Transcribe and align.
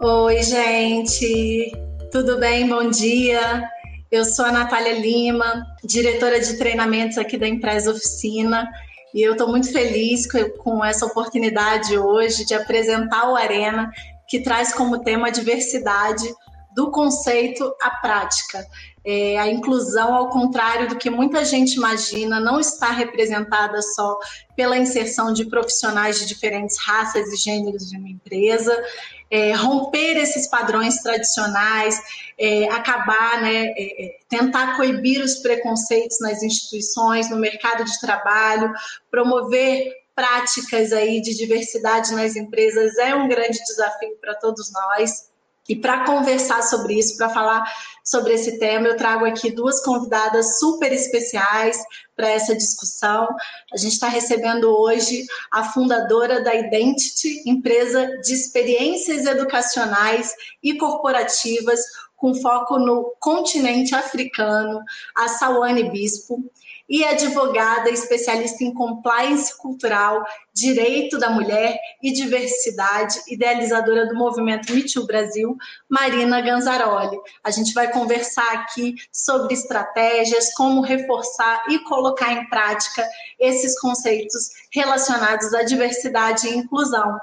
Oi, 0.00 0.40
gente. 0.44 1.72
Tudo 2.12 2.38
bem? 2.38 2.68
Bom 2.68 2.88
dia. 2.88 3.68
Eu 4.12 4.24
sou 4.24 4.44
a 4.44 4.52
Natália 4.52 4.92
Lima, 4.92 5.66
diretora 5.82 6.38
de 6.38 6.56
treinamentos 6.56 7.18
aqui 7.18 7.36
da 7.36 7.48
Empresa 7.48 7.90
Oficina, 7.90 8.68
e 9.12 9.20
eu 9.20 9.32
estou 9.32 9.48
muito 9.48 9.72
feliz 9.72 10.24
com 10.58 10.84
essa 10.84 11.04
oportunidade 11.04 11.98
hoje 11.98 12.44
de 12.44 12.54
apresentar 12.54 13.28
o 13.28 13.34
Arena, 13.34 13.90
que 14.28 14.40
traz 14.40 14.72
como 14.72 15.02
tema 15.02 15.26
a 15.26 15.32
diversidade 15.32 16.32
do 16.78 16.92
conceito 16.92 17.74
à 17.82 17.90
prática. 17.90 18.64
É, 19.04 19.36
a 19.36 19.48
inclusão, 19.48 20.14
ao 20.14 20.28
contrário 20.28 20.88
do 20.88 20.94
que 20.94 21.10
muita 21.10 21.44
gente 21.44 21.74
imagina, 21.74 22.38
não 22.38 22.60
está 22.60 22.92
representada 22.92 23.82
só 23.82 24.16
pela 24.54 24.78
inserção 24.78 25.32
de 25.32 25.46
profissionais 25.46 26.20
de 26.20 26.26
diferentes 26.26 26.78
raças 26.78 27.32
e 27.32 27.36
gêneros 27.36 27.90
de 27.90 27.96
uma 27.96 28.08
empresa, 28.08 28.80
é, 29.28 29.54
romper 29.54 30.16
esses 30.18 30.46
padrões 30.46 31.02
tradicionais, 31.02 32.00
é, 32.38 32.68
acabar, 32.68 33.42
né, 33.42 33.74
é, 33.76 34.06
é, 34.06 34.18
tentar 34.28 34.76
coibir 34.76 35.20
os 35.20 35.34
preconceitos 35.40 36.20
nas 36.20 36.44
instituições, 36.44 37.28
no 37.28 37.38
mercado 37.38 37.82
de 37.84 38.00
trabalho, 38.00 38.72
promover 39.10 39.82
práticas 40.14 40.92
aí 40.92 41.20
de 41.20 41.36
diversidade 41.36 42.12
nas 42.12 42.36
empresas 42.36 42.96
é 42.98 43.16
um 43.16 43.26
grande 43.26 43.58
desafio 43.64 44.16
para 44.20 44.36
todos 44.36 44.70
nós. 44.72 45.28
E 45.68 45.76
para 45.76 46.04
conversar 46.04 46.62
sobre 46.62 46.98
isso, 46.98 47.16
para 47.16 47.28
falar 47.28 47.64
sobre 48.02 48.32
esse 48.32 48.58
tema, 48.58 48.88
eu 48.88 48.96
trago 48.96 49.26
aqui 49.26 49.50
duas 49.50 49.82
convidadas 49.82 50.58
super 50.58 50.90
especiais 50.92 51.78
para 52.16 52.30
essa 52.30 52.56
discussão. 52.56 53.28
A 53.72 53.76
gente 53.76 53.92
está 53.92 54.08
recebendo 54.08 54.64
hoje 54.70 55.26
a 55.52 55.64
fundadora 55.64 56.42
da 56.42 56.54
Identity, 56.54 57.42
empresa 57.46 58.06
de 58.22 58.32
experiências 58.32 59.26
educacionais 59.26 60.32
e 60.62 60.78
corporativas 60.78 61.80
com 62.16 62.34
foco 62.34 62.78
no 62.78 63.14
continente 63.20 63.94
africano, 63.94 64.82
a 65.14 65.28
Sawane 65.28 65.88
Bispo 65.90 66.50
e 66.88 67.04
advogada 67.04 67.90
especialista 67.90 68.64
em 68.64 68.72
compliance 68.72 69.56
cultural, 69.58 70.24
direito 70.54 71.18
da 71.18 71.30
mulher 71.30 71.78
e 72.02 72.12
diversidade, 72.12 73.20
idealizadora 73.28 74.06
do 74.06 74.14
movimento 74.14 74.72
Me 74.72 74.82
Too 74.82 75.06
Brasil, 75.06 75.56
Marina 75.88 76.40
Ganzaroli. 76.40 77.18
A 77.44 77.50
gente 77.50 77.74
vai 77.74 77.92
conversar 77.92 78.50
aqui 78.54 78.94
sobre 79.12 79.54
estratégias, 79.54 80.52
como 80.54 80.80
reforçar 80.80 81.64
e 81.68 81.78
colocar 81.80 82.32
em 82.32 82.48
prática 82.48 83.06
esses 83.38 83.78
conceitos 83.78 84.50
relacionados 84.72 85.52
à 85.52 85.62
diversidade 85.62 86.48
e 86.48 86.56
inclusão. 86.56 87.18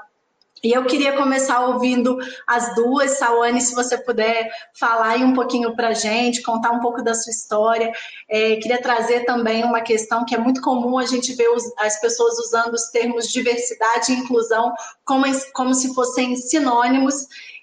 E 0.66 0.72
eu 0.72 0.84
queria 0.84 1.12
começar 1.12 1.64
ouvindo 1.64 2.18
as 2.44 2.74
duas. 2.74 3.18
Sawane, 3.18 3.60
se 3.60 3.72
você 3.72 3.96
puder 3.96 4.50
falar 4.74 5.10
aí 5.10 5.22
um 5.22 5.32
pouquinho 5.32 5.76
para 5.76 5.88
a 5.88 5.94
gente, 5.94 6.42
contar 6.42 6.72
um 6.72 6.80
pouco 6.80 7.04
da 7.04 7.14
sua 7.14 7.30
história. 7.30 7.92
É, 8.28 8.56
queria 8.56 8.82
trazer 8.82 9.20
também 9.20 9.62
uma 9.62 9.80
questão 9.80 10.24
que 10.24 10.34
é 10.34 10.38
muito 10.38 10.60
comum 10.60 10.98
a 10.98 11.06
gente 11.06 11.32
ver 11.34 11.48
os, 11.50 11.62
as 11.78 12.00
pessoas 12.00 12.36
usando 12.40 12.74
os 12.74 12.90
termos 12.90 13.28
diversidade 13.28 14.10
e 14.10 14.16
inclusão 14.16 14.74
como, 15.04 15.24
como 15.54 15.72
se 15.72 15.94
fossem 15.94 16.34
sinônimos. 16.34 17.14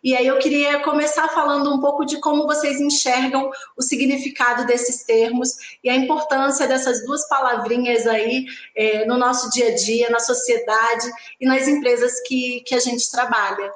E 0.04 0.16
aí 0.18 0.28
eu 0.28 0.38
queria 0.38 0.84
começar 0.84 1.30
falando 1.30 1.73
um 1.73 1.80
pouco 1.80 2.04
de 2.04 2.20
como 2.20 2.46
vocês 2.46 2.82
enxergam 2.82 3.50
o 3.78 3.82
significado 3.82 4.66
desses 4.66 5.04
termos 5.04 5.80
e 5.82 5.90
a 5.90 5.96
importância 5.96 6.68
dessas 6.68 7.06
duas 7.06 7.26
palavrinhas 7.30 8.06
aí 8.06 8.46
é, 8.76 9.06
no 9.06 9.18
nosso 9.18 9.50
dia 9.52 9.70
a 9.70 9.76
dia, 9.76 10.09
na 10.09 10.20
sociedade 10.20 11.09
e 11.40 11.46
nas 11.46 11.70
empresas 11.70 12.20
que, 12.28 12.59
que 12.66 12.76
a 12.76 12.80
gente 12.81 13.09
trabalha. 13.09 13.72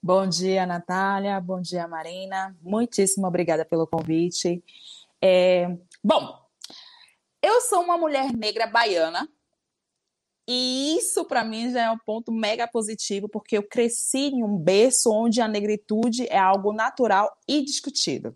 Bom 0.00 0.28
dia, 0.28 0.64
Natália. 0.64 1.40
Bom 1.40 1.60
dia, 1.60 1.88
Marina. 1.88 2.56
Muitíssimo 2.62 3.26
obrigada 3.26 3.64
pelo 3.64 3.84
convite. 3.84 4.62
É, 5.20 5.76
bom, 6.04 6.38
eu 7.42 7.60
sou 7.62 7.82
uma 7.82 7.98
mulher 7.98 8.32
negra 8.32 8.64
baiana 8.68 9.28
e 10.50 10.96
isso, 10.96 11.26
para 11.26 11.44
mim, 11.44 11.70
já 11.70 11.82
é 11.82 11.90
um 11.90 11.98
ponto 11.98 12.32
mega 12.32 12.66
positivo, 12.66 13.28
porque 13.28 13.58
eu 13.58 13.62
cresci 13.62 14.30
em 14.30 14.42
um 14.42 14.56
berço 14.56 15.12
onde 15.12 15.42
a 15.42 15.46
negritude 15.46 16.26
é 16.26 16.38
algo 16.38 16.72
natural 16.72 17.30
e 17.46 17.62
discutido. 17.62 18.34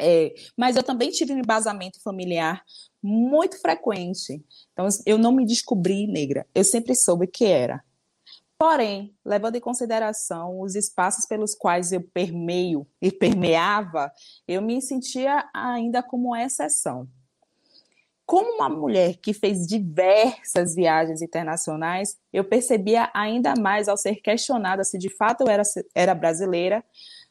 É, 0.00 0.32
mas 0.56 0.76
eu 0.76 0.82
também 0.84 1.10
tive 1.10 1.32
um 1.32 1.38
embasamento 1.38 2.00
familiar 2.00 2.62
muito 3.02 3.60
frequente. 3.60 4.44
Então, 4.72 4.86
eu 5.04 5.18
não 5.18 5.32
me 5.32 5.44
descobri 5.44 6.06
negra, 6.06 6.46
eu 6.54 6.62
sempre 6.62 6.94
soube 6.94 7.26
que 7.26 7.46
era. 7.46 7.82
Porém, 8.56 9.12
levando 9.24 9.56
em 9.56 9.60
consideração 9.60 10.60
os 10.60 10.76
espaços 10.76 11.26
pelos 11.26 11.52
quais 11.52 11.90
eu 11.90 12.00
permeio 12.00 12.86
e 13.00 13.10
permeava, 13.10 14.12
eu 14.46 14.62
me 14.62 14.80
sentia 14.80 15.50
ainda 15.52 16.00
como 16.00 16.36
exceção 16.36 17.08
como 18.24 18.54
uma 18.54 18.68
mulher 18.68 19.16
que 19.16 19.32
fez 19.32 19.66
diversas 19.66 20.74
viagens 20.74 21.20
internacionais, 21.20 22.16
eu 22.32 22.44
percebia 22.44 23.10
ainda 23.12 23.54
mais 23.60 23.88
ao 23.88 23.96
ser 23.96 24.16
questionada 24.16 24.84
se 24.84 24.96
de 24.96 25.10
fato 25.10 25.42
eu 25.42 25.48
era, 25.48 25.62
era 25.94 26.14
brasileira, 26.14 26.84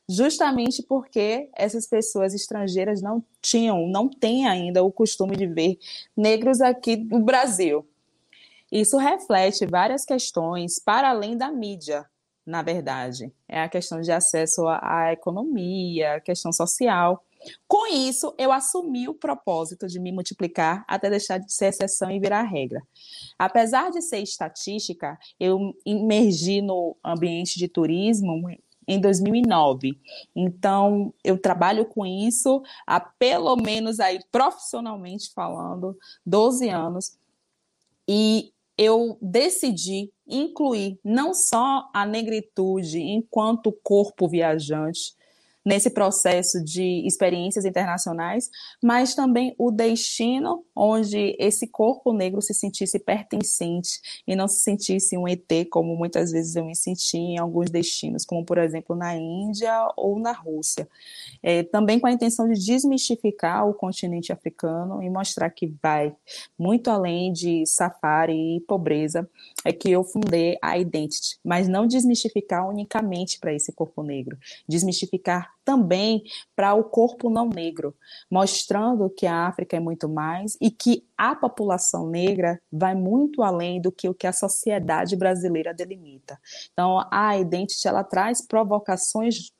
justamente 0.07 0.83
porque 0.83 1.49
essas 1.55 1.87
pessoas 1.87 2.33
estrangeiras 2.33 3.01
não 3.01 3.23
tinham, 3.41 3.87
não 3.87 4.09
têm 4.09 4.47
ainda 4.47 4.83
o 4.83 4.91
costume 4.91 5.35
de 5.35 5.47
ver 5.47 5.77
negros 6.15 6.61
aqui 6.61 6.97
no 6.97 7.19
Brasil. 7.21 7.87
Isso 8.71 8.97
reflete 8.97 9.65
várias 9.65 10.05
questões 10.05 10.79
para 10.79 11.09
além 11.09 11.37
da 11.37 11.51
mídia, 11.51 12.05
na 12.45 12.61
verdade. 12.61 13.31
É 13.47 13.61
a 13.61 13.69
questão 13.69 14.01
de 14.01 14.11
acesso 14.11 14.65
à 14.67 15.11
economia, 15.11 16.15
a 16.15 16.21
questão 16.21 16.51
social. 16.53 17.23
Com 17.67 17.87
isso, 17.87 18.33
eu 18.37 18.51
assumi 18.51 19.07
o 19.07 19.13
propósito 19.13 19.87
de 19.87 19.99
me 19.99 20.11
multiplicar 20.11 20.85
até 20.87 21.09
deixar 21.09 21.37
de 21.37 21.51
ser 21.51 21.67
exceção 21.67 22.11
e 22.11 22.19
virar 22.19 22.43
regra. 22.43 22.81
Apesar 23.37 23.91
de 23.91 24.01
ser 24.01 24.19
estatística, 24.19 25.17
eu 25.39 25.73
emergi 25.85 26.61
no 26.61 26.95
ambiente 27.03 27.57
de 27.57 27.67
turismo 27.67 28.49
em 28.87 28.99
2009. 28.99 29.99
Então, 30.35 31.13
eu 31.23 31.37
trabalho 31.37 31.85
com 31.85 32.05
isso 32.05 32.61
há 32.85 32.99
pelo 32.99 33.55
menos 33.55 33.99
aí 33.99 34.19
profissionalmente 34.31 35.31
falando, 35.33 35.97
12 36.25 36.69
anos. 36.69 37.17
E 38.07 38.51
eu 38.77 39.17
decidi 39.21 40.11
incluir 40.27 40.99
não 41.03 41.33
só 41.33 41.89
a 41.93 42.05
negritude 42.05 42.99
enquanto 42.99 43.71
corpo 43.83 44.27
viajante, 44.27 45.13
nesse 45.65 45.89
processo 45.89 46.63
de 46.63 47.05
experiências 47.05 47.65
internacionais, 47.65 48.49
mas 48.81 49.13
também 49.13 49.53
o 49.57 49.71
destino 49.71 50.65
onde 50.75 51.35
esse 51.39 51.67
corpo 51.67 52.11
negro 52.13 52.41
se 52.41 52.53
sentisse 52.53 52.97
pertencente 52.99 53.99
e 54.27 54.35
não 54.35 54.47
se 54.47 54.59
sentisse 54.59 55.17
um 55.17 55.27
ET, 55.27 55.49
como 55.69 55.95
muitas 55.95 56.31
vezes 56.31 56.55
eu 56.55 56.65
me 56.65 56.75
senti 56.75 57.17
em 57.17 57.37
alguns 57.37 57.69
destinos, 57.69 58.25
como 58.25 58.43
por 58.43 58.57
exemplo 58.57 58.95
na 58.95 59.15
Índia 59.15 59.87
ou 59.95 60.19
na 60.19 60.31
Rússia. 60.31 60.87
É, 61.43 61.63
também 61.63 61.99
com 61.99 62.07
a 62.07 62.11
intenção 62.11 62.49
de 62.49 62.59
desmistificar 62.59 63.67
o 63.67 63.73
continente 63.73 64.31
africano 64.31 65.01
e 65.03 65.09
mostrar 65.09 65.49
que 65.49 65.73
vai 65.81 66.15
muito 66.57 66.89
além 66.89 67.31
de 67.31 67.65
safari 67.65 68.57
e 68.57 68.61
pobreza, 68.61 69.29
é 69.63 69.71
que 69.71 69.91
eu 69.91 70.03
fundei 70.03 70.57
a 70.61 70.77
Identity, 70.77 71.37
mas 71.43 71.67
não 71.67 71.85
desmistificar 71.85 72.67
unicamente 72.67 73.39
para 73.39 73.53
esse 73.53 73.71
corpo 73.71 74.01
negro, 74.03 74.37
desmistificar 74.67 75.50
também 75.63 76.23
para 76.55 76.73
o 76.73 76.83
corpo 76.83 77.29
não 77.29 77.47
negro, 77.47 77.95
mostrando 78.29 79.09
que 79.09 79.25
a 79.25 79.47
África 79.47 79.77
é 79.77 79.79
muito 79.79 80.09
mais 80.09 80.57
e 80.59 80.71
que 80.71 81.05
a 81.17 81.35
população 81.35 82.07
negra 82.09 82.61
vai 82.71 82.95
muito 82.95 83.43
além 83.43 83.81
do 83.81 83.91
que 83.91 84.09
o 84.09 84.13
que 84.13 84.27
a 84.27 84.33
sociedade 84.33 85.15
brasileira 85.15 85.73
delimita. 85.73 86.39
Então, 86.73 87.05
a 87.11 87.37
Identity 87.37 87.87
ela 87.87 88.03
traz 88.03 88.45
provocações 88.45 89.51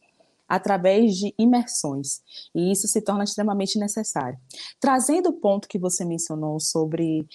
através 0.47 1.15
de 1.15 1.33
imersões, 1.39 2.21
e 2.53 2.73
isso 2.73 2.85
se 2.85 3.01
torna 3.01 3.23
extremamente 3.23 3.79
necessário. 3.79 4.37
Trazendo 4.81 5.29
o 5.29 5.39
ponto 5.39 5.65
que 5.65 5.79
você 5.79 6.03
mencionou 6.03 6.59
sobre 6.59 7.25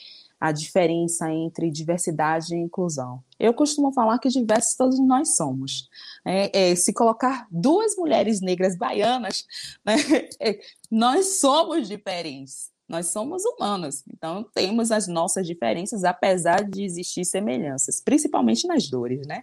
a 0.41 0.53
diferença 0.53 1.31
entre 1.31 1.71
diversidade 1.71 2.55
e 2.55 2.59
inclusão. 2.59 3.23
Eu 3.39 3.55
costumo 3.55 3.93
falar 3.93 4.19
que 4.19 4.29
diversos 4.29 4.75
todos 4.75 4.99
nós 4.99 5.37
somos. 5.37 5.89
É, 6.25 6.71
é, 6.71 6.77
se 6.77 6.93
colocar 6.93 7.47
duas 7.51 7.97
mulheres 7.97 8.41
negras 8.41 8.77
baianas, 8.77 9.47
né, 9.85 9.97
é, 10.41 10.59
nós 10.91 11.41
somos 11.41 11.89
diferentes. 11.89 12.71
Nós 12.89 13.09
somos 13.09 13.45
humanos, 13.45 14.05
então 14.07 14.45
temos 14.55 14.93
as 14.93 15.09
nossas 15.09 15.45
diferenças, 15.45 16.05
apesar 16.05 16.63
de 16.63 16.85
existir 16.85 17.25
semelhanças, 17.25 18.01
principalmente 18.01 18.65
nas 18.69 18.89
dores, 18.89 19.27
né? 19.27 19.43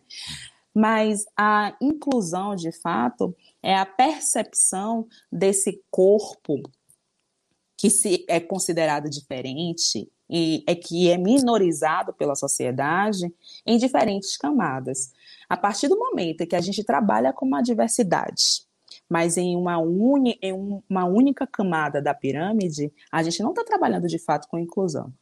Mas 0.74 1.26
a 1.38 1.76
inclusão, 1.82 2.56
de 2.56 2.72
fato, 2.72 3.36
é 3.62 3.76
a 3.76 3.86
percepção 3.86 5.08
desse 5.30 5.84
corpo 5.92 6.64
que 7.78 7.90
se 7.90 8.26
é 8.30 8.40
considerado 8.40 9.10
diferente 9.10 10.10
e 10.36 10.64
é 10.66 10.74
que 10.74 11.12
é 11.12 11.18
minorizado 11.18 12.12
pela 12.12 12.34
sociedade 12.34 13.32
em 13.64 13.78
diferentes 13.78 14.36
camadas. 14.36 15.14
A 15.48 15.56
partir 15.56 15.88
do 15.88 16.00
momento 16.00 16.42
em 16.42 16.48
que 16.48 16.56
a 16.56 16.62
gente 16.62 16.84
trabalha 16.84 17.32
com 17.32 17.46
uma 17.46 17.62
diversidade, 17.62 18.64
mas 19.08 19.38
em 19.38 19.56
uma, 19.56 19.78
uni, 19.78 20.40
em 20.42 20.52
uma 20.90 21.06
única 21.06 21.46
camada 21.46 22.02
da 22.02 22.16
pirâmide, 22.16 22.92
a 23.12 23.22
gente 23.22 23.44
não 23.44 23.52
está 23.52 23.64
trabalhando 23.64 24.08
de 24.08 24.18
fato 24.18 24.48
com 24.48 24.58
inclusão. 24.58 25.14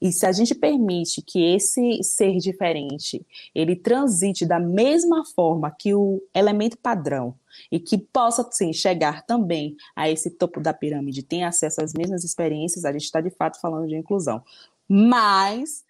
E 0.00 0.10
se 0.12 0.24
a 0.24 0.32
gente 0.32 0.54
permite 0.54 1.20
que 1.20 1.54
esse 1.54 2.02
ser 2.02 2.38
diferente 2.38 3.24
ele 3.54 3.76
transite 3.76 4.46
da 4.46 4.58
mesma 4.58 5.24
forma 5.24 5.70
que 5.70 5.94
o 5.94 6.22
elemento 6.34 6.78
padrão 6.78 7.34
e 7.70 7.78
que 7.78 7.98
possa 7.98 8.48
sim 8.50 8.72
chegar 8.72 9.26
também 9.26 9.76
a 9.94 10.08
esse 10.08 10.30
topo 10.30 10.60
da 10.60 10.72
pirâmide, 10.72 11.22
tenha 11.22 11.48
acesso 11.48 11.82
às 11.82 11.92
mesmas 11.92 12.24
experiências, 12.24 12.84
a 12.84 12.92
gente 12.92 13.04
está 13.04 13.20
de 13.20 13.30
fato 13.30 13.60
falando 13.60 13.88
de 13.88 13.96
inclusão. 13.96 14.42
Mas 14.88 15.84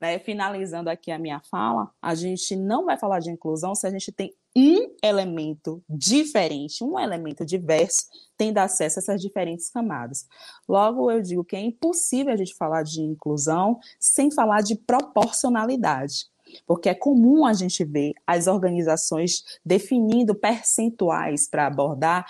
né, 0.00 0.18
finalizando 0.18 0.88
aqui 0.88 1.10
a 1.10 1.18
minha 1.18 1.40
fala, 1.50 1.90
a 2.00 2.14
gente 2.14 2.54
não 2.56 2.84
vai 2.84 2.96
falar 2.96 3.18
de 3.18 3.30
inclusão 3.30 3.74
se 3.74 3.86
a 3.86 3.90
gente 3.90 4.12
tem 4.12 4.32
um 4.56 4.94
elemento 5.02 5.82
diferente, 5.88 6.82
um 6.82 6.98
elemento 6.98 7.44
diverso, 7.44 8.06
tendo 8.36 8.58
acesso 8.58 8.98
a 8.98 9.02
essas 9.02 9.20
diferentes 9.20 9.70
camadas. 9.70 10.26
Logo, 10.68 11.10
eu 11.10 11.20
digo 11.20 11.44
que 11.44 11.56
é 11.56 11.60
impossível 11.60 12.32
a 12.32 12.36
gente 12.36 12.54
falar 12.54 12.82
de 12.82 13.00
inclusão 13.00 13.78
sem 13.98 14.30
falar 14.30 14.62
de 14.62 14.76
proporcionalidade. 14.76 16.26
Porque 16.66 16.88
é 16.88 16.94
comum 16.94 17.44
a 17.44 17.52
gente 17.52 17.84
ver 17.84 18.14
as 18.26 18.46
organizações 18.46 19.44
definindo 19.64 20.34
percentuais 20.34 21.46
para 21.46 21.66
abordar 21.66 22.24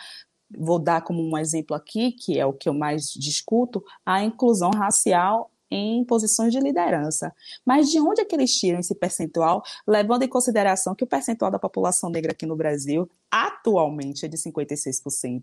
vou 0.56 0.78
dar 0.78 1.02
como 1.02 1.22
um 1.22 1.36
exemplo 1.36 1.76
aqui, 1.76 2.12
que 2.12 2.38
é 2.38 2.46
o 2.46 2.52
que 2.52 2.68
eu 2.68 2.74
mais 2.74 3.12
discuto, 3.12 3.84
a 4.04 4.22
inclusão 4.24 4.70
racial 4.70 5.50
em 5.70 6.04
posições 6.04 6.52
de 6.52 6.60
liderança. 6.60 7.34
Mas 7.64 7.90
de 7.90 8.00
onde 8.00 8.20
é 8.20 8.24
que 8.24 8.34
eles 8.34 8.56
tiram 8.56 8.80
esse 8.80 8.94
percentual, 8.94 9.62
levando 9.86 10.22
em 10.22 10.28
consideração 10.28 10.94
que 10.94 11.04
o 11.04 11.06
percentual 11.06 11.50
da 11.50 11.58
população 11.58 12.10
negra 12.10 12.32
aqui 12.32 12.46
no 12.46 12.56
Brasil 12.56 13.08
atualmente 13.30 14.24
é 14.24 14.28
de 14.28 14.36
56%? 14.36 15.42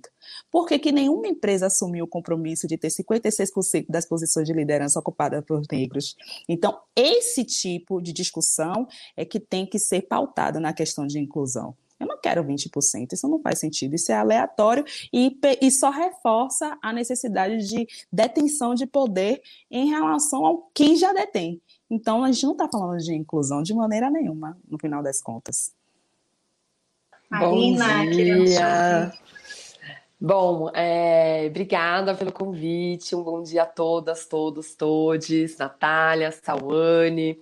Por 0.51 0.67
que, 0.67 0.79
que 0.79 0.91
nenhuma 0.91 1.27
empresa 1.27 1.67
assumiu 1.67 2.05
o 2.05 2.07
compromisso 2.07 2.67
de 2.67 2.77
ter 2.77 2.87
56% 2.87 3.85
das 3.87 4.05
posições 4.05 4.47
de 4.47 4.53
liderança 4.53 4.99
ocupadas 4.99 5.43
por 5.45 5.61
negros? 5.71 6.15
Então, 6.49 6.79
esse 6.95 7.43
tipo 7.43 8.01
de 8.01 8.11
discussão 8.11 8.87
é 9.15 9.23
que 9.23 9.39
tem 9.39 9.65
que 9.65 9.77
ser 9.79 10.01
pautada 10.03 10.59
na 10.59 10.73
questão 10.73 11.05
de 11.05 11.19
inclusão. 11.19 11.75
Eu 11.99 12.07
não 12.07 12.19
quero 12.19 12.43
20%, 12.43 13.13
isso 13.13 13.27
não 13.27 13.39
faz 13.39 13.59
sentido, 13.59 13.95
isso 13.95 14.11
é 14.11 14.15
aleatório 14.15 14.83
e, 15.13 15.37
e 15.61 15.71
só 15.71 15.89
reforça 15.89 16.77
a 16.81 16.91
necessidade 16.91 17.67
de 17.67 17.87
detenção 18.11 18.75
de 18.75 18.85
poder 18.85 19.41
em 19.71 19.89
relação 19.89 20.45
ao 20.45 20.69
quem 20.73 20.95
já 20.95 21.13
detém. 21.13 21.61
Então, 21.89 22.23
a 22.23 22.31
gente 22.31 22.43
não 22.43 22.51
está 22.53 22.67
falando 22.67 22.99
de 22.99 23.13
inclusão 23.13 23.63
de 23.63 23.73
maneira 23.73 24.09
nenhuma, 24.09 24.57
no 24.67 24.77
final 24.77 25.01
das 25.01 25.21
contas. 25.21 25.73
Marina, 27.29 28.03
Bom 28.05 28.09
dia. 28.45 29.13
Bom, 30.27 30.71
é, 30.73 31.45
obrigada 31.45 32.15
pelo 32.15 32.31
convite. 32.31 33.15
Um 33.15 33.21
bom 33.21 33.43
dia 33.43 33.61
a 33.61 33.65
todas, 33.67 34.25
todos, 34.25 34.73
todes. 34.73 35.55
Natália, 35.55 36.31
Sawane. 36.31 37.37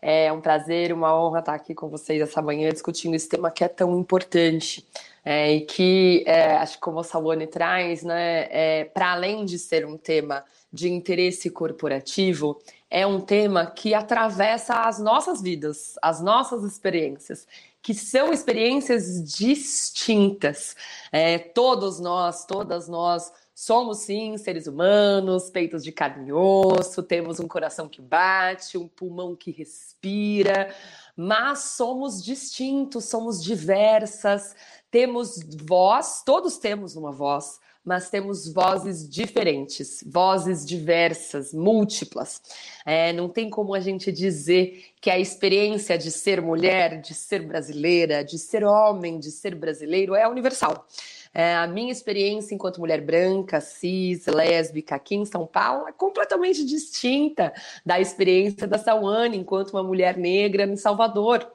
É 0.00 0.32
um 0.32 0.40
prazer, 0.40 0.92
uma 0.92 1.12
honra 1.20 1.40
estar 1.40 1.54
aqui 1.54 1.74
com 1.74 1.88
vocês 1.88 2.22
essa 2.22 2.40
manhã 2.40 2.70
discutindo 2.70 3.14
esse 3.14 3.28
tema 3.28 3.50
que 3.50 3.64
é 3.64 3.68
tão 3.68 3.98
importante. 3.98 4.86
É, 5.24 5.52
e 5.52 5.62
que, 5.62 6.22
é, 6.28 6.52
acho 6.58 6.74
que 6.74 6.80
como 6.80 7.00
a 7.00 7.02
Sawane 7.02 7.48
traz, 7.48 8.04
né, 8.04 8.46
é, 8.52 8.84
para 8.84 9.10
além 9.10 9.44
de 9.44 9.58
ser 9.58 9.84
um 9.84 9.98
tema 9.98 10.44
de 10.72 10.88
interesse 10.88 11.50
corporativo, 11.50 12.56
é 12.88 13.04
um 13.04 13.20
tema 13.20 13.66
que 13.66 13.94
atravessa 13.94 14.82
as 14.82 15.00
nossas 15.00 15.42
vidas, 15.42 15.98
as 16.00 16.20
nossas 16.20 16.62
experiências 16.62 17.48
que 17.88 17.94
são 17.94 18.34
experiências 18.34 19.24
distintas. 19.24 20.76
É, 21.10 21.38
todos 21.38 21.98
nós, 21.98 22.44
todas 22.44 22.86
nós 22.86 23.32
somos 23.54 24.00
sim 24.00 24.36
seres 24.36 24.66
humanos, 24.66 25.48
peitos 25.48 25.82
de 25.82 25.90
carne 25.90 26.28
e 26.28 26.32
osso, 26.34 27.02
temos 27.02 27.40
um 27.40 27.48
coração 27.48 27.88
que 27.88 28.02
bate, 28.02 28.76
um 28.76 28.86
pulmão 28.86 29.34
que 29.34 29.50
respira, 29.50 30.70
mas 31.16 31.60
somos 31.60 32.22
distintos, 32.22 33.06
somos 33.06 33.42
diversas, 33.42 34.54
temos 34.90 35.40
voz, 35.62 36.22
todos 36.26 36.58
temos 36.58 36.94
uma 36.94 37.10
voz, 37.10 37.58
mas 37.88 38.10
temos 38.10 38.46
vozes 38.46 39.08
diferentes, 39.08 40.04
vozes 40.06 40.66
diversas, 40.66 41.54
múltiplas. 41.54 42.42
É, 42.84 43.14
não 43.14 43.30
tem 43.30 43.48
como 43.48 43.74
a 43.74 43.80
gente 43.80 44.12
dizer 44.12 44.84
que 45.00 45.08
a 45.08 45.18
experiência 45.18 45.96
de 45.96 46.10
ser 46.10 46.42
mulher, 46.42 47.00
de 47.00 47.14
ser 47.14 47.46
brasileira, 47.46 48.22
de 48.22 48.38
ser 48.38 48.62
homem, 48.62 49.18
de 49.18 49.30
ser 49.30 49.54
brasileiro 49.54 50.14
é 50.14 50.28
universal. 50.28 50.86
É, 51.32 51.54
a 51.54 51.66
minha 51.66 51.90
experiência 51.90 52.54
enquanto 52.54 52.78
mulher 52.78 53.00
branca, 53.00 53.58
cis, 53.58 54.26
lésbica 54.26 54.94
aqui 54.94 55.14
em 55.14 55.24
São 55.24 55.46
Paulo 55.46 55.88
é 55.88 55.92
completamente 55.92 56.66
distinta 56.66 57.54
da 57.86 57.98
experiência 57.98 58.66
da 58.66 58.76
Sawane 58.76 59.38
enquanto 59.38 59.70
uma 59.70 59.82
mulher 59.82 60.18
negra 60.18 60.64
em 60.64 60.76
Salvador. 60.76 61.50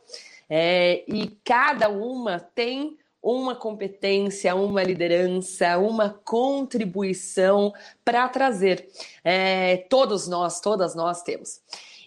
É, 0.49 1.03
e 1.07 1.27
cada 1.43 1.89
uma 1.89 2.39
tem 2.39 2.97
uma 3.23 3.55
competência, 3.55 4.53
uma 4.53 4.83
liderança, 4.83 5.77
uma 5.77 6.09
contribuição 6.25 7.73
para 8.03 8.27
trazer. 8.27 8.89
É, 9.23 9.77
todos 9.89 10.27
nós, 10.27 10.59
todas 10.59 10.93
nós 10.93 11.23
temos. 11.23 11.61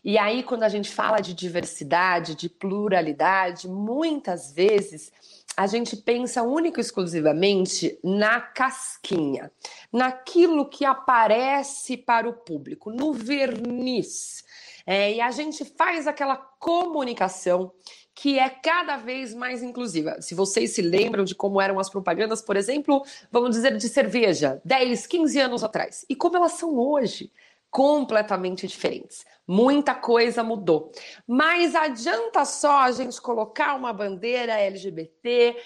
E 0.05 0.19
aí, 0.19 0.43
quando 0.43 0.63
a 0.63 0.69
gente 0.69 0.91
fala 0.91 1.21
de 1.21 1.35
diversidade, 1.35 2.37
de 2.37 2.49
pluralidade, 2.49 3.67
muitas 3.67 4.53
vezes 4.53 5.11
a 5.57 5.67
gente 5.67 5.97
pensa 5.97 6.43
único 6.43 6.79
e 6.79 6.83
exclusivamente 6.83 7.99
na 8.05 8.41
casquinha, 8.41 9.51
naquilo 9.91 10.69
que 10.69 10.85
aparece 10.85 11.97
para 11.97 12.29
o 12.29 12.35
público, 12.35 12.91
no 12.91 13.13
verniz. 13.15 14.45
É, 14.87 15.15
e 15.15 15.21
a 15.21 15.31
gente 15.31 15.65
faz 15.65 16.07
aquela 16.07 16.37
comunicação 16.37 17.73
que 18.17 18.39
é 18.39 18.49
cada 18.49 18.97
vez 18.97 19.35
mais 19.35 19.63
inclusiva. 19.63 20.23
Se 20.23 20.35
vocês 20.35 20.75
se 20.75 20.81
lembram 20.81 21.23
de 21.23 21.35
como 21.35 21.61
eram 21.61 21.79
as 21.79 21.91
propagandas, 21.91 22.41
por 22.41 22.57
exemplo, 22.57 23.05
vamos 23.31 23.51
dizer 23.51 23.77
de 23.77 23.89
cerveja, 23.91 24.59
10, 24.65 25.07
15 25.07 25.39
anos 25.39 25.63
atrás, 25.63 26.07
e 26.09 26.17
como 26.17 26.35
elas 26.35 26.53
são 26.53 26.79
hoje, 26.79 27.31
completamente 27.71 28.67
diferentes. 28.67 29.27
Muita 29.47 29.95
coisa 29.95 30.43
mudou. 30.43 30.91
Mas 31.27 31.75
adianta 31.75 32.47
só 32.47 32.85
a 32.85 32.91
gente 32.91 33.21
colocar 33.21 33.75
uma 33.75 33.93
bandeira 33.93 34.55
LGBT? 34.55 35.63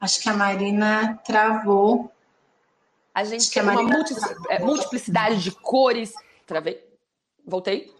Acho 0.00 0.22
que 0.22 0.30
a 0.30 0.34
Marina 0.34 1.20
travou. 1.26 2.10
A 3.14 3.22
gente 3.22 3.50
tem 3.50 3.62
uma 3.62 3.74
é, 4.48 4.60
multiplicidade 4.60 5.42
de 5.42 5.50
cores. 5.50 6.14
Travei? 6.46 6.82
Voltei? 7.44 7.97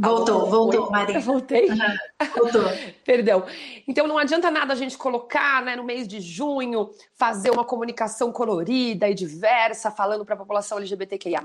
Voltou, 0.00 0.42
Alô? 0.42 0.46
voltou, 0.46 0.84
Oi? 0.84 0.90
Maria. 0.90 1.20
Voltei? 1.20 1.68
Uhum. 1.68 2.28
Voltou. 2.36 2.62
Perdão. 3.04 3.44
Então 3.86 4.06
não 4.06 4.16
adianta 4.16 4.48
nada 4.48 4.72
a 4.72 4.76
gente 4.76 4.96
colocar, 4.96 5.60
né, 5.64 5.74
no 5.74 5.82
mês 5.82 6.06
de 6.06 6.20
junho, 6.20 6.90
fazer 7.16 7.50
uma 7.50 7.64
comunicação 7.64 8.30
colorida 8.30 9.08
e 9.08 9.14
diversa, 9.14 9.90
falando 9.90 10.24
para 10.24 10.36
a 10.36 10.38
população 10.38 10.78
LGBTQIA, 10.78 11.40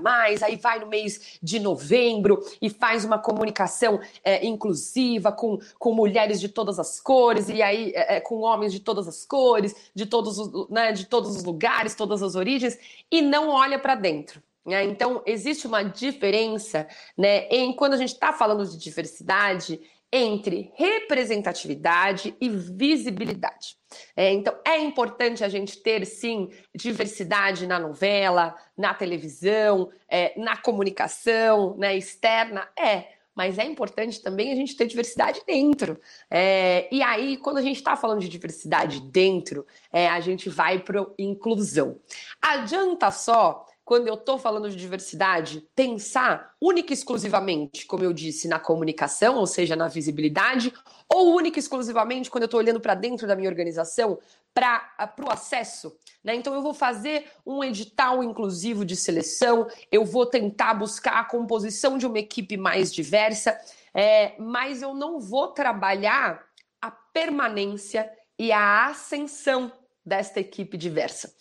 aí 0.45 0.55
vai 0.55 0.79
no 0.79 0.85
mês 0.85 1.39
de 1.41 1.59
novembro 1.59 2.43
e 2.61 2.69
faz 2.69 3.03
uma 3.03 3.17
comunicação 3.17 3.99
é, 4.23 4.45
inclusiva 4.45 5.31
com, 5.31 5.57
com 5.79 5.91
mulheres 5.91 6.39
de 6.39 6.47
todas 6.47 6.77
as 6.77 6.99
cores, 6.99 7.49
e 7.49 7.59
aí 7.63 7.91
é, 7.95 8.17
é 8.17 8.21
com 8.21 8.41
homens 8.41 8.71
de 8.71 8.79
todas 8.79 9.07
as 9.07 9.25
cores, 9.25 9.75
de 9.95 10.05
todos, 10.05 10.37
os, 10.37 10.69
né, 10.69 10.91
de 10.91 11.05
todos 11.07 11.35
os 11.35 11.43
lugares, 11.43 11.95
todas 11.95 12.21
as 12.21 12.35
origens, 12.35 12.77
e 13.09 13.19
não 13.19 13.49
olha 13.49 13.79
para 13.79 13.95
dentro. 13.95 14.43
Né? 14.65 14.83
Então, 14.85 15.21
existe 15.25 15.67
uma 15.67 15.83
diferença 15.83 16.87
né, 17.17 17.47
em 17.49 17.73
quando 17.73 17.93
a 17.93 17.97
gente 17.97 18.13
está 18.13 18.31
falando 18.31 18.65
de 18.65 18.77
diversidade 18.77 19.79
entre 20.15 20.71
representatividade 20.75 22.35
e 22.39 22.47
visibilidade. 22.47 23.75
É, 24.15 24.31
então, 24.31 24.55
é 24.63 24.77
importante 24.77 25.43
a 25.43 25.49
gente 25.49 25.81
ter, 25.81 26.05
sim, 26.05 26.51
diversidade 26.73 27.65
na 27.65 27.79
novela, 27.79 28.55
na 28.77 28.93
televisão, 28.93 29.89
é, 30.07 30.39
na 30.39 30.55
comunicação, 30.55 31.75
né, 31.77 31.97
externa, 31.97 32.69
é. 32.77 33.07
Mas 33.35 33.57
é 33.57 33.65
importante 33.65 34.21
também 34.21 34.51
a 34.51 34.55
gente 34.55 34.77
ter 34.77 34.85
diversidade 34.85 35.41
dentro. 35.47 35.99
É, 36.29 36.87
e 36.91 37.01
aí, 37.01 37.35
quando 37.37 37.57
a 37.57 37.63
gente 37.63 37.77
está 37.77 37.95
falando 37.95 38.21
de 38.21 38.29
diversidade 38.29 38.99
dentro, 38.99 39.65
é, 39.91 40.07
a 40.07 40.19
gente 40.19 40.47
vai 40.47 40.77
para 40.77 41.03
inclusão. 41.17 41.99
Adianta 42.39 43.09
só 43.09 43.65
quando 43.85 44.07
eu 44.07 44.13
estou 44.13 44.37
falando 44.37 44.69
de 44.69 44.77
diversidade, 44.77 45.67
pensar 45.75 46.53
única 46.61 46.93
e 46.93 46.95
exclusivamente, 46.95 47.85
como 47.85 48.03
eu 48.03 48.13
disse, 48.13 48.47
na 48.47 48.59
comunicação, 48.59 49.35
ou 49.35 49.45
seja, 49.45 49.75
na 49.75 49.87
visibilidade, 49.87 50.73
ou 51.09 51.35
única 51.35 51.59
e 51.59 51.61
exclusivamente 51.61 52.29
quando 52.29 52.43
eu 52.43 52.47
estou 52.47 52.59
olhando 52.59 52.79
para 52.79 52.95
dentro 52.95 53.27
da 53.27 53.35
minha 53.35 53.49
organização, 53.49 54.17
para 54.53 55.13
o 55.19 55.29
acesso? 55.29 55.95
Né? 56.23 56.35
Então, 56.35 56.53
eu 56.53 56.61
vou 56.61 56.73
fazer 56.73 57.25
um 57.45 57.63
edital 57.63 58.23
inclusivo 58.23 58.85
de 58.85 58.95
seleção, 58.95 59.67
eu 59.91 60.05
vou 60.05 60.25
tentar 60.25 60.73
buscar 60.73 61.19
a 61.19 61.25
composição 61.25 61.97
de 61.97 62.05
uma 62.05 62.19
equipe 62.19 62.55
mais 62.55 62.93
diversa, 62.93 63.59
é, 63.93 64.33
mas 64.39 64.81
eu 64.81 64.93
não 64.93 65.19
vou 65.19 65.49
trabalhar 65.49 66.41
a 66.81 66.89
permanência 66.89 68.09
e 68.39 68.51
a 68.51 68.87
ascensão 68.87 69.71
desta 70.05 70.39
equipe 70.39 70.77
diversa. 70.77 71.33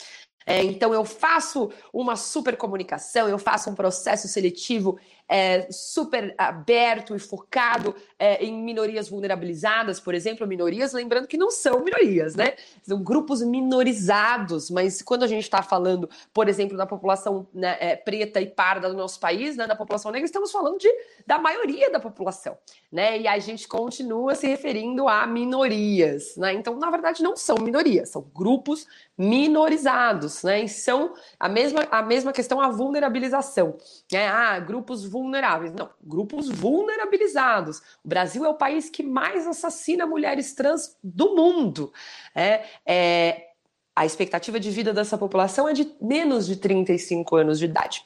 É, 0.47 0.63
então, 0.63 0.93
eu 0.93 1.05
faço 1.05 1.71
uma 1.93 2.17
super 2.17 2.57
comunicação, 2.57 3.29
eu 3.29 3.39
faço 3.39 3.71
um 3.71 3.75
processo 3.75 4.29
seletivo 4.29 4.99
é, 5.29 5.71
super 5.71 6.35
aberto 6.37 7.15
e 7.15 7.19
focado 7.19 7.95
é, 8.19 8.45
em 8.45 8.63
minorias 8.63 9.09
vulnerabilizadas, 9.09 9.99
por 9.99 10.15
exemplo, 10.15 10.47
minorias, 10.47 10.93
lembrando 10.93 11.27
que 11.27 11.37
não 11.37 11.51
são 11.51 11.83
minorias, 11.83 12.35
né? 12.35 12.55
São 12.83 13.03
grupos 13.03 13.43
minorizados, 13.43 14.71
mas 14.71 15.01
quando 15.01 15.23
a 15.23 15.27
gente 15.27 15.45
está 15.45 15.63
falando, 15.63 16.09
por 16.35 16.49
exemplo, 16.49 16.77
da 16.77 16.87
população 16.87 17.47
né, 17.53 17.77
é, 17.81 17.97
preta 17.97 18.41
e 18.41 18.47
parda 18.47 18.89
do 18.89 18.97
nosso 18.97 19.19
país, 19.19 19.57
né, 19.57 19.67
da 19.67 19.77
população 19.77 20.11
negra, 20.11 20.27
estamos 20.27 20.53
falando 20.53 20.79
de, 20.79 20.89
da 21.27 21.39
maioria 21.39 21.91
da 21.91 22.01
população, 22.01 22.57
né? 22.91 23.19
E 23.19 23.27
a 23.27 23.39
gente 23.39 23.67
continua 23.67 24.35
se 24.35 24.47
referindo 24.47 25.09
a 25.09 25.27
minorias, 25.27 26.37
né? 26.37 26.53
Então, 26.53 26.77
na 26.77 26.91
verdade, 26.91 27.23
não 27.23 27.37
são 27.37 27.57
minorias, 27.57 28.11
são 28.11 28.23
grupos 28.35 28.87
minorizados, 29.17 30.43
né? 30.43 30.65
E 30.65 30.69
são 30.69 31.15
a 31.39 31.49
mesma, 31.49 31.87
a 31.91 32.03
mesma 32.03 32.33
questão, 32.33 32.61
a 32.61 32.69
vulnerabilização. 32.69 33.77
Né? 34.11 34.27
Ah, 34.27 34.59
grupos 34.59 35.05
vulneráveis. 35.13 35.73
Não, 35.73 35.91
grupos 36.03 36.49
vulnerabilizados. 36.49 37.79
O 38.03 38.09
Brasil 38.09 38.45
é 38.45 38.49
o 38.49 38.55
país 38.55 38.89
que 38.89 39.03
mais 39.03 39.47
assassina 39.47 40.07
mulheres 40.07 40.55
trans 40.55 40.97
do 41.05 41.37
mundo. 41.37 41.93
É, 42.35 42.65
é, 42.87 43.51
a 43.95 44.07
expectativa 44.07 44.59
de 44.59 44.71
vida 44.71 44.93
dessa 44.95 45.19
população 45.19 45.69
é 45.69 45.75
de 45.75 45.95
menos 46.01 46.47
de 46.47 46.57
35 46.57 47.37
anos 47.37 47.59
de 47.59 47.67
idade. 47.67 48.05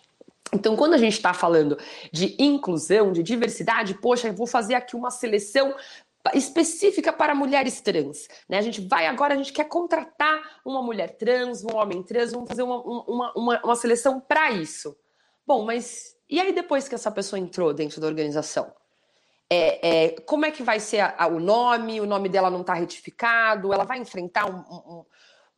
Então, 0.53 0.77
quando 0.77 0.95
a 0.95 0.99
gente 0.99 1.15
está 1.15 1.33
falando 1.33 1.79
de 2.13 2.37
inclusão, 2.39 3.13
de 3.13 3.23
diversidade, 3.23 3.95
poxa, 3.95 4.29
eu 4.29 4.35
vou 4.35 4.47
fazer 4.47 4.75
aqui 4.75 4.97
uma 4.97 5.11
seleção 5.11 5.75
específica 6.35 7.13
para 7.13 7.35
mulheres 7.35 7.81
trans. 7.81 8.29
Né? 8.49 8.59
A 8.59 8.63
gente 8.63 8.81
vai 8.81 9.07
agora, 9.07 9.35
a 9.35 9.37
gente 9.37 9.53
quer 9.53 9.65
contratar 9.65 10.61
uma 10.65 10.83
mulher 10.83 11.17
trans, 11.17 11.65
um 11.65 11.77
homem 11.77 12.03
trans, 12.03 12.33
vamos 12.33 12.49
fazer 12.49 12.63
uma, 12.63 12.81
uma, 12.81 13.33
uma, 13.37 13.61
uma 13.63 13.77
seleção 13.77 14.21
para 14.21 14.51
isso. 14.51 14.97
Bom, 15.47 15.65
mas 15.65 16.17
e 16.29 16.41
aí 16.41 16.53
depois 16.53 16.89
que 16.89 16.95
essa 16.95 17.11
pessoa 17.11 17.39
entrou 17.39 17.73
dentro 17.73 18.01
da 18.01 18.07
organização? 18.07 18.73
É, 19.49 20.07
é, 20.07 20.21
como 20.23 20.45
é 20.45 20.51
que 20.51 20.63
vai 20.63 20.81
ser 20.81 21.01
a, 21.01 21.15
a, 21.17 21.27
o 21.29 21.39
nome? 21.39 22.01
O 22.01 22.07
nome 22.07 22.29
dela 22.29 22.51
não 22.51 22.63
está 22.63 22.75
retificado? 22.75 23.73
Ela 23.73 23.85
vai 23.85 23.99
enfrentar 23.99 24.51
um, 24.51 24.59
um, 24.59 25.05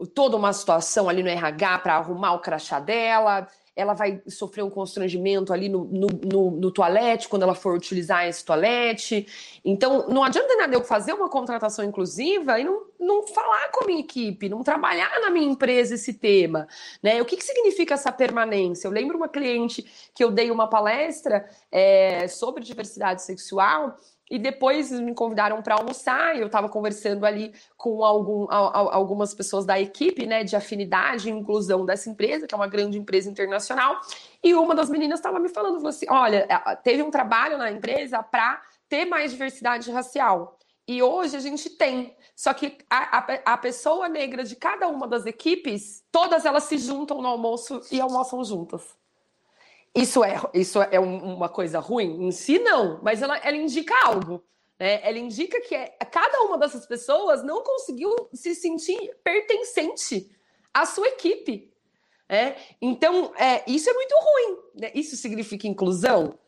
um, 0.00 0.06
toda 0.06 0.36
uma 0.36 0.52
situação 0.52 1.08
ali 1.08 1.22
no 1.22 1.28
RH 1.28 1.78
para 1.78 1.96
arrumar 1.96 2.34
o 2.34 2.40
crachá 2.40 2.78
dela? 2.78 3.48
Ela 3.78 3.94
vai 3.94 4.20
sofrer 4.26 4.64
um 4.64 4.68
constrangimento 4.68 5.52
ali 5.52 5.68
no, 5.68 5.84
no, 5.84 6.08
no, 6.08 6.50
no, 6.50 6.70
toalete, 6.72 7.28
quando 7.28 7.44
ela 7.44 7.54
for 7.54 7.76
utilizar 7.76 8.26
esse 8.26 8.44
toalete. 8.44 9.24
Então, 9.64 10.08
não 10.08 10.24
adianta 10.24 10.56
nada 10.56 10.74
eu 10.74 10.82
fazer 10.82 11.12
uma 11.12 11.28
contratação 11.28 11.84
inclusiva 11.84 12.58
e 12.58 12.64
não, 12.64 12.82
não 12.98 13.26
falar 13.28 13.70
com 13.70 13.84
a 13.84 13.86
minha 13.86 14.00
equipe, 14.00 14.48
não 14.48 14.64
trabalhar 14.64 15.20
na 15.20 15.30
minha 15.30 15.48
empresa 15.48 15.94
esse 15.94 16.12
tema. 16.12 16.66
Né? 17.00 17.22
O 17.22 17.24
que, 17.24 17.36
que 17.36 17.44
significa 17.44 17.94
essa 17.94 18.10
permanência? 18.10 18.88
Eu 18.88 18.92
lembro 18.92 19.16
uma 19.16 19.28
cliente 19.28 20.10
que 20.12 20.24
eu 20.24 20.32
dei 20.32 20.50
uma 20.50 20.66
palestra 20.66 21.48
é, 21.70 22.26
sobre 22.26 22.64
diversidade 22.64 23.22
sexual 23.22 23.96
e 24.30 24.38
depois 24.38 24.90
me 24.90 25.14
convidaram 25.14 25.62
para 25.62 25.76
almoçar, 25.76 26.36
e 26.36 26.40
eu 26.40 26.46
estava 26.46 26.68
conversando 26.68 27.24
ali 27.24 27.52
com 27.76 28.04
algum, 28.04 28.46
algumas 28.50 29.34
pessoas 29.34 29.64
da 29.64 29.80
equipe, 29.80 30.26
né, 30.26 30.44
de 30.44 30.56
afinidade 30.56 31.28
e 31.28 31.32
inclusão 31.32 31.84
dessa 31.84 32.10
empresa, 32.10 32.46
que 32.46 32.54
é 32.54 32.56
uma 32.56 32.66
grande 32.66 32.98
empresa 32.98 33.30
internacional, 33.30 34.00
e 34.42 34.54
uma 34.54 34.74
das 34.74 34.90
meninas 34.90 35.18
estava 35.18 35.38
me 35.38 35.48
falando, 35.48 35.76
falou 35.76 35.88
assim, 35.88 36.06
olha, 36.08 36.46
é, 36.48 36.76
teve 36.76 37.02
um 37.02 37.10
trabalho 37.10 37.58
na 37.58 37.70
empresa 37.70 38.22
para 38.22 38.60
ter 38.88 39.04
mais 39.04 39.30
diversidade 39.30 39.90
racial, 39.90 40.58
e 40.86 41.02
hoje 41.02 41.36
a 41.36 41.40
gente 41.40 41.68
tem, 41.68 42.16
só 42.34 42.54
que 42.54 42.78
a, 42.88 43.18
a, 43.18 43.52
a 43.52 43.58
pessoa 43.58 44.08
negra 44.08 44.42
de 44.42 44.56
cada 44.56 44.88
uma 44.88 45.06
das 45.06 45.26
equipes, 45.26 46.02
todas 46.10 46.46
elas 46.46 46.64
se 46.64 46.78
juntam 46.78 47.20
no 47.20 47.28
almoço 47.28 47.82
e 47.92 48.00
almoçam 48.00 48.42
juntas. 48.42 48.97
Isso 49.94 50.22
é, 50.22 50.40
isso 50.54 50.80
é 50.80 51.00
uma 51.00 51.48
coisa 51.48 51.80
ruim? 51.80 52.26
Em 52.26 52.30
si, 52.30 52.58
não, 52.58 53.00
mas 53.02 53.22
ela, 53.22 53.36
ela 53.38 53.56
indica 53.56 53.94
algo. 54.04 54.44
Né? 54.78 55.00
Ela 55.02 55.18
indica 55.18 55.60
que 55.60 55.74
é, 55.74 55.88
cada 56.10 56.42
uma 56.42 56.56
dessas 56.56 56.86
pessoas 56.86 57.42
não 57.42 57.62
conseguiu 57.62 58.14
se 58.32 58.54
sentir 58.54 59.16
pertencente 59.24 60.30
à 60.72 60.86
sua 60.86 61.08
equipe. 61.08 61.72
Né? 62.28 62.56
Então, 62.80 63.32
é, 63.36 63.64
isso 63.66 63.90
é 63.90 63.92
muito 63.92 64.14
ruim. 64.14 64.58
Né? 64.74 64.90
Isso 64.94 65.16
significa 65.16 65.66
inclusão? 65.66 66.38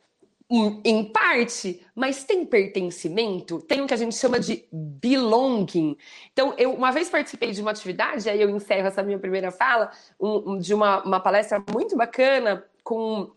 em 0.84 1.04
parte, 1.04 1.80
mas 1.94 2.24
tem 2.24 2.44
pertencimento, 2.44 3.62
tem 3.62 3.80
o 3.82 3.86
que 3.86 3.94
a 3.94 3.96
gente 3.96 4.16
chama 4.16 4.40
de 4.40 4.66
belonging. 4.72 5.96
Então, 6.32 6.54
eu 6.58 6.74
uma 6.74 6.90
vez 6.90 7.08
participei 7.08 7.52
de 7.52 7.62
uma 7.62 7.70
atividade, 7.70 8.28
aí 8.28 8.42
eu 8.42 8.50
encerro 8.50 8.88
essa 8.88 9.00
minha 9.00 9.18
primeira 9.18 9.52
fala, 9.52 9.92
um, 10.20 10.58
de 10.58 10.74
uma, 10.74 11.04
uma 11.04 11.20
palestra 11.20 11.64
muito 11.72 11.96
bacana 11.96 12.64
com 12.82 13.30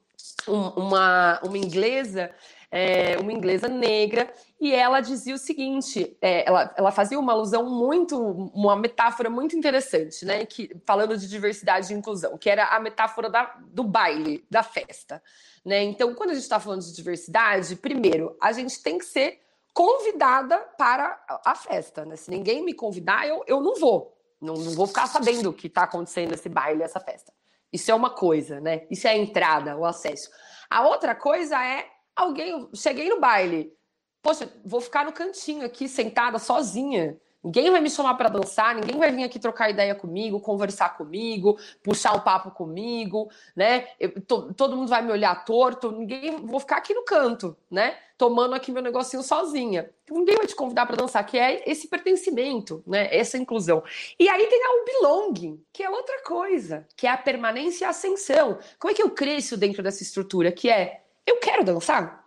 um, 0.48 0.68
uma, 0.70 1.40
uma 1.44 1.58
inglesa, 1.58 2.32
é, 2.72 3.18
uma 3.20 3.32
inglesa 3.32 3.68
negra, 3.68 4.32
e 4.60 4.74
ela 4.74 5.02
dizia 5.02 5.36
o 5.36 5.38
seguinte: 5.38 6.18
é, 6.22 6.48
ela, 6.48 6.74
ela 6.78 6.92
fazia 6.92 7.20
uma 7.20 7.34
alusão 7.34 7.70
muito, 7.70 8.18
uma 8.54 8.76
metáfora 8.76 9.30
muito 9.30 9.56
interessante, 9.56 10.26
né? 10.26 10.46
Que, 10.46 10.76
falando 10.86 11.18
de 11.18 11.28
diversidade 11.28 11.94
e 11.94 11.98
inclusão, 11.98 12.38
que 12.38 12.50
era 12.50 12.68
a 12.68 12.80
metáfora 12.80 13.30
da, 13.30 13.56
do 13.68 13.84
baile, 13.84 14.46
da 14.50 14.64
festa. 14.64 15.22
Né? 15.64 15.82
Então, 15.84 16.14
quando 16.14 16.32
a 16.32 16.34
gente 16.34 16.44
está 16.44 16.60
falando 16.60 16.82
de 16.82 16.94
diversidade, 16.94 17.76
primeiro, 17.76 18.36
a 18.42 18.52
gente 18.52 18.82
tem 18.82 18.98
que 18.98 19.06
ser 19.06 19.40
convidada 19.74 20.58
para 20.78 21.24
a 21.46 21.56
festa. 21.56 22.06
Né? 22.06 22.16
Se 22.16 22.30
ninguém 22.30 22.64
me 22.64 22.74
convidar, 22.74 23.28
eu, 23.28 23.44
eu 23.48 23.62
não 23.62 23.76
vou. 23.76 24.16
Não, 24.42 24.56
não 24.56 24.72
vou 24.72 24.86
ficar 24.86 25.08
sabendo 25.08 25.50
o 25.50 25.54
que 25.54 25.68
está 25.68 25.84
acontecendo 25.84 26.34
esse 26.34 26.50
baile, 26.50 26.84
essa 26.84 27.00
festa. 27.00 27.32
Isso 27.74 27.90
é 27.90 27.96
uma 27.96 28.12
coisa, 28.12 28.62
né? 28.62 28.86
Isso 28.92 29.08
é 29.08 29.12
a 29.12 29.18
entrada, 29.18 29.76
o 29.76 29.84
acesso. 29.84 30.30
A 30.70 30.88
outra 30.88 31.16
coisa 31.16 31.62
é 31.66 31.88
alguém. 32.16 32.70
Cheguei 32.76 33.10
no 33.10 33.20
baile. 33.20 33.74
Poxa, 34.22 34.48
vou 34.64 34.80
ficar 34.80 35.04
no 35.04 35.12
cantinho 35.12 35.66
aqui, 35.66 35.90
sentada, 35.90 36.38
sozinha. 36.38 37.18
Ninguém 37.44 37.70
vai 37.70 37.82
me 37.82 37.90
chamar 37.90 38.14
para 38.14 38.30
dançar, 38.30 38.74
ninguém 38.74 38.98
vai 38.98 39.12
vir 39.12 39.24
aqui 39.24 39.38
trocar 39.38 39.70
ideia 39.70 39.94
comigo, 39.94 40.40
conversar 40.40 40.96
comigo, 40.96 41.60
puxar 41.84 42.16
o 42.16 42.22
papo 42.22 42.52
comigo, 42.52 43.30
né? 43.56 43.88
Eu, 44.00 44.22
to, 44.22 44.54
todo 44.54 44.78
mundo 44.78 44.88
vai 44.88 45.02
me 45.02 45.12
olhar 45.12 45.44
torto, 45.44 45.92
ninguém, 45.92 46.38
vou 46.46 46.60
ficar 46.60 46.78
aqui 46.78 46.94
no 46.94 47.04
canto, 47.04 47.58
né? 47.70 47.98
Tomando 48.18 48.56
aqui 48.56 48.72
meu 48.72 48.82
negocinho 48.82 49.22
sozinha. 49.22 49.90
Ninguém 50.10 50.38
vai 50.38 50.48
te 50.48 50.56
convidar 50.56 50.86
para 50.86 50.96
dançar, 50.96 51.26
que 51.26 51.38
é 51.38 51.70
esse 51.70 51.88
pertencimento, 51.90 52.82
né? 52.88 53.10
Essa 53.14 53.38
inclusão. 53.38 53.84
E 54.18 54.30
aí 54.30 54.48
tem 54.48 54.62
o 54.66 54.86
belonging, 54.86 55.62
que 55.74 55.84
é 55.84 55.90
outra 55.90 56.24
coisa, 56.24 56.88
que 56.96 57.06
é 57.06 57.10
a 57.10 57.18
permanência 57.18 57.84
e 57.84 57.88
a 57.88 57.90
ascensão. 57.90 58.58
Como 58.80 58.92
é 58.92 58.96
que 58.96 59.04
eu 59.04 59.10
cresço 59.10 59.58
dentro 59.58 59.84
dessa 59.84 60.02
estrutura? 60.02 60.52
Que 60.52 60.70
é, 60.70 61.02
eu 61.26 61.38
quero 61.40 61.64
dançar, 61.66 62.23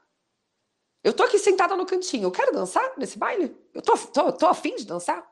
eu 1.06 1.12
tô 1.12 1.22
aqui 1.22 1.38
sentada 1.38 1.76
no 1.76 1.86
cantinho, 1.86 2.24
eu 2.24 2.32
quero 2.32 2.52
dançar 2.52 2.82
nesse 2.98 3.16
baile? 3.16 3.56
Eu 3.72 3.80
tô, 3.80 3.96
tô, 3.96 4.32
tô 4.32 4.46
afim 4.46 4.74
de 4.74 4.84
dançar? 4.84 5.24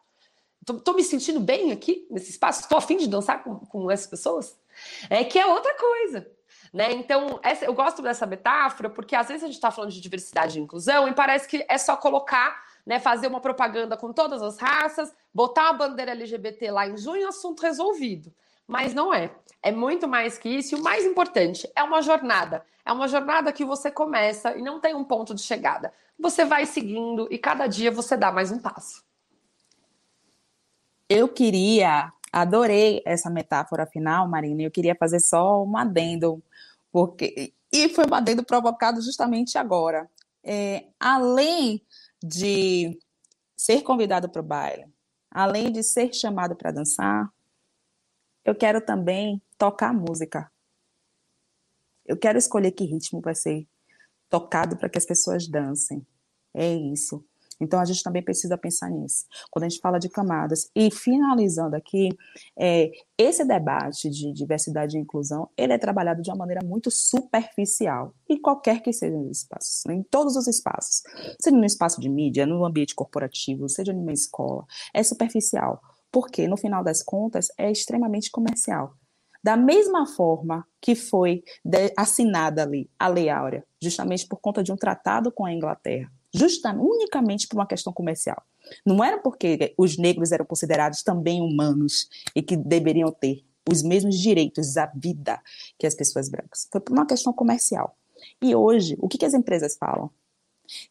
Tô, 0.65 0.75
tô 0.75 0.93
me 0.93 1.03
sentindo 1.03 1.41
bem 1.41 1.73
aqui 1.73 2.07
nesse 2.09 2.31
espaço? 2.31 2.69
Tô 2.69 2.77
afim 2.77 2.97
de 2.97 3.09
dançar 3.09 3.43
com, 3.43 3.59
com 3.59 3.91
essas 3.91 4.07
pessoas? 4.07 4.57
É 5.11 5.25
que 5.25 5.37
é 5.37 5.45
outra 5.45 5.75
coisa. 5.75 6.31
Né? 6.73 6.93
Então, 6.93 7.41
essa, 7.43 7.65
eu 7.65 7.75
gosto 7.75 8.03
dessa 8.03 8.25
metáfora 8.25 8.89
porque 8.89 9.17
às 9.17 9.27
vezes 9.27 9.43
a 9.43 9.47
gente 9.47 9.57
está 9.57 9.73
falando 9.73 9.91
de 9.91 10.01
diversidade 10.01 10.61
e 10.61 10.63
inclusão 10.63 11.09
e 11.09 11.13
parece 11.13 11.49
que 11.49 11.67
é 11.69 11.77
só 11.77 11.97
colocar, 11.97 12.63
né, 12.87 13.01
fazer 13.01 13.27
uma 13.27 13.41
propaganda 13.41 13.97
com 13.97 14.13
todas 14.13 14.43
as 14.43 14.57
raças, 14.59 15.13
botar 15.35 15.71
a 15.71 15.73
bandeira 15.73 16.13
LGBT 16.13 16.71
lá 16.71 16.87
em 16.87 16.97
junho, 16.97 17.27
assunto 17.27 17.65
resolvido. 17.65 18.33
Mas 18.67 18.95
não 18.95 19.13
é. 19.13 19.31
É 19.63 19.73
muito 19.73 20.07
mais 20.07 20.39
que 20.39 20.49
isso. 20.49 20.75
E 20.75 20.79
o 20.79 20.83
mais 20.83 21.05
importante, 21.05 21.71
é 21.75 21.83
uma 21.83 22.03
jornada. 22.03 22.65
É 22.85 22.93
uma 22.93 23.09
jornada 23.09 23.53
que 23.53 23.65
você 23.65 23.91
começa 23.91 24.57
e 24.57 24.63
não 24.63 24.81
tem 24.81 24.95
um 24.95 25.05
ponto 25.05 25.35
de 25.35 25.43
chegada. 25.43 25.93
Você 26.19 26.45
vai 26.45 26.67
seguindo 26.67 27.27
e 27.31 27.39
cada 27.39 27.67
dia 27.67 27.91
você 27.91 28.17
dá 28.17 28.31
mais 28.31 28.51
um 28.53 28.59
passo. 28.59 29.03
Eu 31.09 31.29
queria, 31.29 32.13
adorei 32.33 33.03
essa 33.05 33.31
metáfora 33.31 33.87
final, 33.87 34.29
Marina. 34.29 34.63
Eu 34.63 34.71
queria 34.71 34.95
fazer 34.95 35.21
só 35.21 35.63
um 35.63 35.77
adendo, 35.77 36.43
porque 36.93 37.53
e 37.73 37.89
foi 37.89 38.05
um 38.09 38.15
adendo 38.15 38.45
provocado 38.45 39.01
justamente 39.03 39.59
agora. 39.59 40.09
É, 40.45 40.87
além 41.01 41.83
de 42.23 42.99
ser 43.57 43.83
convidado 43.83 44.29
para 44.29 44.41
o 44.41 44.45
baile, 44.45 44.87
além 45.31 45.73
de 45.73 45.83
ser 45.83 46.13
chamado 46.15 46.55
para 46.55 46.71
dançar, 46.71 47.29
eu 48.45 48.55
quero 48.55 48.81
também 48.81 49.41
tocar 49.57 49.93
música. 49.93 50.51
Eu 52.05 52.17
quero 52.19 52.39
escolher 52.39 52.73
que 52.73 52.85
ritmo 52.85 53.21
vai 53.21 53.35
ser 53.35 53.67
tocado 54.29 54.77
para 54.77 54.89
que 54.89 54.99
as 54.99 55.07
pessoas 55.07 55.49
dancem. 55.49 56.07
É 56.53 56.73
isso. 56.73 57.25
Então 57.61 57.81
a 57.81 57.85
gente 57.85 58.03
também 58.03 58.23
precisa 58.23 58.59
pensar 58.59 58.91
nisso. 58.91 59.25
Quando 59.51 59.65
a 59.65 59.69
gente 59.69 59.81
fala 59.81 59.99
de 59.99 60.09
camadas. 60.09 60.71
E 60.75 60.91
finalizando 60.91 61.77
aqui, 61.77 62.09
é, 62.59 62.91
esse 63.17 63.45
debate 63.45 64.11
de 64.11 64.33
diversidade 64.33 64.97
e 64.97 65.01
inclusão, 65.01 65.49
ele 65.57 65.73
é 65.73 65.79
trabalhado 65.79 66.21
de 66.21 66.31
uma 66.31 66.37
maneira 66.37 66.65
muito 66.65 66.91
superficial, 66.91 68.13
em 68.29 68.41
qualquer 68.41 68.83
que 68.83 68.93
seja 68.93 69.17
os 69.17 69.39
espaços, 69.39 69.83
né? 69.87 69.95
em 69.95 70.03
todos 70.03 70.37
os 70.37 70.47
espaços. 70.47 71.03
Seja 71.41 71.57
no 71.57 71.65
espaço 71.65 72.01
de 72.01 72.09
mídia, 72.09 72.47
no 72.47 72.65
ambiente 72.65 72.95
corporativo, 72.95 73.69
seja 73.69 73.93
numa 73.93 74.13
escola, 74.13 74.65
é 74.93 75.03
superficial. 75.03 75.81
Porque, 76.15 76.47
no 76.47 76.57
final 76.57 76.85
das 76.85 77.03
contas, 77.03 77.49
é 77.59 77.73
extremamente 77.73 78.31
comercial. 78.31 78.95
Da 79.43 79.57
mesma 79.57 80.07
forma 80.07 80.65
que 80.81 80.95
foi 80.95 81.43
assinada 81.97 82.63
ali 82.63 82.89
a 82.97 83.09
Lei 83.09 83.29
Áurea, 83.29 83.67
justamente 83.83 84.25
por 84.25 84.37
conta 84.37 84.63
de 84.63 84.71
um 84.71 84.77
tratado 84.77 85.33
com 85.33 85.45
a 85.45 85.53
Inglaterra, 85.53 86.09
justamente, 86.33 86.87
unicamente 86.87 87.49
por 87.49 87.57
uma 87.57 87.67
questão 87.67 87.93
comercial. 87.93 88.41
Não 88.87 89.03
era 89.03 89.19
porque 89.19 89.75
os 89.77 89.99
negros 89.99 90.31
eram 90.31 90.45
considerados 90.45 91.03
também 91.03 91.43
humanos 91.43 92.09
e 92.33 92.41
que 92.41 92.57
deveriam 92.57 93.11
ter 93.11 93.45
os 93.69 93.83
mesmos 93.83 94.17
direitos 94.17 94.77
à 94.77 94.87
vida 94.95 95.43
que 95.77 95.85
as 95.85 95.97
pessoas 95.97 96.29
brancas. 96.29 96.69
Foi 96.71 96.81
por 96.81 96.93
uma 96.93 97.07
questão 97.07 97.33
comercial. 97.33 97.97
E 98.41 98.55
hoje, 98.55 98.97
o 99.01 99.09
que, 99.09 99.19
que 99.19 99.27
as 99.27 99.35
empresas 99.35 99.77
falam? 99.77 100.13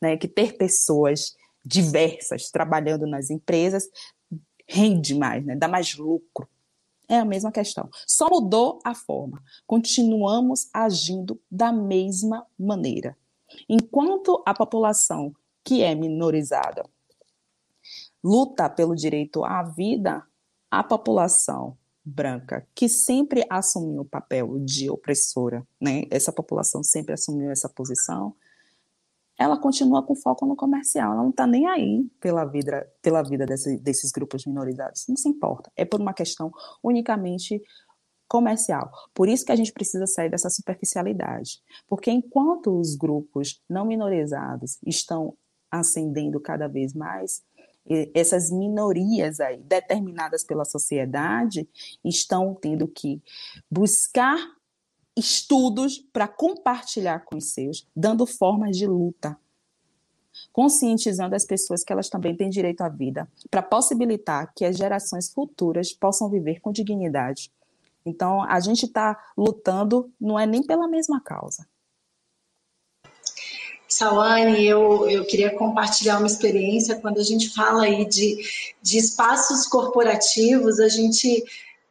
Né, 0.02 0.18
que 0.18 0.28
ter 0.28 0.58
pessoas 0.58 1.34
diversas 1.66 2.52
trabalhando 2.52 3.08
nas 3.08 3.30
empresas 3.30 3.90
rende 4.68 5.16
mais, 5.16 5.46
né, 5.46 5.56
dá 5.56 5.68
mais 5.68 5.96
lucro. 5.96 6.48
É 7.08 7.18
a 7.18 7.26
mesma 7.26 7.52
questão. 7.52 7.90
Só 8.08 8.30
mudou 8.30 8.80
a 8.84 8.96
forma. 8.96 9.44
Continuamos 9.68 10.70
agindo 10.74 11.40
da 11.52 11.72
mesma 11.72 12.46
maneira. 12.58 13.18
Enquanto 13.68 14.42
a 14.46 14.54
população 14.54 15.36
que 15.64 15.84
é 15.84 15.94
minorizada 15.94 16.84
luta 18.24 18.70
pelo 18.70 18.96
direito 18.96 19.44
à 19.44 19.62
vida, 19.64 20.24
a 20.72 20.82
população 20.82 21.78
branca, 22.06 22.66
que 22.74 22.88
sempre 22.88 23.46
assumiu 23.50 24.02
o 24.02 24.06
papel 24.06 24.60
de 24.60 24.90
opressora, 24.90 25.66
né? 25.80 26.04
Essa 26.10 26.32
população 26.32 26.84
sempre 26.84 27.14
assumiu 27.14 27.52
essa 27.52 27.70
posição. 27.70 28.36
Ela 29.44 29.58
continua 29.58 30.02
com 30.02 30.16
foco 30.16 30.46
no 30.46 30.56
comercial, 30.56 31.12
ela 31.12 31.22
não 31.22 31.30
está 31.30 31.46
nem 31.46 31.68
aí 31.68 32.10
pela 32.22 32.46
vida, 32.46 32.90
pela 33.02 33.22
vida 33.22 33.46
desse, 33.46 33.78
desses 33.78 34.10
grupos 34.10 34.46
minorizados, 34.46 35.04
não 35.10 35.18
se 35.18 35.28
importa. 35.28 35.70
É 35.76 35.84
por 35.84 36.00
uma 36.00 36.14
questão 36.14 36.50
unicamente 36.82 37.62
comercial. 38.26 38.90
Por 39.14 39.28
isso 39.28 39.44
que 39.44 39.52
a 39.52 39.56
gente 39.58 39.74
precisa 39.74 40.08
sair 40.08 40.30
dessa 40.30 40.50
superficialidade. 40.50 41.62
Porque 41.86 42.10
enquanto 42.10 42.80
os 42.80 42.96
grupos 42.96 43.62
não 43.70 43.86
minorizados 43.86 44.78
estão 44.88 45.36
ascendendo 45.70 46.40
cada 46.40 46.70
vez 46.70 46.94
mais, 46.94 47.44
essas 48.16 48.50
minorias 48.50 49.42
aí, 49.42 49.58
determinadas 49.58 50.46
pela 50.46 50.64
sociedade, 50.64 51.68
estão 52.02 52.56
tendo 52.56 52.88
que 52.88 53.22
buscar 53.70 54.38
estudos 55.16 56.00
para 56.12 56.28
compartilhar 56.28 57.20
com 57.26 57.38
os 57.38 57.52
seus, 57.52 57.88
dando 57.96 58.26
formas 58.26 58.78
de 58.78 58.88
luta, 58.88 59.38
conscientizando 60.52 61.36
as 61.36 61.46
pessoas 61.46 61.84
que 61.84 61.94
elas 61.94 62.10
também 62.10 62.36
têm 62.36 62.50
direito 62.50 62.82
à 62.82 62.90
vida, 62.90 63.30
para 63.52 63.62
possibilitar 63.62 64.52
que 64.56 64.66
as 64.66 64.78
gerações 64.78 65.32
futuras 65.32 65.94
possam 65.94 66.30
viver 66.30 66.60
com 66.60 66.72
dignidade 66.72 67.52
então, 68.06 68.44
a 68.44 68.60
gente 68.60 68.86
está 68.86 69.18
lutando, 69.38 70.12
não 70.20 70.38
é 70.38 70.46
nem 70.46 70.62
pela 70.62 70.88
mesma 70.88 71.22
causa. 71.22 71.66
Sawane, 73.88 74.66
eu, 74.66 75.08
eu 75.08 75.26
queria 75.26 75.56
compartilhar 75.56 76.18
uma 76.18 76.28
experiência. 76.28 77.00
Quando 77.00 77.20
a 77.20 77.24
gente 77.24 77.50
fala 77.50 77.84
aí 77.84 78.06
de, 78.06 78.44
de 78.82 78.98
espaços 78.98 79.68
corporativos, 79.68 80.80
a 80.80 80.90
gente 80.90 81.44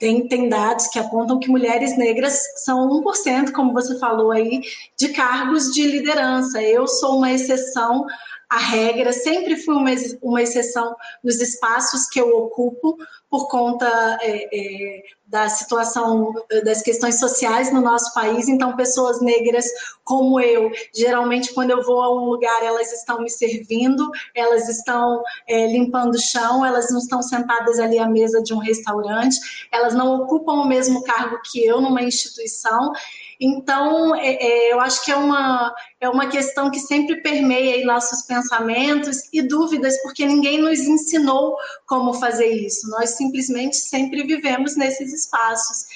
tem, 0.02 0.26
tem 0.26 0.49
dados 0.49 0.88
que 0.88 0.99
apontam 0.99 1.38
que 1.38 1.49
mulheres 1.49 1.97
negras 1.97 2.37
são 2.64 2.88
1%, 2.88 3.52
como 3.52 3.73
você 3.73 3.97
falou 4.00 4.32
aí, 4.32 4.61
de 4.99 5.11
cargos 5.11 5.71
de 5.71 5.87
liderança. 5.87 6.61
Eu 6.61 6.88
sou 6.88 7.18
uma 7.18 7.30
exceção 7.30 8.04
à 8.52 8.59
regra, 8.59 9.14
sempre 9.14 9.56
fui 9.56 9.75
uma, 9.75 9.90
uma 10.21 10.42
exceção 10.42 10.94
nos 11.25 11.41
espaços 11.41 12.06
que 12.06 12.21
eu 12.21 12.36
ocupo, 12.36 12.99
por 13.30 13.49
conta 13.49 13.86
é, 14.21 14.49
é, 14.52 15.02
da 15.26 15.49
situação 15.49 16.34
das 16.62 16.82
questões 16.82 17.19
sociais 17.19 17.73
no 17.73 17.80
nosso 17.80 18.12
país. 18.12 18.49
Então, 18.49 18.76
pessoas 18.76 19.23
negras 19.23 19.65
como 20.04 20.38
eu, 20.38 20.71
geralmente, 20.95 21.54
quando 21.54 21.71
eu 21.71 21.82
vou 21.82 22.02
a 22.02 22.15
um 22.15 22.26
lugar, 22.26 22.62
elas 22.62 22.93
estão 22.93 23.23
me 23.23 23.30
servindo, 23.30 24.10
elas 24.34 24.69
estão 24.69 25.23
é, 25.49 25.67
limpando 25.69 26.17
o 26.17 26.21
chão, 26.21 26.62
elas 26.62 26.91
não 26.91 26.99
estão 26.99 27.23
sentadas 27.23 27.78
ali 27.78 27.99
à 27.99 28.06
mesa 28.06 28.43
de 28.43 28.52
um 28.52 28.58
restaurante, 28.58 29.38
elas 29.73 29.95
não 29.95 30.15
ocupam 30.17 30.52
o 30.52 30.69
mesmo 30.69 31.02
cargo 31.02 31.41
que 31.50 31.65
eu 31.65 31.80
numa 31.80 32.02
instituição. 32.02 32.93
Então, 33.45 34.15
é, 34.15 34.35
é, 34.35 34.73
eu 34.73 34.78
acho 34.78 35.05
que 35.05 35.11
é 35.11 35.17
uma, 35.17 35.75
é 36.00 36.09
uma 36.09 36.28
questão 36.28 36.71
que 36.71 36.78
sempre 36.78 37.21
permeia 37.23 37.85
nossos 37.85 38.23
pensamentos 38.23 39.19
e 39.33 39.43
dúvidas, 39.43 40.00
porque 40.02 40.25
ninguém 40.25 40.61
nos 40.61 40.78
ensinou 40.78 41.57
como 41.85 42.15
fazer 42.15 42.47
isso. 42.47 42.89
Nós 42.89 43.11
simplesmente 43.11 43.76
sempre 43.76 44.23
vivemos 44.23 44.76
nesses 44.76 45.13
espaços. 45.13 45.87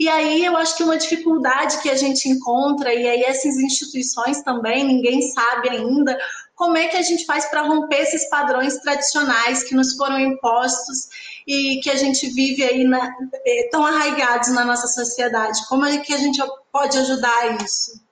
E 0.00 0.08
aí 0.08 0.42
eu 0.42 0.56
acho 0.56 0.74
que 0.74 0.84
uma 0.84 0.96
dificuldade 0.96 1.82
que 1.82 1.90
a 1.90 1.96
gente 1.96 2.30
encontra, 2.30 2.94
e 2.94 3.06
aí 3.06 3.24
essas 3.24 3.58
instituições 3.58 4.40
também, 4.42 4.82
ninguém 4.82 5.20
sabe 5.20 5.68
ainda, 5.68 6.18
como 6.54 6.78
é 6.78 6.88
que 6.88 6.96
a 6.96 7.02
gente 7.02 7.26
faz 7.26 7.44
para 7.44 7.60
romper 7.60 8.00
esses 8.00 8.26
padrões 8.30 8.78
tradicionais 8.78 9.64
que 9.64 9.74
nos 9.74 9.94
foram 9.96 10.18
impostos 10.18 11.08
e 11.46 11.80
que 11.80 11.90
a 11.90 11.96
gente 11.96 12.28
vive 12.30 12.64
aí 12.64 12.84
na, 12.84 13.14
é, 13.46 13.68
tão 13.70 13.86
arraigados 13.86 14.48
na 14.48 14.64
nossa 14.64 14.88
sociedade? 14.88 15.66
Como 15.68 15.84
é 15.84 15.98
que 15.98 16.12
a 16.12 16.18
gente 16.18 16.42
pode 16.72 16.98
ajudar 16.98 17.62
isso? 17.62 18.04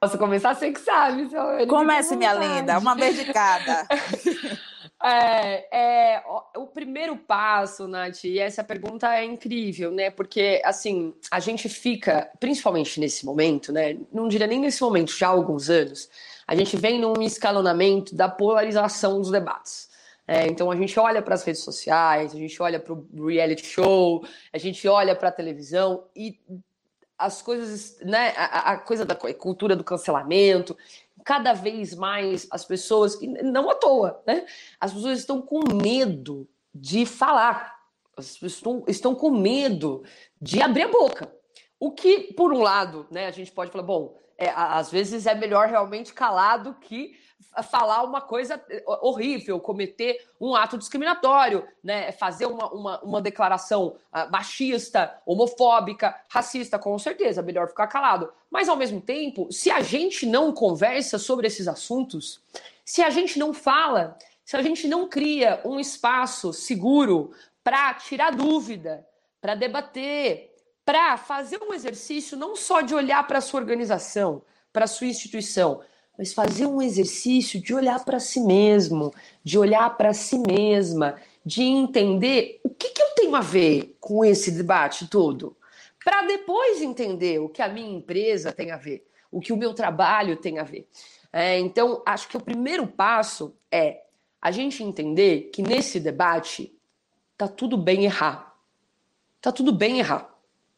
Posso 0.00 0.18
começar? 0.18 0.54
Você 0.54 0.70
que 0.70 0.80
sabe. 0.80 1.28
Comece, 1.66 2.16
minha 2.16 2.34
linda, 2.34 2.78
uma 2.78 2.94
vez 2.94 3.16
de 3.16 3.32
cada. 3.32 3.86
É, 5.06 6.14
é, 6.16 6.22
o 6.56 6.66
primeiro 6.66 7.14
passo, 7.14 7.86
Nath, 7.86 8.24
e 8.24 8.38
essa 8.38 8.64
pergunta 8.64 9.14
é 9.14 9.22
incrível, 9.22 9.90
né? 9.90 10.08
Porque, 10.08 10.62
assim, 10.64 11.12
a 11.30 11.40
gente 11.40 11.68
fica, 11.68 12.30
principalmente 12.40 12.98
nesse 12.98 13.26
momento, 13.26 13.70
né? 13.70 13.98
Não 14.10 14.28
diria 14.28 14.46
nem 14.46 14.58
nesse 14.58 14.80
momento, 14.80 15.12
já 15.12 15.26
há 15.26 15.30
alguns 15.30 15.68
anos, 15.68 16.08
a 16.46 16.54
gente 16.54 16.74
vem 16.78 16.98
num 16.98 17.20
escalonamento 17.20 18.14
da 18.14 18.30
polarização 18.30 19.20
dos 19.20 19.30
debates. 19.30 19.90
É, 20.26 20.46
então 20.46 20.70
a 20.70 20.76
gente 20.76 20.98
olha 20.98 21.20
para 21.20 21.34
as 21.34 21.44
redes 21.44 21.62
sociais, 21.62 22.34
a 22.34 22.38
gente 22.38 22.60
olha 22.62 22.80
para 22.80 22.94
o 22.94 23.26
reality 23.26 23.66
show, 23.66 24.26
a 24.52 24.58
gente 24.58 24.86
olha 24.88 25.14
para 25.14 25.28
a 25.28 25.32
televisão 25.32 26.06
e 26.16 26.40
as 27.18 27.42
coisas, 27.42 27.98
né, 28.00 28.32
a, 28.36 28.72
a, 28.72 28.78
coisa 28.78 29.04
da 29.04 29.14
cultura 29.14 29.76
do 29.76 29.84
cancelamento, 29.84 30.76
cada 31.24 31.52
vez 31.52 31.94
mais 31.94 32.46
as 32.50 32.64
pessoas, 32.64 33.18
não 33.20 33.70
à 33.70 33.74
toa, 33.74 34.22
né, 34.26 34.46
as 34.80 34.92
pessoas 34.92 35.18
estão 35.18 35.40
com 35.40 35.60
medo 35.74 36.48
de 36.74 37.06
falar, 37.06 37.78
as 38.16 38.32
pessoas 38.32 38.52
estão, 38.52 38.84
estão 38.88 39.14
com 39.14 39.30
medo 39.30 40.02
de 40.40 40.60
abrir 40.60 40.82
a 40.82 40.88
boca. 40.88 41.32
O 41.78 41.92
que, 41.92 42.32
por 42.32 42.52
um 42.52 42.62
lado, 42.62 43.06
né, 43.10 43.26
a 43.26 43.30
gente 43.30 43.52
pode 43.52 43.70
falar, 43.70 43.84
bom, 43.84 44.18
é, 44.38 44.48
às 44.50 44.90
vezes 44.90 45.26
é 45.26 45.34
melhor 45.34 45.68
realmente 45.68 46.12
calar 46.12 46.62
do 46.62 46.74
que 46.74 47.12
falar 47.62 48.02
uma 48.02 48.20
coisa 48.20 48.62
eh, 48.68 48.82
horrível, 48.86 49.60
cometer 49.60 50.26
um 50.40 50.54
ato 50.54 50.76
discriminatório, 50.76 51.66
né? 51.82 52.10
fazer 52.12 52.46
uma, 52.46 52.72
uma, 52.72 53.00
uma 53.00 53.22
declaração 53.22 53.96
uh, 54.12 54.30
machista, 54.30 55.20
homofóbica, 55.24 56.20
racista, 56.28 56.78
com 56.78 56.98
certeza, 56.98 57.42
melhor 57.42 57.68
ficar 57.68 57.86
calado. 57.86 58.32
Mas, 58.50 58.68
ao 58.68 58.76
mesmo 58.76 59.00
tempo, 59.00 59.52
se 59.52 59.70
a 59.70 59.80
gente 59.80 60.26
não 60.26 60.52
conversa 60.52 61.18
sobre 61.18 61.46
esses 61.46 61.68
assuntos, 61.68 62.40
se 62.84 63.02
a 63.02 63.10
gente 63.10 63.38
não 63.38 63.54
fala, 63.54 64.18
se 64.44 64.56
a 64.56 64.62
gente 64.62 64.88
não 64.88 65.08
cria 65.08 65.60
um 65.64 65.78
espaço 65.78 66.52
seguro 66.52 67.32
para 67.62 67.94
tirar 67.94 68.32
dúvida, 68.32 69.06
para 69.40 69.54
debater, 69.54 70.54
para 70.84 71.16
fazer 71.16 71.62
um 71.62 71.72
exercício 71.72 72.36
não 72.36 72.54
só 72.54 72.80
de 72.80 72.94
olhar 72.94 73.26
para 73.26 73.38
a 73.38 73.42
sua 73.42 73.60
organização, 73.60 74.42
para 74.72 74.84
a 74.84 74.88
sua 74.88 75.06
instituição, 75.06 75.80
mas 76.16 76.32
fazer 76.32 76.66
um 76.66 76.80
exercício 76.80 77.60
de 77.60 77.74
olhar 77.74 78.04
para 78.04 78.20
si 78.20 78.40
mesmo, 78.40 79.12
de 79.42 79.58
olhar 79.58 79.96
para 79.96 80.12
si 80.12 80.38
mesma, 80.38 81.16
de 81.44 81.62
entender 81.62 82.60
o 82.62 82.70
que, 82.70 82.90
que 82.90 83.02
eu 83.02 83.10
tenho 83.16 83.34
a 83.34 83.40
ver 83.40 83.96
com 84.00 84.24
esse 84.24 84.50
debate 84.50 85.08
todo, 85.08 85.56
para 86.02 86.22
depois 86.22 86.80
entender 86.82 87.38
o 87.38 87.48
que 87.48 87.62
a 87.62 87.68
minha 87.68 87.96
empresa 87.96 88.52
tem 88.52 88.70
a 88.70 88.76
ver, 88.76 89.06
o 89.30 89.40
que 89.40 89.52
o 89.52 89.56
meu 89.56 89.74
trabalho 89.74 90.36
tem 90.36 90.58
a 90.58 90.62
ver. 90.62 90.88
É, 91.32 91.58
então, 91.58 92.02
acho 92.06 92.28
que 92.28 92.36
o 92.36 92.40
primeiro 92.40 92.86
passo 92.86 93.56
é 93.70 94.02
a 94.40 94.50
gente 94.50 94.84
entender 94.84 95.50
que 95.52 95.62
nesse 95.62 95.98
debate 95.98 96.72
tá 97.36 97.48
tudo 97.48 97.76
bem 97.76 98.04
errar. 98.04 98.54
Tá 99.40 99.50
tudo 99.50 99.72
bem 99.72 99.98
errar. 99.98 100.33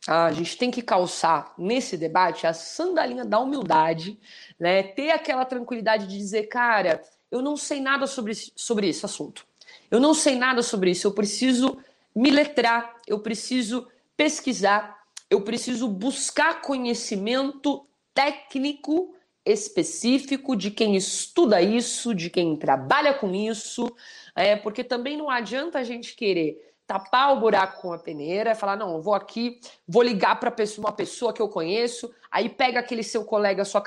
A 0.07 0.31
gente 0.33 0.57
tem 0.57 0.71
que 0.71 0.83
calçar 0.83 1.53
nesse 1.59 1.97
debate 1.97 2.47
a 2.47 2.53
sandalinha 2.53 3.25
da 3.25 3.41
humildade, 3.41 4.19
né? 4.59 4.83
Ter 4.83 5.11
aquela 5.11 5.45
tranquilidade 5.45 6.07
de 6.07 6.17
dizer, 6.17 6.45
cara, 6.45 7.03
eu 7.31 7.43
não 7.43 7.57
sei 7.57 7.81
nada 7.81 8.07
sobre, 8.07 8.33
sobre 8.55 8.89
esse 8.89 9.05
assunto. 9.05 9.47
Eu 9.91 9.99
não 9.99 10.15
sei 10.15 10.37
nada 10.37 10.63
sobre 10.63 10.91
isso. 10.91 11.07
Eu 11.07 11.13
preciso 11.13 11.77
me 12.15 12.31
letrar, 12.31 12.95
eu 13.07 13.19
preciso 13.21 13.89
pesquisar, 14.17 14.97
eu 15.29 15.41
preciso 15.43 15.89
buscar 15.89 16.63
conhecimento 16.63 17.87
técnico 18.15 19.15
específico 19.45 20.57
de 20.57 20.71
quem 20.71 20.97
estuda 20.97 21.61
isso, 21.61 22.15
de 22.15 22.31
quem 22.31 22.57
trabalha 22.57 23.15
com 23.15 23.33
isso, 23.35 23.87
é, 24.35 24.57
porque 24.57 24.83
também 24.83 25.17
não 25.17 25.31
adianta 25.31 25.79
a 25.79 25.85
gente 25.85 26.17
querer 26.17 26.66
tapar 26.87 27.37
o 27.37 27.41
buraco 27.41 27.83
com 27.83 27.93
a 27.93 27.99
peneira, 27.99 28.55
falar, 28.55 28.77
não, 28.77 28.95
eu 28.95 29.03
vou 29.03 29.15
aqui, 29.15 29.61
vou 29.87 30.03
ligar 30.03 30.39
para 30.39 30.55
uma 30.79 30.93
pessoa 30.93 31.33
que 31.33 31.43
eu 31.43 31.49
conheço, 31.49 32.13
aí 32.31 32.49
pega 32.49 32.79
aquele 32.79 33.03
seu 33.03 33.25
colega, 33.25 33.65
sua 33.65 33.81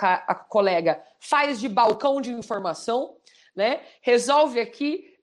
colega, 0.50 1.02
faz 1.20 1.60
de 1.60 1.70
balcão 1.70 2.20
de 2.20 2.32
informação, 2.32 3.16
né? 3.56 3.82
Resolve 4.02 4.60
aqui 4.60 5.18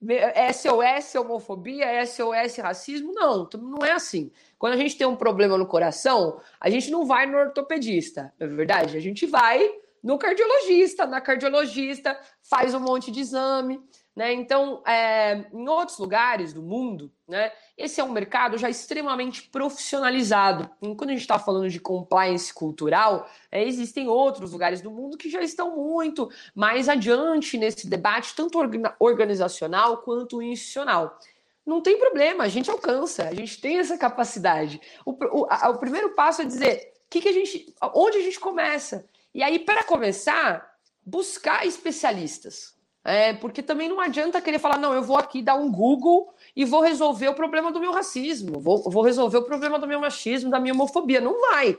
SOS 0.53 1.15
homofobia, 1.15 2.05
SOS 2.05 2.57
racismo. 2.57 3.13
Não, 3.13 3.47
não 3.53 3.85
é 3.85 3.91
assim. 3.91 4.31
Quando 4.59 4.73
a 4.73 4.77
gente 4.77 4.97
tem 4.97 5.07
um 5.07 5.15
problema 5.15 5.57
no 5.57 5.65
coração, 5.65 6.39
a 6.59 6.69
gente 6.69 6.91
não 6.91 7.05
vai 7.05 7.25
no 7.25 7.37
ortopedista, 7.37 8.33
não 8.39 8.47
é 8.47 8.49
verdade? 8.49 8.97
A 8.97 8.99
gente 8.99 9.25
vai 9.25 9.67
no 10.03 10.17
cardiologista, 10.17 11.05
na 11.05 11.19
cardiologista, 11.19 12.19
faz 12.41 12.73
um 12.73 12.79
monte 12.79 13.11
de 13.11 13.21
exame, 13.21 13.81
né? 14.17 14.33
Então, 14.33 14.81
é, 14.83 15.45
em 15.53 15.69
outros 15.69 15.99
lugares 15.99 16.51
do 16.51 16.63
mundo, 16.63 17.11
né, 17.27 17.51
esse 17.77 18.01
é 18.01 18.03
um 18.03 18.11
mercado 18.11 18.57
já 18.57 18.67
extremamente 18.67 19.43
profissionalizado. 19.43 20.67
E 20.81 20.95
quando 20.95 21.11
a 21.11 21.13
gente 21.13 21.21
está 21.21 21.37
falando 21.37 21.69
de 21.69 21.79
compliance 21.79 22.51
cultural, 22.51 23.29
é, 23.51 23.63
existem 23.63 24.07
outros 24.07 24.53
lugares 24.53 24.81
do 24.81 24.89
mundo 24.89 25.19
que 25.19 25.29
já 25.29 25.43
estão 25.43 25.77
muito 25.77 26.31
mais 26.55 26.89
adiante 26.89 27.59
nesse 27.59 27.87
debate, 27.87 28.33
tanto 28.33 28.57
organizacional 28.99 29.97
quanto 29.97 30.41
institucional. 30.41 31.19
Não 31.63 31.79
tem 31.79 31.99
problema, 31.99 32.43
a 32.43 32.49
gente 32.49 32.71
alcança, 32.71 33.29
a 33.29 33.35
gente 33.35 33.61
tem 33.61 33.77
essa 33.77 33.99
capacidade. 33.99 34.81
O, 35.05 35.11
o, 35.11 35.45
a, 35.47 35.69
o 35.69 35.77
primeiro 35.77 36.15
passo 36.15 36.41
é 36.41 36.45
dizer 36.45 36.91
que 37.07 37.21
que 37.21 37.29
a 37.29 37.33
gente, 37.33 37.71
onde 37.93 38.17
a 38.17 38.21
gente 38.23 38.39
começa. 38.39 39.05
E 39.31 39.43
aí, 39.43 39.59
para 39.59 39.83
começar, 39.83 40.75
buscar 41.05 41.67
especialistas. 41.67 42.76
É, 43.07 43.31
porque 43.31 43.63
também 43.63 43.87
não 43.87 44.01
adianta 44.01 44.41
querer 44.41 44.59
falar, 44.59 44.77
não, 44.77 44.93
eu 44.93 45.01
vou 45.01 45.15
aqui 45.15 45.41
dar 45.41 45.55
um 45.55 45.71
Google 45.71 46.33
e 46.53 46.65
vou 46.65 46.81
resolver 46.81 47.29
o 47.29 47.33
problema 47.33 47.71
do 47.71 47.79
meu 47.79 47.93
racismo, 47.93 48.59
vou, 48.59 48.83
vou 48.83 49.01
resolver 49.01 49.37
o 49.37 49.43
problema 49.43 49.79
do 49.79 49.87
meu 49.87 50.01
machismo, 50.01 50.51
da 50.51 50.59
minha 50.59 50.73
homofobia. 50.73 51.21
Não 51.21 51.39
vai. 51.39 51.77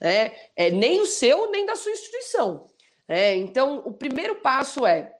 É, 0.00 0.50
é 0.56 0.70
nem 0.72 1.00
o 1.00 1.06
seu, 1.06 1.52
nem 1.52 1.64
da 1.64 1.76
sua 1.76 1.92
instituição. 1.92 2.68
É, 3.06 3.36
então, 3.36 3.80
o 3.84 3.92
primeiro 3.92 4.40
passo 4.40 4.84
é 4.84 5.14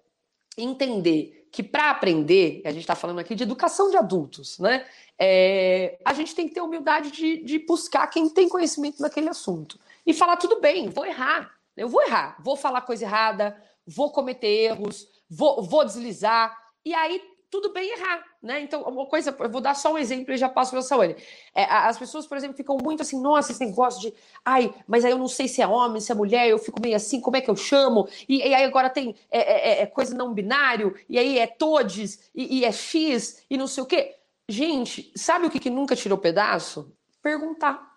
entender 0.58 1.46
que 1.52 1.62
para 1.62 1.90
aprender, 1.90 2.60
a 2.64 2.72
gente 2.72 2.82
está 2.82 2.96
falando 2.96 3.20
aqui 3.20 3.36
de 3.36 3.44
educação 3.44 3.88
de 3.88 3.96
adultos, 3.96 4.58
né? 4.58 4.84
É, 5.16 5.96
a 6.04 6.12
gente 6.12 6.34
tem 6.34 6.48
que 6.48 6.54
ter 6.54 6.60
humildade 6.60 7.12
de, 7.12 7.36
de 7.44 7.60
buscar 7.60 8.08
quem 8.08 8.28
tem 8.28 8.48
conhecimento 8.48 9.00
naquele 9.00 9.28
assunto. 9.28 9.78
E 10.04 10.12
falar, 10.12 10.38
tudo 10.38 10.60
bem, 10.60 10.88
vou 10.88 11.06
errar. 11.06 11.54
Eu 11.76 11.88
vou 11.88 12.02
errar, 12.02 12.36
vou 12.42 12.56
falar 12.56 12.80
coisa 12.80 13.04
errada, 13.04 13.56
vou 13.86 14.10
cometer 14.10 14.48
erros, 14.48 15.19
vou, 15.30 15.62
vou 15.62 15.84
deslizar, 15.84 16.56
e 16.84 16.92
aí 16.92 17.22
tudo 17.50 17.72
bem 17.72 17.90
errar, 17.90 18.24
né? 18.40 18.60
Então, 18.60 18.82
uma 18.82 19.06
coisa, 19.06 19.36
eu 19.36 19.50
vou 19.50 19.60
dar 19.60 19.74
só 19.74 19.92
um 19.92 19.98
exemplo 19.98 20.32
e 20.32 20.36
já 20.36 20.48
passo 20.48 20.70
para 20.70 20.82
Saúde. 20.82 21.16
É, 21.52 21.64
as 21.64 21.98
pessoas, 21.98 22.24
por 22.24 22.36
exemplo, 22.36 22.56
ficam 22.56 22.78
muito 22.80 23.02
assim, 23.02 23.20
nossa, 23.20 23.50
esse 23.50 23.64
negócio 23.64 24.00
de, 24.00 24.14
ai, 24.44 24.72
mas 24.86 25.04
aí 25.04 25.10
eu 25.10 25.18
não 25.18 25.26
sei 25.26 25.48
se 25.48 25.60
é 25.60 25.66
homem, 25.66 26.00
se 26.00 26.12
é 26.12 26.14
mulher, 26.14 26.48
eu 26.48 26.58
fico 26.58 26.80
meio 26.80 26.94
assim, 26.94 27.20
como 27.20 27.36
é 27.36 27.40
que 27.40 27.50
eu 27.50 27.56
chamo? 27.56 28.08
E, 28.28 28.38
e 28.38 28.54
aí 28.54 28.64
agora 28.64 28.88
tem 28.88 29.16
é, 29.30 29.38
é, 29.40 29.68
é, 29.80 29.82
é 29.82 29.86
coisa 29.86 30.16
não 30.16 30.32
binário, 30.32 30.94
e 31.08 31.18
aí 31.18 31.38
é 31.38 31.46
todes, 31.46 32.30
e, 32.32 32.60
e, 32.60 32.64
é 32.64 32.70
X, 32.70 33.44
e 33.50 33.56
não 33.56 33.66
sei 33.66 33.82
o 33.82 33.86
quê. 33.86 34.16
Gente, 34.48 35.12
sabe 35.16 35.46
o 35.46 35.50
que, 35.50 35.58
que 35.58 35.70
nunca 35.70 35.96
tirou 35.96 36.18
pedaço? 36.18 36.92
Perguntar. 37.20 37.90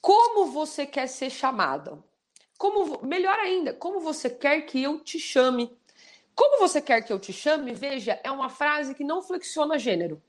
Como 0.00 0.46
você 0.46 0.86
quer 0.86 1.06
ser 1.06 1.30
chamada? 1.30 2.02
Como, 2.58 3.04
melhor 3.04 3.38
ainda, 3.38 3.74
como 3.74 4.00
você 4.00 4.30
quer 4.30 4.62
que 4.62 4.82
eu 4.82 5.00
te 5.00 5.18
chame? 5.18 5.76
Como 6.34 6.58
você 6.58 6.80
quer 6.80 7.02
que 7.02 7.12
eu 7.12 7.18
te 7.18 7.32
chame? 7.32 7.74
Veja, 7.74 8.18
é 8.22 8.30
uma 8.30 8.48
frase 8.48 8.94
que 8.94 9.04
não 9.04 9.22
flexiona 9.22 9.78
gênero. 9.78 10.22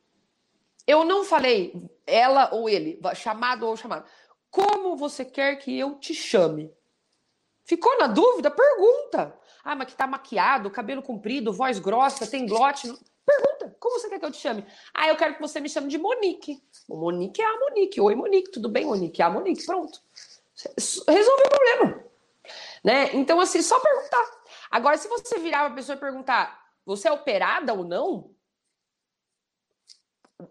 Eu 0.85 1.03
não 1.03 1.23
falei 1.23 1.73
ela 2.05 2.53
ou 2.53 2.69
ele, 2.69 2.99
chamado 3.15 3.65
ou 3.65 3.77
chamado. 3.77 4.05
Como 4.51 4.95
você 4.97 5.23
quer 5.23 5.55
que 5.55 5.77
eu 5.77 5.95
te 5.95 6.13
chame? 6.13 6.71
Ficou 7.65 7.97
na 7.97 8.07
dúvida? 8.07 8.51
Pergunta. 8.51 9.37
Ah, 9.63 9.75
mas 9.75 9.87
que 9.87 9.95
tá 9.95 10.05
maquiado, 10.05 10.69
cabelo 10.69 11.01
comprido, 11.01 11.53
voz 11.53 11.79
grossa, 11.79 12.27
tem 12.27 12.45
glote. 12.45 12.93
Pergunta. 13.25 13.75
Como 13.79 13.97
você 13.97 14.09
quer 14.09 14.19
que 14.19 14.25
eu 14.25 14.31
te 14.31 14.37
chame? 14.37 14.65
Ah, 14.93 15.07
eu 15.07 15.15
quero 15.15 15.35
que 15.35 15.41
você 15.41 15.61
me 15.61 15.69
chame 15.69 15.87
de 15.87 15.97
Monique. 15.97 16.61
O 16.89 16.97
Monique 16.97 17.41
é 17.41 17.45
a 17.45 17.59
Monique. 17.59 18.01
Oi, 18.01 18.15
Monique. 18.15 18.51
Tudo 18.51 18.67
bem, 18.67 18.85
Monique? 18.85 19.21
É 19.21 19.25
a 19.25 19.29
Monique. 19.29 19.65
Pronto. 19.65 20.01
Resolveu 21.07 21.45
o 21.45 21.49
problema. 21.49 22.03
Né? 22.83 23.11
Então, 23.13 23.39
assim, 23.39 23.61
só 23.61 23.79
perguntar. 23.79 24.42
Agora, 24.73 24.97
se 24.97 25.07
você 25.07 25.37
virar 25.37 25.67
uma 25.67 25.75
pessoa 25.75 25.95
e 25.95 25.99
perguntar, 25.99 26.59
você 26.83 27.07
é 27.07 27.11
operada 27.11 27.71
ou 27.75 27.83
não? 27.83 28.31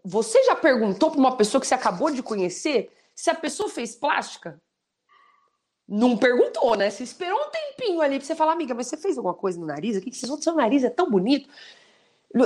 Você 0.04 0.44
já 0.44 0.54
perguntou 0.54 1.11
para 1.11 1.18
uma 1.18 1.37
pessoa 1.37 1.61
que 1.61 1.66
você 1.66 1.74
acabou 1.74 2.08
de 2.08 2.22
conhecer 2.22 2.92
se 3.16 3.30
a 3.30 3.35
pessoa 3.35 3.68
fez 3.68 3.96
plástica? 3.96 4.62
Não 5.88 6.16
perguntou, 6.16 6.76
né? 6.76 6.88
Você 6.88 7.02
esperou 7.02 7.37
um 7.37 7.50
tempinho 7.50 8.00
ali 8.00 8.18
para 8.18 8.24
você 8.24 8.37
falar, 8.37 8.52
amiga, 8.52 8.72
mas 8.72 8.87
você 8.87 8.96
fez 8.96 9.18
alguma 9.18 9.35
coisa 9.35 9.58
no 9.58 9.66
nariz? 9.66 9.96
O 9.96 10.00
que, 10.00 10.14
você 10.14 10.24
seu 10.40 10.54
nariz 10.54 10.85
é 10.85 10.90
tão 10.90 11.11
bonito? 11.11 11.50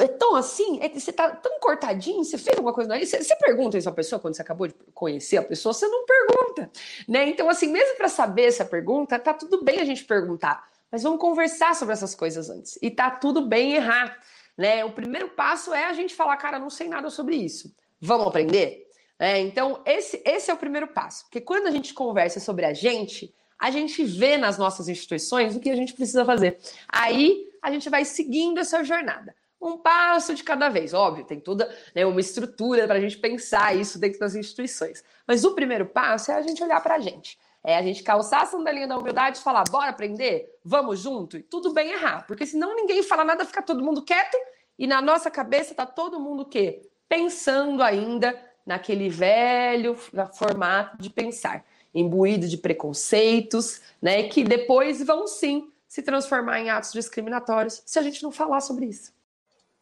É 0.00 0.08
tão 0.08 0.34
assim? 0.34 0.80
É, 0.80 0.88
você 0.88 1.12
tá 1.12 1.28
tão 1.28 1.60
cortadinho? 1.60 2.24
Você 2.24 2.38
fez 2.38 2.56
alguma 2.56 2.72
coisa 2.72 2.88
no 2.88 2.94
nariz? 2.94 3.10
Você, 3.10 3.22
você 3.22 3.36
pergunta 3.36 3.76
isso 3.76 3.88
à 3.90 3.92
pessoa 3.92 4.18
quando 4.18 4.34
você 4.34 4.40
acabou 4.40 4.66
de 4.66 4.74
conhecer 4.94 5.36
a 5.36 5.42
pessoa? 5.42 5.74
Você 5.74 5.86
não 5.86 6.06
pergunta, 6.06 6.70
né? 7.06 7.28
Então, 7.28 7.50
assim, 7.50 7.66
mesmo 7.66 7.98
para 7.98 8.08
saber 8.08 8.46
essa 8.46 8.64
pergunta, 8.64 9.18
tá 9.18 9.34
tudo 9.34 9.62
bem 9.62 9.78
a 9.78 9.84
gente 9.84 10.06
perguntar. 10.06 10.74
Mas 10.96 11.02
vamos 11.02 11.20
conversar 11.20 11.74
sobre 11.74 11.92
essas 11.92 12.14
coisas 12.14 12.48
antes. 12.48 12.78
E 12.80 12.90
tá 12.90 13.10
tudo 13.10 13.42
bem 13.42 13.74
errar, 13.74 14.16
né? 14.56 14.82
O 14.82 14.92
primeiro 14.92 15.28
passo 15.28 15.74
é 15.74 15.84
a 15.84 15.92
gente 15.92 16.14
falar, 16.14 16.38
cara, 16.38 16.58
não 16.58 16.70
sei 16.70 16.88
nada 16.88 17.10
sobre 17.10 17.36
isso. 17.36 17.70
Vamos 18.00 18.26
aprender? 18.26 18.86
É, 19.18 19.38
então, 19.38 19.82
esse, 19.84 20.22
esse 20.24 20.50
é 20.50 20.54
o 20.54 20.56
primeiro 20.56 20.88
passo. 20.88 21.24
Porque 21.24 21.42
quando 21.42 21.66
a 21.66 21.70
gente 21.70 21.92
conversa 21.92 22.40
sobre 22.40 22.64
a 22.64 22.72
gente, 22.72 23.30
a 23.58 23.70
gente 23.70 24.02
vê 24.04 24.38
nas 24.38 24.56
nossas 24.56 24.88
instituições 24.88 25.54
o 25.54 25.60
que 25.60 25.68
a 25.68 25.76
gente 25.76 25.92
precisa 25.92 26.24
fazer. 26.24 26.58
Aí 26.88 27.46
a 27.60 27.70
gente 27.70 27.90
vai 27.90 28.06
seguindo 28.06 28.58
essa 28.58 28.82
jornada. 28.82 29.36
Um 29.60 29.76
passo 29.76 30.34
de 30.34 30.42
cada 30.42 30.70
vez. 30.70 30.94
Óbvio, 30.94 31.26
tem 31.26 31.38
toda 31.38 31.70
né, 31.94 32.06
uma 32.06 32.20
estrutura 32.20 32.86
para 32.86 32.96
a 32.96 33.00
gente 33.00 33.18
pensar 33.18 33.76
isso 33.76 33.98
dentro 33.98 34.18
das 34.18 34.34
instituições. 34.34 35.04
Mas 35.26 35.44
o 35.44 35.54
primeiro 35.54 35.84
passo 35.84 36.32
é 36.32 36.36
a 36.36 36.40
gente 36.40 36.64
olhar 36.64 36.82
para 36.82 36.94
a 36.94 37.00
gente. 37.00 37.38
É 37.66 37.76
a 37.76 37.82
gente 37.82 38.04
calçar 38.04 38.42
a 38.42 38.46
sandalinha 38.46 38.86
da 38.86 38.96
humildade 38.96 39.38
e 39.38 39.42
falar, 39.42 39.64
bora 39.68 39.90
aprender? 39.90 40.56
Vamos 40.64 41.00
junto? 41.00 41.36
E 41.36 41.42
tudo 41.42 41.72
bem 41.72 41.90
errar, 41.90 42.24
porque 42.24 42.46
senão 42.46 42.76
ninguém 42.76 43.02
fala 43.02 43.24
nada, 43.24 43.44
fica 43.44 43.60
todo 43.60 43.82
mundo 43.82 44.02
quieto 44.02 44.36
e 44.78 44.86
na 44.86 45.02
nossa 45.02 45.28
cabeça 45.32 45.74
tá 45.74 45.84
todo 45.84 46.20
mundo 46.20 46.44
o 46.44 46.46
quê? 46.46 46.88
Pensando 47.08 47.82
ainda 47.82 48.40
naquele 48.64 49.08
velho 49.08 49.96
formato 50.32 50.96
de 50.98 51.10
pensar, 51.10 51.64
imbuído 51.92 52.46
de 52.46 52.56
preconceitos, 52.56 53.80
né, 54.00 54.28
que 54.28 54.44
depois 54.44 55.04
vão 55.04 55.26
sim 55.26 55.68
se 55.88 56.02
transformar 56.02 56.60
em 56.60 56.70
atos 56.70 56.92
discriminatórios 56.92 57.82
se 57.84 57.98
a 57.98 58.02
gente 58.02 58.22
não 58.22 58.30
falar 58.30 58.60
sobre 58.60 58.86
isso. 58.86 59.12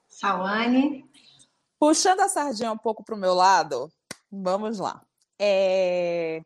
Sawane. 0.09 1.05
Puxando 1.79 2.21
a 2.21 2.31
sardinha 2.31 2.73
um 2.73 2.79
pouco 2.79 3.05
para 3.05 3.15
o 3.15 3.19
meu 3.19 3.35
lado, 3.35 3.93
vamos 4.33 4.79
lá. 4.79 5.03
É... 5.39 6.41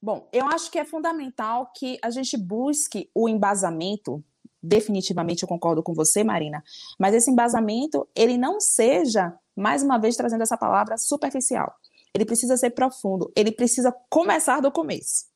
Bom, 0.00 0.28
eu 0.32 0.46
acho 0.46 0.70
que 0.70 0.78
é 0.78 0.84
fundamental 0.84 1.72
que 1.74 1.98
a 2.02 2.10
gente 2.10 2.36
busque 2.36 3.10
o 3.14 3.28
embasamento. 3.28 4.24
Definitivamente 4.62 5.42
eu 5.42 5.48
concordo 5.48 5.82
com 5.82 5.94
você, 5.94 6.22
Marina, 6.22 6.62
mas 6.98 7.14
esse 7.14 7.30
embasamento 7.30 8.08
ele 8.14 8.36
não 8.36 8.60
seja, 8.60 9.36
mais 9.56 9.82
uma 9.82 9.98
vez 9.98 10.16
trazendo 10.16 10.42
essa 10.42 10.56
palavra, 10.56 10.96
superficial. 10.96 11.74
Ele 12.14 12.24
precisa 12.24 12.56
ser 12.56 12.70
profundo, 12.70 13.32
ele 13.36 13.52
precisa 13.52 13.94
começar 14.08 14.60
do 14.60 14.72
começo. 14.72 15.26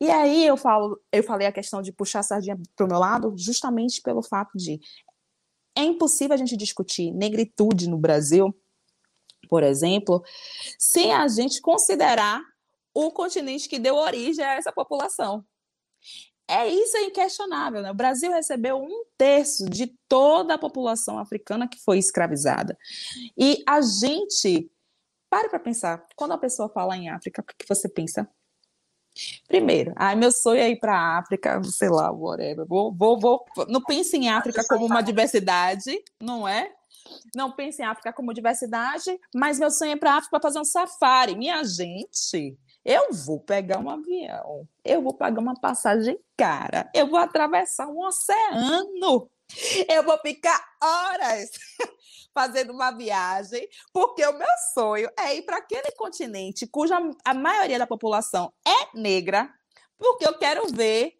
E 0.00 0.10
aí 0.10 0.46
eu 0.46 0.56
falo, 0.56 0.98
eu 1.12 1.22
falei 1.22 1.46
a 1.46 1.52
questão 1.52 1.82
de 1.82 1.92
puxar 1.92 2.20
a 2.20 2.22
sardinha 2.22 2.58
para 2.74 2.86
o 2.86 2.88
meu 2.88 2.98
lado, 2.98 3.34
justamente 3.36 4.00
pelo 4.00 4.22
fato 4.22 4.56
de 4.56 4.80
é 5.76 5.82
impossível 5.82 6.34
a 6.34 6.36
gente 6.38 6.56
discutir 6.56 7.12
negritude 7.12 7.88
no 7.88 7.98
Brasil, 7.98 8.54
por 9.48 9.62
exemplo, 9.62 10.22
sem 10.78 11.12
a 11.12 11.26
gente 11.28 11.60
considerar 11.60 12.42
o 12.94 13.10
continente 13.10 13.68
que 13.68 13.78
deu 13.78 13.96
origem 13.96 14.44
a 14.44 14.54
essa 14.54 14.72
população. 14.72 15.44
É 16.48 16.66
isso 16.66 16.96
é 16.96 17.04
inquestionável. 17.04 17.80
Né? 17.80 17.90
O 17.90 17.94
Brasil 17.94 18.32
recebeu 18.32 18.76
um 18.76 19.04
terço 19.16 19.70
de 19.70 19.86
toda 20.08 20.54
a 20.54 20.58
população 20.58 21.18
africana 21.18 21.68
que 21.68 21.78
foi 21.78 21.98
escravizada. 21.98 22.76
E 23.38 23.62
a 23.66 23.80
gente 23.80 24.70
Pare 25.30 25.48
para 25.48 25.60
pensar. 25.60 26.04
Quando 26.16 26.32
a 26.32 26.38
pessoa 26.38 26.68
fala 26.68 26.96
em 26.96 27.08
África, 27.08 27.40
o 27.40 27.44
que 27.44 27.68
você 27.68 27.88
pensa? 27.88 28.28
Primeiro, 29.46 29.92
ai, 29.96 30.16
meu 30.16 30.32
sonho 30.32 30.60
é 30.60 30.68
ir 30.70 30.80
para 30.80 30.92
a 30.92 31.18
África, 31.18 31.62
sei 31.64 31.88
lá, 31.88 32.10
whatever. 32.10 32.66
Vou, 32.66 32.92
vou, 32.92 33.18
vou. 33.18 33.44
Não 33.68 33.80
pense 33.80 34.16
em 34.16 34.28
África 34.28 34.64
como 34.68 34.86
uma 34.86 35.02
diversidade, 35.02 35.96
não 36.20 36.48
é? 36.48 36.72
Não 37.34 37.52
pense 37.52 37.80
em 37.80 37.84
África 37.84 38.12
como 38.12 38.34
diversidade, 38.34 39.16
mas 39.32 39.58
meu 39.60 39.70
sonho 39.70 39.92
é 39.92 39.96
para 39.96 40.16
África 40.16 40.30
para 40.30 40.48
fazer 40.48 40.58
um 40.58 40.64
safari. 40.64 41.36
Minha 41.36 41.62
gente, 41.62 42.58
eu 42.84 43.12
vou 43.12 43.40
pegar 43.40 43.78
um 43.78 43.90
avião, 43.90 44.66
eu 44.84 45.02
vou 45.02 45.14
pagar 45.14 45.40
uma 45.40 45.54
passagem 45.54 46.18
cara, 46.36 46.90
eu 46.94 47.06
vou 47.06 47.18
atravessar 47.18 47.86
um 47.88 48.04
oceano, 48.06 49.30
eu 49.88 50.02
vou 50.02 50.18
ficar 50.18 50.64
horas 50.82 51.50
fazendo 52.32 52.72
uma 52.72 52.90
viagem, 52.90 53.68
porque 53.92 54.24
o 54.24 54.38
meu 54.38 54.48
sonho 54.72 55.10
é 55.18 55.36
ir 55.36 55.42
para 55.42 55.58
aquele 55.58 55.90
continente 55.92 56.66
cuja 56.66 56.96
a 57.24 57.34
maioria 57.34 57.78
da 57.78 57.86
população 57.86 58.52
é 58.66 58.98
negra, 58.98 59.52
porque 59.98 60.26
eu 60.26 60.38
quero 60.38 60.66
ver 60.68 61.14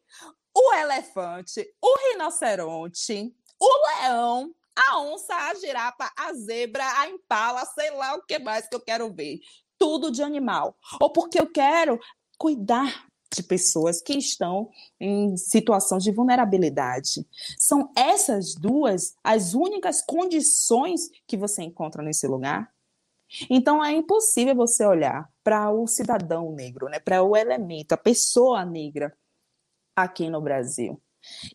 o 0.55 0.75
elefante, 0.75 1.67
o 1.81 2.11
rinoceronte, 2.11 3.35
o 3.61 3.87
leão, 3.87 4.55
a 4.75 5.01
onça, 5.01 5.35
a 5.35 5.55
girafa, 5.55 6.11
a 6.17 6.33
zebra, 6.33 6.85
a 7.01 7.09
impala, 7.09 7.65
sei 7.67 7.91
lá 7.91 8.15
o 8.15 8.23
que 8.23 8.39
mais 8.39 8.69
que 8.69 8.75
eu 8.75 8.81
quero 8.81 9.13
ver. 9.13 9.39
Tudo 9.81 10.13
de 10.13 10.23
animal. 10.23 10.77
Ou 11.01 11.11
porque 11.11 11.41
eu 11.41 11.51
quero 11.51 11.99
cuidar 12.39 13.11
de 13.33 13.43
pessoas 13.43 14.03
que 14.03 14.15
estão 14.15 14.69
em 14.99 15.37
situação 15.37 15.99
de 15.99 16.13
vulnerabilidade. 16.13 17.27
São 17.59 17.91
essas 17.97 18.55
duas 18.55 19.15
as 19.23 19.55
únicas 19.55 20.03
condições 20.03 21.09
que 21.27 21.37
você 21.37 21.63
encontra 21.63 22.03
nesse 22.03 22.27
lugar. 22.27 22.73
Então 23.49 23.85
é 23.85 23.93
impossível 23.93 24.55
você 24.55 24.85
olhar 24.85 25.31
para 25.43 25.71
o 25.71 25.87
cidadão 25.87 26.53
negro, 26.53 26.89
né, 26.89 26.99
para 26.99 27.23
o 27.23 27.37
elemento, 27.37 27.93
a 27.93 27.97
pessoa 27.97 28.65
negra 28.65 29.17
aqui 29.95 30.29
no 30.29 30.41
Brasil 30.41 31.01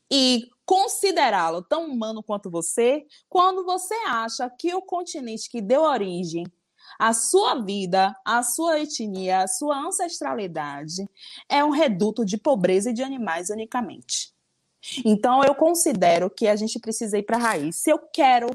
e 0.09 0.47
considerá-lo 0.65 1.61
tão 1.63 1.87
humano 1.87 2.23
quanto 2.23 2.49
você 2.49 3.05
quando 3.27 3.65
você 3.65 3.95
acha 4.07 4.49
que 4.49 4.73
o 4.73 4.81
continente 4.81 5.49
que 5.49 5.61
deu 5.61 5.81
origem 5.81 6.45
a 6.99 7.13
sua 7.13 7.61
vida, 7.61 8.15
a 8.23 8.41
sua 8.43 8.79
etnia, 8.79 9.43
a 9.43 9.47
sua 9.47 9.77
ancestralidade 9.77 11.07
é 11.49 11.63
um 11.63 11.69
reduto 11.69 12.25
de 12.25 12.37
pobreza 12.37 12.89
e 12.89 12.93
de 12.93 13.03
animais 13.03 13.49
unicamente. 13.49 14.33
Então, 15.03 15.43
eu 15.43 15.55
considero 15.55 16.29
que 16.29 16.47
a 16.47 16.55
gente 16.55 16.79
precisa 16.79 17.17
ir 17.17 17.23
para 17.23 17.37
a 17.37 17.41
raiz. 17.41 17.77
Se 17.77 17.89
eu 17.89 17.99
quero 18.13 18.47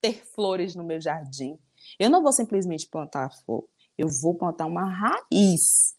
ter 0.00 0.24
flores 0.34 0.74
no 0.74 0.84
meu 0.84 1.00
jardim, 1.00 1.58
eu 1.98 2.08
não 2.08 2.22
vou 2.22 2.32
simplesmente 2.32 2.86
plantar 2.88 3.30
flor, 3.44 3.64
eu 3.98 4.08
vou 4.08 4.34
plantar 4.34 4.66
uma 4.66 4.84
raiz. 4.84 5.94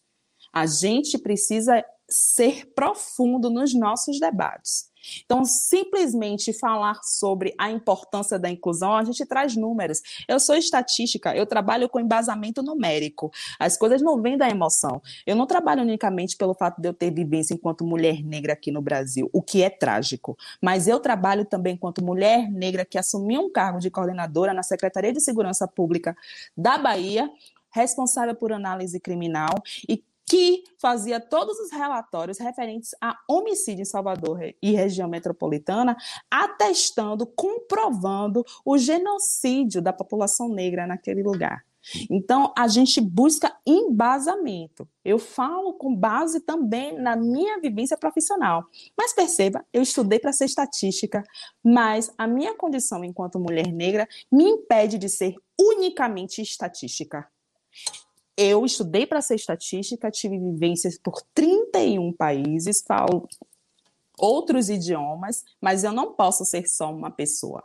A 0.52 0.66
gente 0.66 1.18
precisa 1.18 1.84
ser 2.08 2.72
profundo 2.74 3.50
nos 3.50 3.74
nossos 3.74 4.18
debates. 4.18 4.87
Então, 5.24 5.44
simplesmente 5.44 6.52
falar 6.52 7.00
sobre 7.02 7.54
a 7.58 7.70
importância 7.70 8.38
da 8.38 8.50
inclusão, 8.50 8.94
a 8.94 9.04
gente 9.04 9.24
traz 9.26 9.56
números. 9.56 10.00
Eu 10.26 10.38
sou 10.40 10.54
estatística, 10.54 11.34
eu 11.34 11.46
trabalho 11.46 11.88
com 11.88 12.00
embasamento 12.00 12.62
numérico. 12.62 13.30
As 13.58 13.76
coisas 13.76 14.02
não 14.02 14.20
vêm 14.20 14.36
da 14.36 14.48
emoção. 14.48 15.00
Eu 15.26 15.36
não 15.36 15.46
trabalho 15.46 15.82
unicamente 15.82 16.36
pelo 16.36 16.54
fato 16.54 16.80
de 16.80 16.88
eu 16.88 16.94
ter 16.94 17.12
vivência 17.12 17.54
enquanto 17.54 17.84
mulher 17.84 18.22
negra 18.22 18.52
aqui 18.52 18.70
no 18.70 18.82
Brasil, 18.82 19.28
o 19.32 19.42
que 19.42 19.62
é 19.62 19.70
trágico. 19.70 20.36
Mas 20.62 20.88
eu 20.88 21.00
trabalho 21.00 21.44
também 21.44 21.74
enquanto 21.74 22.04
mulher 22.04 22.50
negra 22.50 22.84
que 22.84 22.98
assumiu 22.98 23.42
um 23.42 23.52
cargo 23.52 23.78
de 23.78 23.90
coordenadora 23.90 24.52
na 24.52 24.62
Secretaria 24.62 25.12
de 25.12 25.20
Segurança 25.20 25.66
Pública 25.66 26.16
da 26.56 26.78
Bahia, 26.78 27.30
responsável 27.70 28.34
por 28.34 28.52
análise 28.52 28.98
criminal 28.98 29.54
e 29.88 30.02
que 30.28 30.64
fazia 30.78 31.18
todos 31.18 31.58
os 31.58 31.70
relatórios 31.70 32.38
referentes 32.38 32.90
a 33.00 33.16
homicídio 33.28 33.82
em 33.82 33.86
Salvador 33.86 34.40
e 34.62 34.72
região 34.72 35.08
metropolitana, 35.08 35.96
atestando, 36.30 37.26
comprovando 37.26 38.44
o 38.64 38.76
genocídio 38.76 39.80
da 39.80 39.92
população 39.92 40.48
negra 40.48 40.86
naquele 40.86 41.22
lugar. 41.22 41.64
Então, 42.10 42.52
a 42.56 42.68
gente 42.68 43.00
busca 43.00 43.56
embasamento. 43.66 44.86
Eu 45.04 45.18
falo 45.18 45.72
com 45.74 45.94
base 45.94 46.40
também 46.40 47.00
na 47.00 47.16
minha 47.16 47.58
vivência 47.60 47.96
profissional. 47.96 48.64
Mas 48.96 49.14
perceba, 49.14 49.64
eu 49.72 49.82
estudei 49.82 50.18
para 50.18 50.32
ser 50.32 50.44
estatística, 50.44 51.22
mas 51.64 52.12
a 52.18 52.26
minha 52.26 52.54
condição 52.54 53.04
enquanto 53.04 53.40
mulher 53.40 53.72
negra 53.72 54.06
me 54.30 54.44
impede 54.44 54.98
de 54.98 55.08
ser 55.08 55.34
unicamente 55.58 56.42
estatística. 56.42 57.26
Eu 58.40 58.64
estudei 58.64 59.04
para 59.04 59.20
ser 59.20 59.34
estatística, 59.34 60.12
tive 60.12 60.38
vivências 60.38 60.96
por 60.96 61.20
31 61.34 62.12
países, 62.12 62.84
falo 62.86 63.28
outros 64.16 64.68
idiomas, 64.68 65.44
mas 65.60 65.82
eu 65.82 65.90
não 65.90 66.12
posso 66.12 66.44
ser 66.44 66.68
só 66.68 66.88
uma 66.94 67.10
pessoa. 67.10 67.64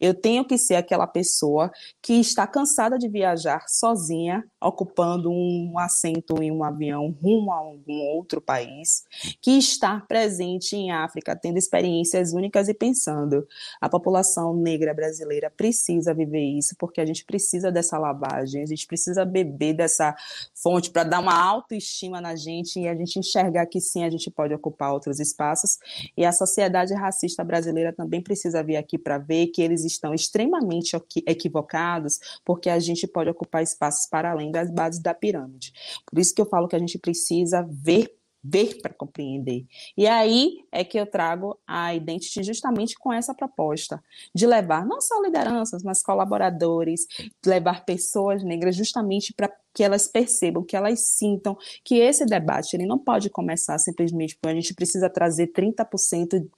Eu 0.00 0.14
tenho 0.14 0.44
que 0.44 0.58
ser 0.58 0.76
aquela 0.76 1.06
pessoa 1.06 1.70
que 2.02 2.14
está 2.14 2.46
cansada 2.46 2.98
de 2.98 3.08
viajar 3.08 3.64
sozinha, 3.68 4.44
ocupando 4.60 5.30
um 5.30 5.78
assento 5.78 6.42
em 6.42 6.50
um 6.50 6.64
avião 6.64 7.14
rumo 7.22 7.52
a 7.52 7.56
algum 7.56 8.00
outro 8.16 8.40
país, 8.40 9.04
que 9.40 9.52
está 9.52 10.00
presente 10.00 10.76
em 10.76 10.90
África, 10.90 11.36
tendo 11.36 11.58
experiências 11.58 12.32
únicas 12.32 12.68
e 12.68 12.74
pensando: 12.74 13.46
a 13.80 13.88
população 13.88 14.54
negra 14.54 14.94
brasileira 14.94 15.50
precisa 15.50 16.14
viver 16.14 16.44
isso, 16.44 16.74
porque 16.78 17.00
a 17.00 17.06
gente 17.06 17.24
precisa 17.24 17.70
dessa 17.70 17.98
lavagem, 17.98 18.62
a 18.62 18.66
gente 18.66 18.86
precisa 18.86 19.24
beber 19.24 19.74
dessa 19.74 20.14
fonte 20.54 20.90
para 20.90 21.04
dar 21.04 21.20
uma 21.20 21.38
autoestima 21.38 22.20
na 22.20 22.34
gente 22.34 22.80
e 22.80 22.88
a 22.88 22.94
gente 22.94 23.18
enxergar 23.18 23.66
que 23.66 23.80
sim, 23.80 24.04
a 24.04 24.10
gente 24.10 24.30
pode 24.30 24.54
ocupar 24.54 24.92
outros 24.92 25.20
espaços. 25.20 25.78
E 26.16 26.24
a 26.24 26.32
sociedade 26.32 26.94
racista 26.94 27.44
brasileira 27.44 27.92
também 27.92 28.20
precisa 28.20 28.62
vir 28.62 28.76
aqui 28.76 28.98
para 28.98 29.18
ver 29.18 29.48
que 29.48 29.65
eles 29.66 29.84
estão 29.84 30.14
extremamente 30.14 30.96
equivocados, 31.26 32.18
porque 32.44 32.70
a 32.70 32.78
gente 32.78 33.06
pode 33.06 33.30
ocupar 33.30 33.62
espaços 33.62 34.08
para 34.08 34.30
além 34.30 34.50
das 34.50 34.70
bases 34.70 35.00
da 35.00 35.12
pirâmide. 35.12 35.72
Por 36.06 36.18
isso 36.18 36.34
que 36.34 36.40
eu 36.40 36.46
falo 36.46 36.68
que 36.68 36.76
a 36.76 36.78
gente 36.78 36.98
precisa 36.98 37.66
ver 37.68 38.15
ver 38.48 38.80
para 38.80 38.92
compreender. 38.92 39.66
E 39.96 40.06
aí 40.06 40.64
é 40.70 40.84
que 40.84 40.98
eu 40.98 41.06
trago 41.06 41.58
a 41.66 41.94
Identity 41.94 42.42
justamente 42.42 42.98
com 42.98 43.12
essa 43.12 43.34
proposta 43.34 44.02
de 44.34 44.46
levar 44.46 44.86
não 44.86 45.00
só 45.00 45.20
lideranças, 45.20 45.82
mas 45.82 46.02
colaboradores, 46.02 47.06
levar 47.44 47.84
pessoas 47.84 48.42
negras 48.42 48.76
justamente 48.76 49.32
para 49.32 49.50
que 49.76 49.84
elas 49.84 50.08
percebam, 50.08 50.64
que 50.64 50.74
elas 50.74 51.00
sintam 51.00 51.54
que 51.84 51.96
esse 51.96 52.24
debate 52.24 52.74
ele 52.74 52.86
não 52.86 52.98
pode 52.98 53.28
começar 53.28 53.76
simplesmente 53.78 54.34
porque 54.34 54.48
a 54.48 54.54
gente 54.54 54.72
precisa 54.72 55.10
trazer 55.10 55.48
30% 55.48 56.48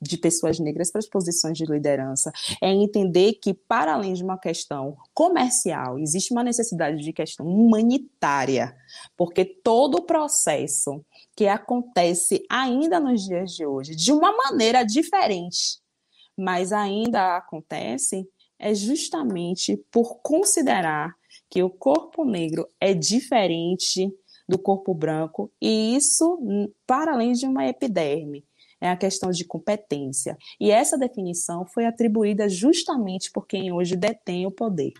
de 0.00 0.16
pessoas 0.16 0.60
negras 0.60 0.88
para 0.88 1.00
as 1.00 1.08
posições 1.08 1.58
de 1.58 1.64
liderança. 1.64 2.30
É 2.62 2.72
entender 2.72 3.32
que, 3.32 3.52
para 3.52 3.94
além 3.94 4.14
de 4.14 4.22
uma 4.22 4.38
questão 4.38 4.96
comercial, 5.12 5.98
existe 5.98 6.32
uma 6.32 6.44
necessidade 6.44 7.02
de 7.02 7.12
questão 7.12 7.44
humanitária, 7.44 8.76
porque 9.16 9.44
todo 9.44 9.96
o 9.96 10.02
processo 10.02 11.04
que 11.36 11.46
acontece 11.46 12.44
ainda 12.50 12.98
nos 12.98 13.24
dias 13.24 13.52
de 13.52 13.66
hoje, 13.66 13.94
de 13.94 14.12
uma 14.12 14.32
maneira 14.32 14.84
diferente, 14.84 15.78
mas 16.36 16.72
ainda 16.72 17.36
acontece, 17.36 18.28
é 18.58 18.74
justamente 18.74 19.76
por 19.90 20.20
considerar 20.20 21.14
que 21.50 21.62
o 21.62 21.70
corpo 21.70 22.24
negro 22.24 22.68
é 22.80 22.92
diferente 22.92 24.12
do 24.48 24.58
corpo 24.58 24.94
branco, 24.94 25.52
e 25.60 25.94
isso 25.94 26.38
para 26.86 27.12
além 27.12 27.32
de 27.32 27.46
uma 27.46 27.68
epiderme. 27.68 28.44
É 28.80 28.88
a 28.88 28.96
questão 28.96 29.32
de 29.32 29.44
competência. 29.44 30.38
E 30.60 30.70
essa 30.70 30.96
definição 30.96 31.66
foi 31.66 31.84
atribuída 31.84 32.48
justamente 32.48 33.28
por 33.32 33.44
quem 33.44 33.72
hoje 33.72 33.96
detém 33.96 34.46
o 34.46 34.52
poder. 34.52 34.92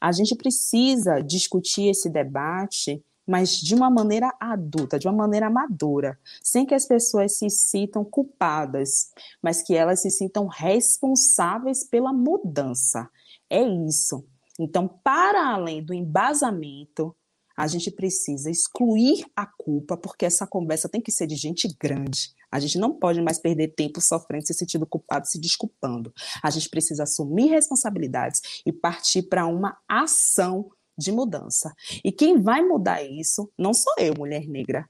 A 0.00 0.10
gente 0.10 0.34
precisa 0.34 1.20
discutir 1.20 1.90
esse 1.90 2.10
debate 2.10 3.00
mas 3.26 3.50
de 3.52 3.74
uma 3.74 3.90
maneira 3.90 4.34
adulta, 4.40 4.98
de 4.98 5.06
uma 5.06 5.16
maneira 5.16 5.48
madura, 5.48 6.18
sem 6.42 6.66
que 6.66 6.74
as 6.74 6.86
pessoas 6.86 7.38
se 7.38 7.48
sintam 7.48 8.04
culpadas, 8.04 9.10
mas 9.42 9.62
que 9.62 9.74
elas 9.74 10.02
se 10.02 10.10
sintam 10.10 10.46
responsáveis 10.46 11.84
pela 11.84 12.12
mudança. 12.12 13.08
É 13.48 13.62
isso. 13.62 14.24
Então, 14.58 14.88
para 15.02 15.54
além 15.54 15.82
do 15.82 15.94
embasamento, 15.94 17.14
a 17.56 17.66
gente 17.66 17.90
precisa 17.90 18.50
excluir 18.50 19.24
a 19.36 19.44
culpa, 19.44 19.96
porque 19.96 20.24
essa 20.24 20.46
conversa 20.46 20.88
tem 20.88 21.00
que 21.00 21.12
ser 21.12 21.26
de 21.26 21.36
gente 21.36 21.68
grande. 21.78 22.34
A 22.50 22.58
gente 22.58 22.78
não 22.78 22.92
pode 22.92 23.20
mais 23.20 23.38
perder 23.38 23.68
tempo 23.68 24.00
sofrendo, 24.00 24.46
se 24.46 24.54
sentindo 24.54 24.86
culpado, 24.86 25.28
se 25.28 25.38
desculpando. 25.38 26.12
A 26.42 26.50
gente 26.50 26.68
precisa 26.68 27.02
assumir 27.02 27.48
responsabilidades 27.48 28.40
e 28.66 28.72
partir 28.72 29.22
para 29.22 29.46
uma 29.46 29.76
ação 29.86 30.70
de 31.00 31.10
mudança. 31.10 31.74
E 32.04 32.12
quem 32.12 32.40
vai 32.40 32.62
mudar 32.62 33.02
isso 33.02 33.50
não 33.58 33.72
sou 33.74 33.92
eu, 33.98 34.14
mulher 34.16 34.46
negra. 34.46 34.88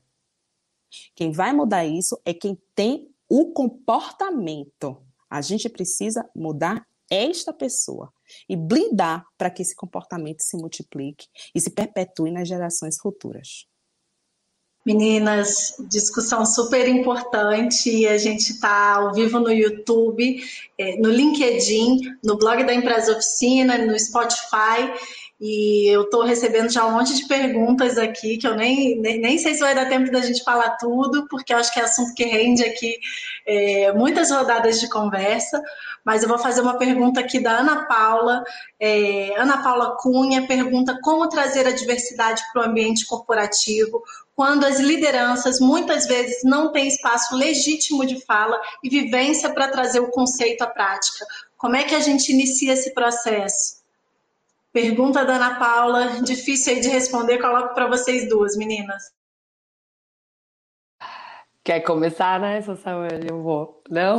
Quem 1.15 1.31
vai 1.31 1.53
mudar 1.53 1.87
isso 1.87 2.21
é 2.25 2.35
quem 2.35 2.59
tem 2.75 3.09
o 3.29 3.53
comportamento. 3.53 5.01
A 5.29 5.41
gente 5.41 5.69
precisa 5.69 6.29
mudar 6.35 6.87
esta 7.09 7.53
pessoa. 7.53 8.13
e 8.49 8.55
blindar 8.55 9.27
para 9.37 9.51
que 9.51 9.61
esse 9.61 9.75
comportamento 9.75 10.41
se 10.43 10.57
multiplique 10.57 11.27
e 11.53 11.61
se 11.61 11.69
perpetue 11.69 12.31
nas 12.31 12.47
gerações 12.47 12.97
futuras. 12.97 13.67
Meninas, 14.87 15.75
discussão 15.91 16.47
super 16.47 16.89
importante. 16.89 18.07
A 18.07 18.17
gente 18.17 18.53
está 18.53 18.95
ao 18.95 19.13
vivo 19.13 19.39
no 19.39 19.51
YouTube, 19.51 20.43
é, 20.79 20.97
no 20.99 21.11
LinkedIn, 21.11 21.99
no 22.25 22.39
blog 22.39 22.65
da 22.65 22.73
Empresa 22.73 23.13
Oficina, 23.13 23.77
no 23.77 23.99
Spotify. 23.99 24.95
E 25.41 25.89
eu 25.89 26.03
estou 26.03 26.23
recebendo 26.23 26.71
já 26.71 26.85
um 26.85 26.93
monte 26.93 27.17
de 27.17 27.27
perguntas 27.27 27.97
aqui, 27.97 28.37
que 28.37 28.47
eu 28.47 28.55
nem, 28.55 29.01
nem, 29.01 29.19
nem, 29.19 29.39
sei 29.39 29.55
se 29.55 29.61
vai 29.61 29.75
dar 29.75 29.89
tempo 29.89 30.13
da 30.13 30.21
gente 30.21 30.45
falar 30.45 30.77
tudo, 30.77 31.27
porque 31.29 31.55
eu 31.55 31.57
acho 31.57 31.73
que 31.73 31.81
é 31.81 31.85
assunto 31.85 32.13
que 32.15 32.25
rende 32.25 32.63
aqui 32.63 32.99
é, 33.47 33.91
muitas 33.93 34.31
rodadas 34.31 34.79
de 34.79 34.89
conversa. 34.91 35.63
Mas 36.05 36.23
eu 36.23 36.29
vou 36.29 36.39
fazer 36.39 36.61
uma 36.61 36.77
pergunta 36.77 37.21
aqui 37.21 37.41
da 37.41 37.53
Ana 37.53 37.87
Paula. 37.87 38.45
É, 38.79 39.35
Ana 39.39 39.63
Paula 39.63 39.97
Cunha 39.99 40.47
pergunta 40.47 40.99
como 41.03 41.29
trazer 41.29 41.67
a 41.67 41.73
diversidade 41.73 42.43
para 42.53 42.63
o 42.63 42.65
ambiente 42.67 43.07
corporativo, 43.07 44.03
quando 44.37 44.65
as 44.65 44.79
lideranças 44.79 45.59
muitas 45.59 46.07
vezes 46.07 46.43
não 46.45 46.71
têm 46.71 46.89
espaço 46.89 47.35
legítimo 47.35 48.05
de 48.05 48.23
fala 48.27 48.61
e 48.83 48.91
vivência 48.91 49.49
para 49.49 49.69
trazer 49.69 50.01
o 50.01 50.11
conceito 50.11 50.63
à 50.63 50.67
prática. 50.67 51.25
Como 51.57 51.77
é 51.77 51.85
que 51.85 51.95
a 51.95 52.01
gente 52.01 52.31
inicia 52.31 52.75
esse 52.75 52.93
processo? 52.93 53.80
Pergunta 54.73 55.25
da 55.25 55.35
Ana 55.35 55.59
Paula, 55.59 56.23
difícil 56.23 56.75
aí 56.75 56.81
de 56.81 56.89
responder, 56.89 57.39
coloco 57.39 57.75
para 57.75 57.89
vocês 57.89 58.29
duas, 58.29 58.57
meninas. 58.57 59.03
Quer 61.65 61.81
começar, 61.81 62.39
né, 62.39 62.63
Samuel? 62.63 63.21
Eu 63.29 63.43
vou. 63.43 63.83
Não? 63.91 64.19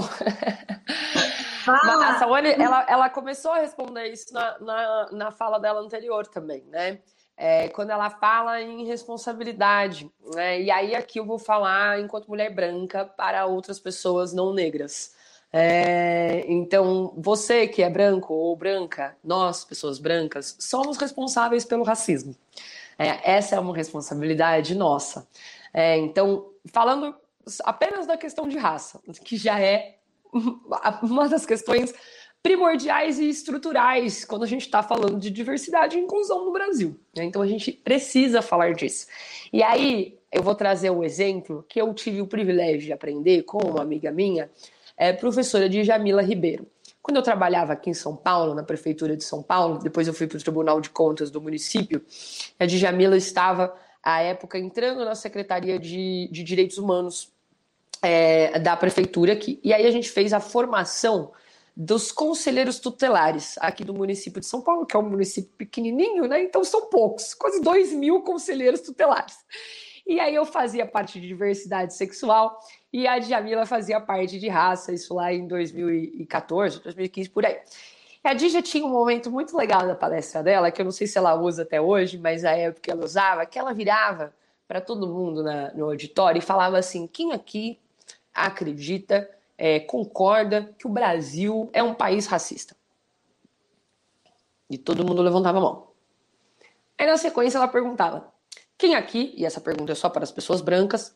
Ah. 1.68 2.08
A 2.12 2.20
Samuel, 2.20 2.46
ela, 2.46 2.86
ela 2.90 3.10
começou 3.10 3.52
a 3.52 3.60
responder 3.60 4.08
isso 4.08 4.34
na, 4.34 4.60
na, 4.60 5.12
na 5.12 5.32
fala 5.32 5.60
dela 5.60 5.80
anterior 5.80 6.28
também, 6.28 6.64
né? 6.66 7.00
É, 7.38 7.70
quando 7.70 7.92
ela 7.92 8.10
fala 8.10 8.62
em 8.62 8.86
responsabilidade, 8.86 10.12
né? 10.36 10.62
E 10.62 10.70
aí 10.72 10.96
aqui 10.96 11.20
eu 11.20 11.26
vou 11.26 11.40
falar 11.40 12.00
enquanto 12.00 12.28
mulher 12.28 12.54
branca 12.54 13.06
para 13.06 13.46
outras 13.46 13.80
pessoas 13.80 14.34
não 14.34 14.54
negras. 14.54 15.16
É, 15.54 16.46
então, 16.48 17.14
você 17.18 17.68
que 17.68 17.84
é 17.84 17.90
branco 17.90 18.34
ou 18.34 18.56
branca, 18.56 19.18
nós, 19.24 19.66
pessoas 19.66 20.00
brancas, 20.00 20.56
somos 20.60 20.98
responsáveis 20.98 21.66
pelo 21.66 21.84
racismo. 21.84 22.36
É, 22.98 23.32
essa 23.34 23.56
é 23.56 23.60
uma 23.60 23.76
responsabilidade 23.76 24.76
nossa. 24.76 25.28
É, 25.74 25.98
então, 25.98 26.50
falando 26.72 27.16
apenas 27.64 28.06
da 28.08 28.18
questão 28.18 28.48
de 28.48 28.58
raça, 28.58 29.02
que 29.26 29.36
já 29.36 29.60
é 29.60 29.98
uma 31.02 31.28
das 31.28 31.46
questões 31.46 31.94
primordiais 32.42 33.20
e 33.20 33.30
estruturais 33.30 34.26
quando 34.26 34.44
a 34.44 34.48
gente 34.48 34.62
está 34.62 34.82
falando 34.82 35.20
de 35.20 35.30
diversidade 35.30 35.98
e 35.98 36.02
inclusão 36.02 36.46
no 36.46 36.52
Brasil. 36.52 37.00
Né? 37.16 37.26
Então, 37.26 37.42
a 37.42 37.48
gente 37.48 37.72
precisa 37.72 38.42
falar 38.42 38.74
disso. 38.74 39.08
E 39.52 39.62
aí, 39.62 40.18
eu 40.32 40.42
vou 40.42 40.56
trazer 40.56 40.90
um 40.90 41.04
exemplo 41.04 41.66
que 41.68 41.80
eu 41.80 41.94
tive 41.94 42.22
o 42.22 42.28
privilégio 42.28 42.82
de 42.82 42.94
aprender 42.94 43.44
com 43.44 43.58
uma 43.58 43.82
amiga 43.82 44.12
minha, 44.12 44.50
é 44.98 45.14
professora 45.14 45.68
de 45.70 45.84
Jamila 45.84 46.22
Ribeiro. 46.22 46.68
Quando 47.02 47.18
eu 47.18 47.24
trabalhava 47.24 47.74
aqui 47.74 47.90
em 47.90 47.94
São 47.94 48.16
Paulo, 48.16 48.54
na 48.54 48.64
prefeitura 48.64 49.18
de 49.18 49.24
São 49.24 49.42
Paulo, 49.42 49.80
depois 49.80 50.08
eu 50.08 50.14
fui 50.14 50.28
para 50.28 50.38
o 50.38 50.42
Tribunal 50.42 50.80
de 50.80 50.90
Contas 50.90 51.32
do 51.32 51.42
município, 51.42 52.04
a 52.60 52.66
Djamila 52.66 53.18
estava, 53.18 53.76
à 54.04 54.22
época, 54.22 54.60
entrando 54.60 55.04
na 55.04 55.16
Secretaria 55.16 55.80
de, 55.80 56.30
de 56.32 56.44
Direitos 56.44 56.78
Humanos 56.78 57.32
é, 58.02 58.60
da 58.60 58.78
prefeitura 58.78 59.34
aqui. 59.34 59.60
E 59.64 59.74
aí 59.74 59.86
a 59.88 59.92
gente 59.92 60.10
fez 60.10 60.32
a 60.32 60.40
formação 60.40 61.32
dos 61.76 62.12
conselheiros 62.12 62.80
tutelares 62.80 63.56
aqui 63.60 63.84
do 63.84 63.94
município 63.94 64.40
de 64.40 64.46
São 64.46 64.62
Paulo, 64.62 64.86
que 64.86 64.96
é 64.96 65.00
um 65.00 65.10
município 65.10 65.52
pequenininho, 65.58 66.28
né? 66.28 66.44
Então 66.44 66.64
são 66.64 66.88
poucos, 66.88 67.34
quase 67.34 67.62
dois 67.62 67.94
mil 67.94 68.22
conselheiros 68.22 68.82
tutelares. 68.82 69.38
E 70.06 70.20
aí 70.20 70.36
eu 70.36 70.46
fazia 70.46 70.86
parte 70.86 71.20
de 71.20 71.28
diversidade 71.28 71.94
sexual 71.94 72.60
e 72.92 73.08
a 73.08 73.20
Djamila 73.20 73.66
fazia 73.66 74.00
parte 74.00 74.40
de 74.40 74.48
raça, 74.48 74.94
isso 74.94 75.14
lá 75.14 75.32
em 75.32 75.48
2014, 75.48 76.82
2015, 76.82 77.30
por 77.30 77.46
aí. 77.46 77.60
E 78.24 78.28
a 78.28 78.34
Dja 78.34 78.62
tinha 78.62 78.86
um 78.86 78.90
momento 78.90 79.32
muito 79.32 79.58
legal 79.58 79.86
na 79.86 79.96
palestra 79.96 80.44
dela, 80.44 80.70
que 80.70 80.80
eu 80.80 80.86
não 80.86 80.92
sei 80.92 81.08
se 81.08 81.18
ela 81.18 81.34
usa 81.34 81.64
até 81.64 81.82
hoje, 81.82 82.20
mas 82.20 82.46
a 82.46 82.52
época 82.52 82.92
ela 82.92 83.04
usava, 83.04 83.46
que 83.46 83.58
ela 83.58 83.74
virava 83.74 84.34
para 84.68 84.80
todo 84.80 85.08
mundo 85.08 85.44
na, 85.44 85.74
no 85.74 85.86
auditório 85.86 86.38
e 86.38 86.42
falava 86.42 86.78
assim: 86.78 87.08
quem 87.08 87.34
aqui 87.34 87.80
acredita, 88.34 89.30
é, 89.58 89.80
concorda 89.80 90.74
que 90.78 90.86
o 90.86 90.90
Brasil 90.90 91.70
é 91.74 91.82
um 91.82 91.96
país 91.96 92.28
racista? 92.28 92.76
E 94.70 94.78
todo 94.78 95.04
mundo 95.04 95.22
levantava 95.22 95.58
a 95.58 95.62
mão. 95.62 95.88
Aí 96.98 97.08
na 97.08 97.18
sequência 97.18 97.58
ela 97.58 97.68
perguntava: 97.68 98.32
quem 98.82 98.96
aqui, 98.96 99.32
e 99.38 99.46
essa 99.46 99.62
pergunta 99.62 99.92
é 99.92 99.96
só 99.96 100.10
para 100.10 100.24
as 100.24 100.32
pessoas 100.32 100.60
brancas 100.60 101.16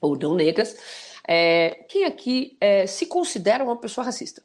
ou 0.00 0.18
não 0.18 0.34
negras, 0.34 0.76
é, 1.22 1.84
quem 1.88 2.04
aqui 2.04 2.58
é, 2.60 2.84
se 2.84 3.06
considera 3.06 3.62
uma 3.62 3.76
pessoa 3.76 4.04
racista? 4.04 4.42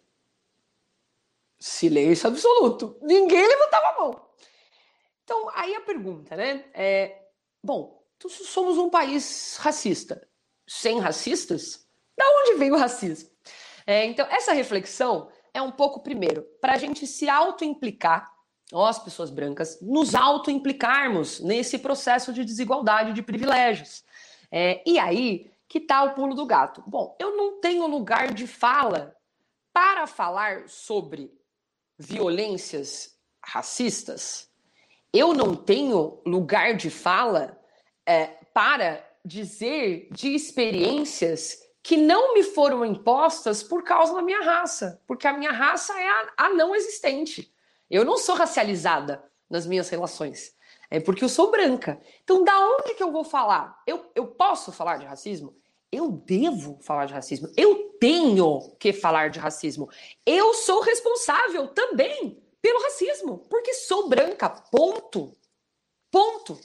Silêncio 1.60 2.27
absoluto. 2.27 2.99
Ninguém 3.01 3.47
levantava 3.47 3.88
a 3.88 3.99
mão. 3.99 4.25
Então, 5.23 5.49
aí 5.55 5.73
a 5.73 5.81
pergunta, 5.81 6.36
né? 6.36 6.65
É, 6.75 7.29
bom, 7.63 8.05
então, 8.15 8.29
somos 8.29 8.77
um 8.77 8.91
país 8.91 9.58
racista. 9.60 10.27
Sem 10.67 10.99
racistas? 10.99 11.88
Da 12.15 12.25
onde 12.41 12.60
vem 12.60 12.71
o 12.71 12.77
racismo? 12.77 13.27
É, 13.88 14.05
então, 14.05 14.27
essa 14.29 14.53
reflexão 14.53 15.31
é 15.51 15.63
um 15.63 15.71
pouco, 15.71 15.99
primeiro, 15.99 16.43
para 16.62 16.73
a 16.73 16.77
gente 16.77 17.08
se 17.08 17.27
auto-implicar 17.27 18.34
nós, 18.71 18.99
pessoas 18.99 19.30
brancas, 19.30 19.80
nos 19.82 20.15
auto-implicarmos 20.15 21.39
nesse 21.39 21.78
processo 21.78 22.34
de 22.34 22.43
desigualdade 22.43 23.13
de 23.13 23.21
privilégios. 23.21 24.04
É, 24.51 24.82
e 24.86 24.97
aí, 24.97 25.51
que 25.67 25.80
tá 25.80 26.04
o 26.04 26.13
pulo 26.13 26.34
do 26.34 26.45
gato? 26.45 26.84
Bom, 26.88 27.15
eu 27.19 27.36
não 27.36 27.60
tenho 27.60 27.88
lugar 27.88 28.34
de 28.34 28.47
fala 28.47 29.15
para 29.73 30.08
falar 30.08 30.67
sobre 30.67 31.32
violências 31.97 33.15
racistas. 33.43 34.49
Eu 35.13 35.34
não 35.34 35.56
tenho 35.56 36.21
lugar 36.25 36.75
de 36.75 36.89
fala 36.89 37.60
é, 38.06 38.28
para 38.54 39.06
dizer 39.23 40.10
de 40.12 40.34
experiências 40.34 41.60
que 41.82 41.97
não 41.97 42.34
me 42.34 42.41
foram 42.41 42.84
impostas 42.84 43.62
por 43.62 43.84
causa 43.84 44.13
da 44.13 44.21
minha 44.21 44.41
raça, 44.41 45.01
porque 45.06 45.28
a 45.28 45.34
minha 45.34 45.51
raça 45.51 45.93
é 45.99 46.08
a, 46.08 46.34
a 46.38 46.49
não 46.49 46.75
existente. 46.75 47.54
Eu 47.89 48.03
não 48.03 48.17
sou 48.17 48.35
racializada 48.35 49.23
nas 49.49 49.65
minhas 49.65 49.89
relações. 49.89 50.55
É 50.89 50.99
porque 50.99 51.23
eu 51.23 51.29
sou 51.29 51.51
branca. 51.51 51.99
Então, 52.23 52.43
da 52.43 52.57
onde 52.59 52.93
que 52.93 53.03
eu 53.03 53.11
vou 53.11 53.23
falar? 53.23 53.81
Eu, 53.85 54.11
eu 54.15 54.27
posso 54.27 54.71
falar 54.71 54.97
de 54.97 55.05
racismo? 55.05 55.55
Eu 55.91 56.11
devo 56.11 56.77
falar 56.81 57.05
de 57.05 57.13
racismo. 57.13 57.49
Eu 57.55 57.95
tenho 57.99 58.75
que 58.79 58.91
falar 58.91 59.29
de 59.29 59.39
racismo. 59.39 59.89
Eu 60.25 60.53
sou 60.53 60.81
responsável 60.81 61.67
também 61.69 62.41
pelo 62.61 62.81
racismo, 62.83 63.39
porque 63.49 63.73
sou 63.73 64.09
branca. 64.09 64.49
Ponto. 64.49 65.35
Ponto. 66.11 66.59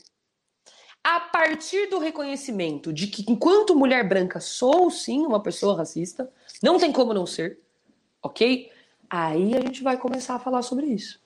A 1.02 1.20
partir 1.20 1.88
do 1.88 1.98
reconhecimento 1.98 2.92
de 2.92 3.06
que, 3.06 3.24
enquanto 3.30 3.74
mulher 3.74 4.06
branca, 4.06 4.38
sou 4.38 4.90
sim 4.90 5.20
uma 5.20 5.42
pessoa 5.42 5.76
racista, 5.76 6.30
não 6.62 6.78
tem 6.78 6.92
como 6.92 7.14
não 7.14 7.24
ser, 7.24 7.59
ok? 8.22 8.70
Aí 9.11 9.57
a 9.57 9.61
gente 9.61 9.83
vai 9.83 9.96
começar 9.96 10.37
a 10.37 10.38
falar 10.38 10.62
sobre 10.62 10.87
isso. 10.87 11.20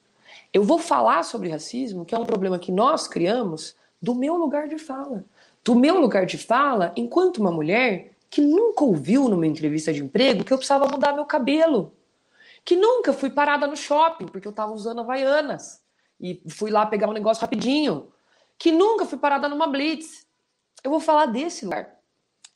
Eu 0.53 0.65
vou 0.65 0.79
falar 0.79 1.23
sobre 1.23 1.51
racismo, 1.51 2.05
que 2.05 2.15
é 2.15 2.19
um 2.19 2.25
problema 2.25 2.59
que 2.59 2.73
nós 2.73 3.07
criamos, 3.07 3.77
do 4.01 4.15
meu 4.15 4.37
lugar 4.37 4.69
de 4.69 4.79
fala. 4.79 5.25
Do 5.63 5.75
meu 5.75 6.01
lugar 6.01 6.25
de 6.25 6.39
fala, 6.39 6.93
enquanto 6.97 7.39
uma 7.39 7.53
mulher 7.53 8.13
que 8.31 8.41
nunca 8.41 8.85
ouviu 8.85 9.29
numa 9.29 9.47
entrevista 9.47 9.93
de 9.93 10.03
emprego 10.03 10.45
que 10.45 10.53
eu 10.53 10.57
precisava 10.57 10.89
mudar 10.89 11.13
meu 11.13 11.25
cabelo. 11.25 11.93
Que 12.65 12.75
nunca 12.75 13.13
fui 13.13 13.31
parada 13.31 13.67
no 13.67 13.77
shopping 13.77 14.27
porque 14.27 14.49
eu 14.49 14.51
estava 14.51 14.73
usando 14.73 15.01
havaianas 15.01 15.83
e 16.21 16.43
fui 16.49 16.71
lá 16.71 16.87
pegar 16.87 17.09
um 17.09 17.13
negócio 17.13 17.43
rapidinho. 17.43 18.09
Que 18.59 18.73
nunca 18.73 19.05
fui 19.05 19.19
parada 19.19 19.49
numa 19.49 19.67
blitz. 19.67 20.27
Eu 20.83 20.91
vou 20.91 21.01
falar 21.01 21.27
desse 21.27 21.65
lugar. 21.65 21.99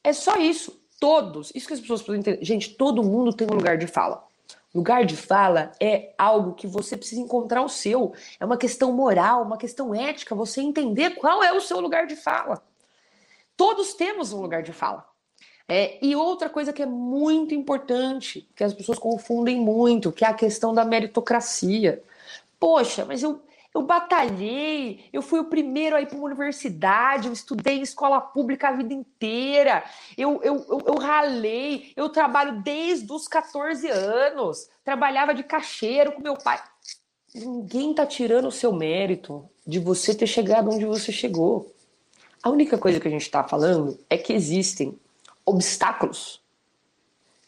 É 0.02 0.12
só 0.12 0.36
isso. 0.36 0.80
Todos. 0.98 1.52
Isso 1.54 1.66
que 1.66 1.74
as 1.74 1.80
pessoas 1.80 2.02
precisam 2.02 2.20
entender. 2.20 2.44
Gente, 2.44 2.74
todo 2.74 3.02
mundo 3.02 3.32
tem 3.32 3.46
um 3.46 3.54
lugar 3.54 3.76
de 3.78 3.86
fala. 3.86 4.27
Lugar 4.74 5.04
de 5.04 5.16
fala 5.16 5.72
é 5.80 6.12
algo 6.18 6.54
que 6.54 6.66
você 6.66 6.96
precisa 6.96 7.20
encontrar 7.20 7.62
o 7.62 7.68
seu. 7.68 8.12
É 8.38 8.44
uma 8.44 8.56
questão 8.56 8.92
moral, 8.92 9.42
uma 9.42 9.56
questão 9.56 9.94
ética, 9.94 10.34
você 10.34 10.60
entender 10.60 11.16
qual 11.16 11.42
é 11.42 11.52
o 11.52 11.60
seu 11.60 11.80
lugar 11.80 12.06
de 12.06 12.16
fala. 12.16 12.62
Todos 13.56 13.94
temos 13.94 14.32
um 14.32 14.40
lugar 14.40 14.62
de 14.62 14.72
fala. 14.72 15.04
É, 15.66 15.98
e 16.04 16.16
outra 16.16 16.48
coisa 16.48 16.72
que 16.72 16.82
é 16.82 16.86
muito 16.86 17.54
importante, 17.54 18.48
que 18.56 18.64
as 18.64 18.72
pessoas 18.72 18.98
confundem 18.98 19.60
muito, 19.60 20.12
que 20.12 20.24
é 20.24 20.28
a 20.28 20.34
questão 20.34 20.72
da 20.72 20.84
meritocracia. 20.84 22.02
Poxa, 22.58 23.04
mas 23.04 23.22
eu, 23.22 23.40
eu 23.74 23.82
batalhei, 23.82 25.08
eu 25.12 25.20
fui 25.20 25.40
o 25.40 25.44
primeiro 25.44 25.94
a 25.94 26.00
ir 26.00 26.06
para 26.06 26.16
uma 26.16 26.26
universidade, 26.26 27.26
eu 27.26 27.32
estudei 27.32 27.78
em 27.78 27.82
escola 27.82 28.20
pública 28.20 28.68
a 28.68 28.72
vida 28.72 28.94
inteira, 28.94 29.84
eu, 30.16 30.40
eu, 30.42 30.64
eu, 30.68 30.82
eu, 30.86 30.94
ralei, 30.98 31.92
eu 31.94 32.08
trabalho 32.08 32.62
desde 32.62 33.12
os 33.12 33.28
14 33.28 33.88
anos, 33.88 34.68
trabalhava 34.82 35.34
de 35.34 35.42
caixeiro 35.42 36.12
com 36.12 36.22
meu 36.22 36.36
pai. 36.36 36.62
ninguém 37.34 37.94
tá 37.94 38.06
tirando 38.06 38.48
o 38.48 38.52
seu 38.52 38.72
mérito 38.72 39.48
de 39.66 39.78
você 39.78 40.14
ter 40.14 40.26
chegado 40.26 40.70
onde 40.70 40.86
você 40.86 41.12
chegou. 41.12 41.74
A 42.42 42.48
única 42.48 42.78
coisa 42.78 42.98
que 42.98 43.06
a 43.06 43.10
gente 43.10 43.22
está 43.22 43.44
falando 43.44 43.98
é 44.08 44.16
que 44.16 44.32
existem 44.32 44.98
obstáculos 45.44 46.40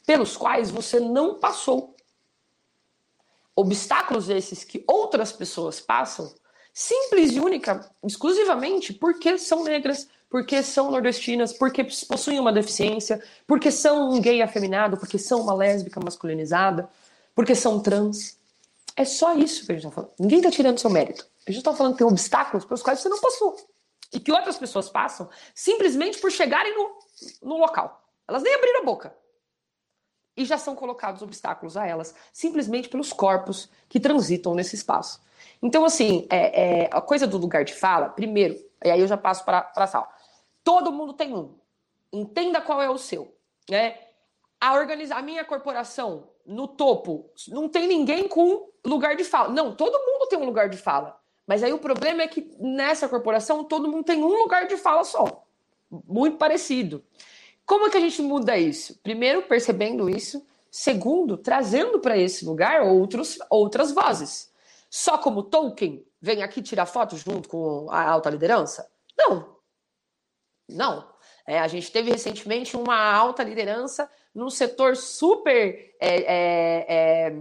pelos 0.07 0.37
quais 0.37 0.71
você 0.71 1.01
não 1.01 1.37
passou. 1.37 1.90
Obstáculos 3.55 4.29
esses 4.29 4.65
que 4.65 4.85
outras 4.87 5.33
pessoas 5.33 5.81
passam, 5.81 6.33
simples 6.73 7.33
e 7.33 7.41
única, 7.41 7.91
exclusivamente 8.05 8.93
porque 8.93 9.37
são 9.39 9.65
negras, 9.65 10.09
porque 10.29 10.63
são 10.63 10.91
nordestinas, 10.91 11.53
porque 11.53 11.85
possuem 12.09 12.39
uma 12.39 12.53
deficiência, 12.53 13.23
porque 13.47 13.71
são 13.71 14.11
um 14.11 14.21
gay 14.21 14.41
afeminado, 14.41 14.97
porque 14.97 15.19
são 15.19 15.41
uma 15.41 15.55
lésbica 15.55 16.01
masculinizada, 16.03 16.89
porque 17.35 17.55
são 17.55 17.81
trans. 17.81 18.39
É 18.97 19.05
só 19.05 19.35
isso 19.35 19.67
que 19.67 19.73
a 19.73 19.75
gente 19.75 19.87
está 19.87 19.95
falando. 19.95 20.13
Ninguém 20.19 20.39
está 20.39 20.51
tirando 20.51 20.79
seu 20.79 20.91
mérito. 20.91 21.27
A 21.47 21.51
gente 21.51 21.61
está 21.61 21.75
falando 21.75 21.93
que 21.95 21.99
tem 21.99 22.07
obstáculos 22.07 22.65
pelos 22.65 22.83
quais 22.83 23.01
você 23.01 23.09
não 23.09 23.21
passou. 23.21 23.57
E 24.13 24.21
que 24.21 24.33
outras 24.33 24.59
pessoas 24.59 24.89
passam 24.89 25.29
simplesmente 25.55 26.19
por 26.19 26.31
chegarem 26.31 26.75
no, 26.77 26.99
no 27.43 27.57
local. 27.57 28.05
Elas 28.29 28.43
nem 28.43 28.55
abriram 28.55 28.83
a 28.83 28.85
boca. 28.85 29.15
E 30.41 30.45
já 30.47 30.57
são 30.57 30.75
colocados 30.75 31.21
obstáculos 31.21 31.77
a 31.77 31.87
elas, 31.87 32.15
simplesmente 32.33 32.89
pelos 32.89 33.13
corpos 33.13 33.69
que 33.91 34.01
transitam 34.01 34.55
nesse 34.55 34.75
espaço. 34.75 35.21
Então, 35.63 35.85
assim, 35.85 36.27
é, 36.31 36.85
é, 36.85 36.91
a 36.91 37.03
coisa 37.03 37.27
do 37.27 37.37
lugar 37.37 37.63
de 37.63 37.75
fala, 37.75 38.09
primeiro, 38.09 38.59
e 38.83 38.91
aí 38.91 38.99
eu 38.99 39.07
já 39.07 39.19
passo 39.19 39.45
para 39.45 39.71
a 39.77 39.87
sala. 39.87 40.09
Todo 40.65 40.91
mundo 40.91 41.13
tem 41.13 41.35
um. 41.35 41.59
Entenda 42.11 42.59
qual 42.59 42.81
é 42.81 42.89
o 42.89 42.97
seu. 42.97 43.37
Né? 43.69 43.99
A, 44.59 44.73
organiza 44.73 45.15
a 45.15 45.21
minha 45.21 45.45
corporação, 45.45 46.29
no 46.47 46.67
topo, 46.67 47.31
não 47.49 47.69
tem 47.69 47.87
ninguém 47.87 48.27
com 48.27 48.71
lugar 48.83 49.15
de 49.17 49.25
fala. 49.25 49.51
Não, 49.51 49.75
todo 49.75 49.93
mundo 49.93 50.27
tem 50.27 50.39
um 50.39 50.47
lugar 50.47 50.71
de 50.71 50.79
fala. 50.79 51.21
Mas 51.47 51.63
aí 51.63 51.73
o 51.75 51.79
problema 51.79 52.23
é 52.23 52.29
que 52.29 52.51
nessa 52.59 53.07
corporação 53.11 53.63
todo 53.63 53.91
mundo 53.91 54.05
tem 54.05 54.25
um 54.25 54.39
lugar 54.39 54.67
de 54.67 54.79
fala 54.79 55.05
só. 55.05 55.45
Muito 55.91 56.39
parecido. 56.39 57.05
Como 57.71 57.87
é 57.87 57.91
que 57.91 57.97
a 57.97 58.01
gente 58.01 58.21
muda 58.21 58.59
isso? 58.59 58.99
Primeiro, 59.01 59.43
percebendo 59.43 60.11
isso. 60.11 60.45
Segundo, 60.73 61.37
trazendo 61.37 62.01
para 62.01 62.19
esse 62.19 62.45
lugar 62.45 62.83
outros, 62.83 63.39
outras 63.49 63.93
vozes. 63.93 64.51
Só 64.91 65.17
como 65.17 65.45
Tolkien 65.45 66.05
vem 66.21 66.43
aqui 66.43 66.63
tirar 66.63 66.85
foto 66.85 67.17
junto 67.17 67.49
com 67.49 67.87
a 67.89 68.03
alta 68.11 68.29
liderança? 68.29 68.91
Não. 69.17 69.55
Não. 70.69 71.09
É, 71.47 71.61
a 71.61 71.69
gente 71.69 71.93
teve 71.93 72.11
recentemente 72.11 72.77
uma 72.77 73.01
alta 73.01 73.45
liderança 73.45 74.11
num 74.35 74.51
setor 74.51 74.97
super 74.97 75.95
é, 76.01 76.23
é, 76.23 77.29
é 77.29 77.33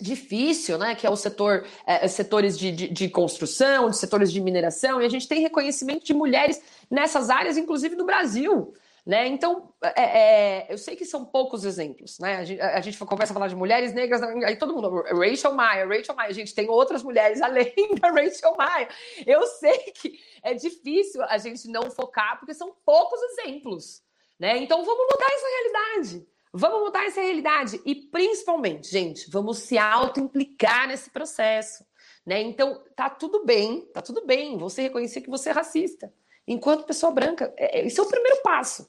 difícil, 0.00 0.78
né? 0.78 0.94
Que 0.94 1.08
é 1.08 1.10
o 1.10 1.16
setor, 1.16 1.66
é, 1.84 2.06
setores 2.06 2.56
de, 2.56 2.70
de, 2.70 2.86
de, 2.86 3.08
construção, 3.08 3.90
de 3.90 3.96
setores 3.96 4.30
de 4.30 4.40
mineração, 4.40 5.02
e 5.02 5.06
a 5.06 5.10
gente 5.10 5.26
tem 5.26 5.40
reconhecimento 5.40 6.04
de 6.04 6.14
mulheres 6.14 6.62
nessas 6.88 7.28
áreas, 7.28 7.56
inclusive 7.56 7.96
no 7.96 8.06
Brasil. 8.06 8.72
Né? 9.06 9.26
Então, 9.28 9.72
é, 9.82 10.02
é, 10.02 10.66
eu 10.68 10.78
sei 10.78 10.94
que 10.94 11.04
são 11.04 11.24
poucos 11.24 11.64
exemplos. 11.64 12.18
Né? 12.18 12.36
A, 12.36 12.44
gente, 12.44 12.60
a 12.60 12.80
gente 12.80 12.98
começa 12.98 13.32
a 13.32 13.34
falar 13.34 13.48
de 13.48 13.56
mulheres 13.56 13.92
negras, 13.92 14.22
aí 14.22 14.56
todo 14.56 14.74
mundo, 14.74 15.02
Rachel 15.02 15.54
Maia, 15.54 15.86
Rachel 15.86 16.14
Maia. 16.14 16.32
Gente 16.32 16.54
tem 16.54 16.68
outras 16.68 17.02
mulheres 17.02 17.40
além 17.42 17.74
da 18.00 18.10
Rachel 18.10 18.54
Maia. 18.56 18.88
Eu 19.26 19.46
sei 19.46 19.78
que 19.92 20.18
é 20.42 20.54
difícil 20.54 21.22
a 21.24 21.38
gente 21.38 21.68
não 21.68 21.90
focar, 21.90 22.38
porque 22.38 22.54
são 22.54 22.74
poucos 22.84 23.20
exemplos. 23.22 24.02
Né? 24.38 24.58
Então, 24.58 24.84
vamos 24.84 25.06
mudar 25.10 25.26
essa 25.26 25.46
realidade. 25.46 26.26
Vamos 26.52 26.80
mudar 26.80 27.06
essa 27.06 27.20
realidade 27.20 27.80
e 27.86 27.94
principalmente, 27.94 28.90
gente, 28.90 29.30
vamos 29.30 29.58
se 29.58 29.78
auto-implicar 29.78 30.88
nesse 30.88 31.08
processo, 31.08 31.84
né? 32.26 32.40
Então, 32.40 32.82
tá 32.96 33.08
tudo 33.08 33.44
bem, 33.44 33.82
tá 33.92 34.02
tudo 34.02 34.26
bem 34.26 34.58
você 34.58 34.82
reconhecer 34.82 35.20
que 35.20 35.30
você 35.30 35.50
é 35.50 35.52
racista. 35.52 36.12
Enquanto 36.46 36.84
pessoa 36.84 37.12
branca, 37.12 37.52
é, 37.56 37.80
é, 37.80 37.86
esse 37.86 38.00
é 38.00 38.02
o 38.02 38.06
primeiro 38.06 38.42
passo. 38.42 38.88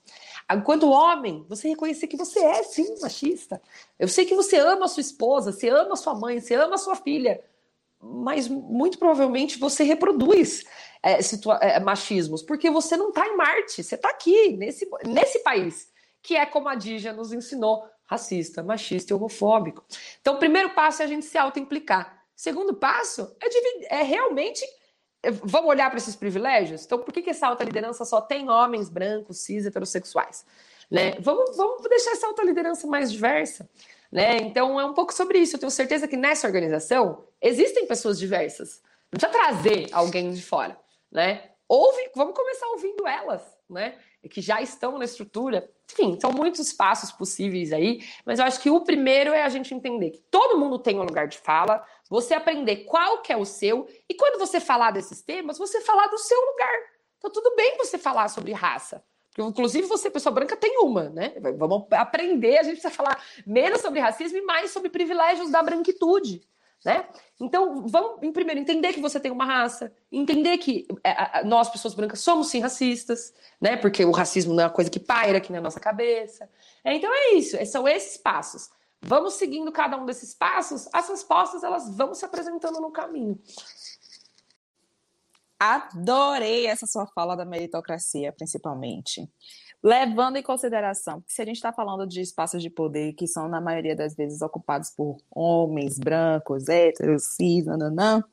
Enquanto 0.51 0.89
homem, 0.89 1.45
você 1.47 1.69
reconhecer 1.69 2.07
que 2.07 2.17
você 2.17 2.39
é 2.39 2.63
sim 2.63 2.95
machista. 3.01 3.61
Eu 3.99 4.07
sei 4.07 4.25
que 4.25 4.35
você 4.35 4.57
ama 4.57 4.87
sua 4.87 5.01
esposa, 5.01 5.51
você 5.51 5.69
ama 5.69 5.95
sua 5.95 6.15
mãe, 6.15 6.39
você 6.39 6.55
ama 6.55 6.77
sua 6.77 6.95
filha, 6.95 7.41
mas 7.99 8.47
muito 8.47 8.97
provavelmente 8.97 9.59
você 9.59 9.83
reproduz 9.83 10.63
é, 11.03 11.19
é, 11.61 11.79
machismos, 11.79 12.41
porque 12.41 12.69
você 12.69 12.97
não 12.97 13.09
está 13.09 13.27
em 13.27 13.37
Marte, 13.37 13.83
você 13.83 13.95
está 13.95 14.09
aqui, 14.09 14.53
nesse, 14.53 14.89
nesse 15.05 15.39
país 15.39 15.91
que 16.21 16.35
é 16.35 16.45
como 16.45 16.69
a 16.69 16.75
Dígia 16.75 17.13
nos 17.13 17.33
ensinou, 17.33 17.83
racista, 18.05 18.61
machista 18.61 19.11
e 19.13 19.15
homofóbico. 19.15 19.83
Então, 20.21 20.35
o 20.35 20.39
primeiro 20.39 20.71
passo 20.71 21.01
é 21.01 21.05
a 21.05 21.07
gente 21.07 21.25
se 21.25 21.37
auto-implicar. 21.37 22.23
Segundo 22.35 22.73
passo 22.73 23.35
é, 23.41 23.99
é 23.99 24.03
realmente 24.03 24.65
vamos 25.43 25.69
olhar 25.69 25.89
para 25.89 25.97
esses 25.97 26.15
privilégios? 26.15 26.85
Então, 26.85 26.99
por 26.99 27.13
que, 27.13 27.21
que 27.21 27.29
essa 27.29 27.47
alta 27.47 27.63
liderança 27.63 28.05
só 28.05 28.21
tem 28.21 28.49
homens 28.49 28.89
brancos, 28.89 29.37
cis, 29.39 29.65
heterossexuais? 29.65 30.45
Né? 30.89 31.15
Vamos, 31.19 31.55
vamos 31.55 31.81
deixar 31.83 32.11
essa 32.11 32.27
alta 32.27 32.43
liderança 32.43 32.87
mais 32.87 33.11
diversa. 33.11 33.69
Né? 34.11 34.37
Então, 34.37 34.79
é 34.79 34.85
um 34.85 34.93
pouco 34.93 35.13
sobre 35.13 35.39
isso. 35.39 35.55
Eu 35.55 35.59
tenho 35.59 35.71
certeza 35.71 36.07
que 36.07 36.17
nessa 36.17 36.47
organização 36.47 37.23
existem 37.41 37.85
pessoas 37.85 38.19
diversas. 38.19 38.81
Não 39.11 39.19
precisa 39.19 39.31
trazer 39.31 39.87
alguém 39.91 40.31
de 40.31 40.41
fora. 40.41 40.77
Né? 41.11 41.51
Ouve, 41.67 42.11
vamos 42.13 42.35
começar 42.35 42.67
ouvindo 42.67 43.07
elas, 43.07 43.41
né? 43.69 43.95
Que 44.29 44.41
já 44.41 44.61
estão 44.61 44.97
na 44.97 45.05
estrutura. 45.05 45.71
Enfim, 45.89 46.19
são 46.19 46.31
muitos 46.31 46.73
passos 46.73 47.13
possíveis 47.13 47.71
aí, 47.71 48.01
mas 48.25 48.39
eu 48.39 48.45
acho 48.45 48.59
que 48.59 48.69
o 48.69 48.81
primeiro 48.81 49.31
é 49.31 49.41
a 49.41 49.47
gente 49.47 49.73
entender 49.73 50.11
que 50.11 50.21
todo 50.29 50.59
mundo 50.59 50.77
tem 50.77 50.99
um 50.99 51.03
lugar 51.03 51.29
de 51.29 51.37
fala, 51.37 51.81
você 52.11 52.33
aprender 52.33 52.83
qual 52.83 53.21
que 53.21 53.31
é 53.31 53.37
o 53.37 53.45
seu, 53.45 53.87
e 54.09 54.13
quando 54.13 54.37
você 54.37 54.59
falar 54.59 54.91
desses 54.91 55.21
temas, 55.21 55.57
você 55.57 55.79
falar 55.79 56.07
do 56.07 56.17
seu 56.17 56.37
lugar. 56.39 56.79
Então, 57.17 57.31
tudo 57.31 57.55
bem 57.55 57.77
você 57.77 57.97
falar 57.97 58.27
sobre 58.27 58.51
raça. 58.51 59.01
Porque, 59.29 59.41
inclusive, 59.41 59.87
você, 59.87 60.11
pessoa 60.11 60.35
branca, 60.35 60.57
tem 60.57 60.77
uma, 60.79 61.09
né? 61.09 61.33
Vamos 61.57 61.87
aprender, 61.91 62.57
a 62.57 62.63
gente 62.63 62.81
precisa 62.81 62.93
falar 62.93 63.23
menos 63.47 63.79
sobre 63.79 64.01
racismo 64.01 64.37
e 64.37 64.41
mais 64.41 64.71
sobre 64.71 64.89
privilégios 64.89 65.49
da 65.49 65.63
branquitude 65.63 66.41
né? 66.83 67.05
Então, 67.39 67.87
vamos, 67.87 68.23
em 68.23 68.31
primeiro, 68.31 68.59
entender 68.59 68.91
que 68.93 68.99
você 68.99 69.19
tem 69.19 69.31
uma 69.31 69.45
raça, 69.45 69.91
entender 70.11 70.57
que 70.57 70.87
é, 71.03 71.43
nós, 71.43 71.69
pessoas 71.69 71.93
brancas, 71.93 72.19
somos 72.19 72.47
sim 72.47 72.59
racistas, 72.59 73.33
né? 73.59 73.77
Porque 73.77 74.03
o 74.03 74.11
racismo 74.11 74.53
não 74.53 74.63
é 74.63 74.65
uma 74.65 74.73
coisa 74.73 74.89
que 74.89 74.99
paira 74.99 75.37
aqui 75.37 75.51
na 75.51 75.61
nossa 75.61 75.79
cabeça. 75.79 76.49
É, 76.83 76.93
então 76.95 77.11
é 77.13 77.33
isso, 77.33 77.55
é, 77.55 77.65
são 77.65 77.87
esses 77.87 78.17
passos. 78.17 78.69
Vamos 79.01 79.33
seguindo 79.33 79.71
cada 79.71 79.97
um 79.97 80.05
desses 80.05 80.33
passos, 80.33 80.87
as 80.93 81.09
respostas 81.09 81.63
elas 81.63 81.95
vão 81.95 82.13
se 82.13 82.23
apresentando 82.23 82.79
no 82.79 82.91
caminho. 82.91 83.39
Adorei 85.59 86.67
essa 86.67 86.85
sua 86.87 87.07
fala 87.07 87.35
da 87.35 87.45
meritocracia, 87.45 88.31
principalmente 88.31 89.29
levando 89.83 90.37
em 90.37 90.43
consideração 90.43 91.21
que 91.21 91.33
se 91.33 91.41
a 91.41 91.45
gente 91.45 91.55
está 91.55 91.73
falando 91.73 92.05
de 92.05 92.21
espaços 92.21 92.61
de 92.61 92.69
poder 92.69 93.13
que 93.13 93.27
são, 93.27 93.47
na 93.47 93.59
maioria 93.59 93.95
das 93.95 94.15
vezes, 94.15 94.41
ocupados 94.41 94.91
por 94.91 95.17
homens 95.29 95.97
brancos, 95.97 96.69
héteros, 96.69 97.23
cis, 97.35 97.65
nananã, 97.65 98.23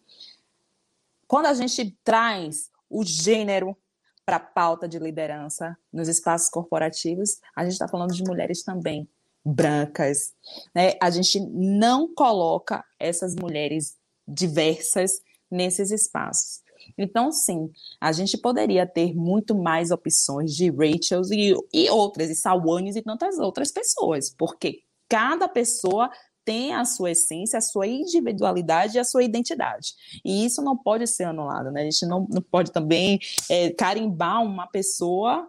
quando 1.26 1.46
a 1.46 1.54
gente 1.54 1.96
traz 2.04 2.70
o 2.88 3.04
gênero 3.04 3.76
para 4.24 4.36
a 4.36 4.40
pauta 4.40 4.86
de 4.86 4.98
liderança 4.98 5.76
nos 5.90 6.08
espaços 6.08 6.50
corporativos, 6.50 7.40
a 7.56 7.64
gente 7.64 7.72
está 7.72 7.88
falando 7.88 8.12
de 8.12 8.22
mulheres 8.24 8.62
também 8.62 9.08
brancas. 9.54 10.34
Né? 10.74 10.94
A 11.00 11.10
gente 11.10 11.40
não 11.40 12.12
coloca 12.14 12.84
essas 12.98 13.34
mulheres 13.34 13.96
diversas 14.26 15.12
nesses 15.50 15.90
espaços. 15.90 16.60
Então, 16.96 17.30
sim, 17.30 17.70
a 18.00 18.12
gente 18.12 18.36
poderia 18.38 18.86
ter 18.86 19.14
muito 19.14 19.54
mais 19.54 19.90
opções 19.90 20.54
de 20.54 20.70
Rachels 20.70 21.30
e, 21.30 21.54
e 21.72 21.90
outras, 21.90 22.30
e 22.30 22.34
Sawanis 22.34 22.96
e 22.96 23.02
tantas 23.02 23.38
outras 23.38 23.70
pessoas, 23.70 24.30
porque 24.30 24.80
cada 25.08 25.48
pessoa 25.48 26.10
tem 26.44 26.72
a 26.72 26.84
sua 26.86 27.10
essência, 27.10 27.58
a 27.58 27.60
sua 27.60 27.86
individualidade 27.86 28.96
e 28.96 28.98
a 28.98 29.04
sua 29.04 29.22
identidade. 29.22 29.92
E 30.24 30.46
isso 30.46 30.62
não 30.62 30.74
pode 30.74 31.06
ser 31.06 31.24
anulado, 31.24 31.70
né? 31.70 31.82
A 31.82 31.84
gente 31.84 32.06
não, 32.06 32.26
não 32.30 32.40
pode 32.40 32.72
também 32.72 33.20
é, 33.50 33.70
carimbar 33.70 34.42
uma 34.42 34.66
pessoa 34.66 35.46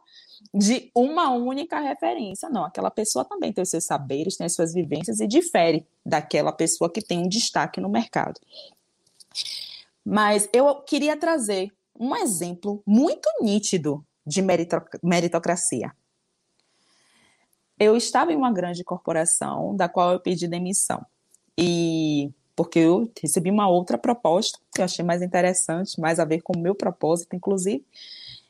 de 0.53 0.91
uma 0.95 1.31
única 1.31 1.79
referência. 1.79 2.49
Não, 2.49 2.65
aquela 2.65 2.89
pessoa 2.89 3.25
também 3.25 3.51
tem 3.51 3.61
os 3.61 3.69
seus 3.69 3.85
saberes, 3.85 4.37
tem 4.37 4.45
as 4.45 4.53
suas 4.53 4.73
vivências 4.73 5.19
e 5.19 5.27
difere 5.27 5.85
daquela 6.05 6.51
pessoa 6.51 6.91
que 6.91 7.01
tem 7.01 7.19
um 7.19 7.27
destaque 7.27 7.79
no 7.79 7.89
mercado. 7.89 8.39
Mas 10.05 10.49
eu 10.53 10.75
queria 10.81 11.17
trazer 11.17 11.71
um 11.99 12.15
exemplo 12.15 12.81
muito 12.85 13.29
nítido 13.41 14.05
de 14.25 14.41
meritocracia. 15.03 15.91
Eu 17.79 17.95
estava 17.95 18.33
em 18.33 18.35
uma 18.35 18.51
grande 18.51 18.83
corporação 18.83 19.75
da 19.75 19.87
qual 19.87 20.11
eu 20.13 20.19
pedi 20.19 20.47
demissão. 20.47 21.05
E 21.57 22.31
porque 22.55 22.79
eu 22.79 23.09
recebi 23.21 23.49
uma 23.49 23.69
outra 23.69 23.97
proposta 23.97 24.59
que 24.73 24.81
eu 24.81 24.85
achei 24.85 25.03
mais 25.03 25.21
interessante, 25.21 25.97
mais 25.97 26.19
a 26.19 26.25
ver 26.25 26.41
com 26.41 26.57
o 26.57 26.61
meu 26.61 26.75
propósito, 26.75 27.33
inclusive. 27.33 27.85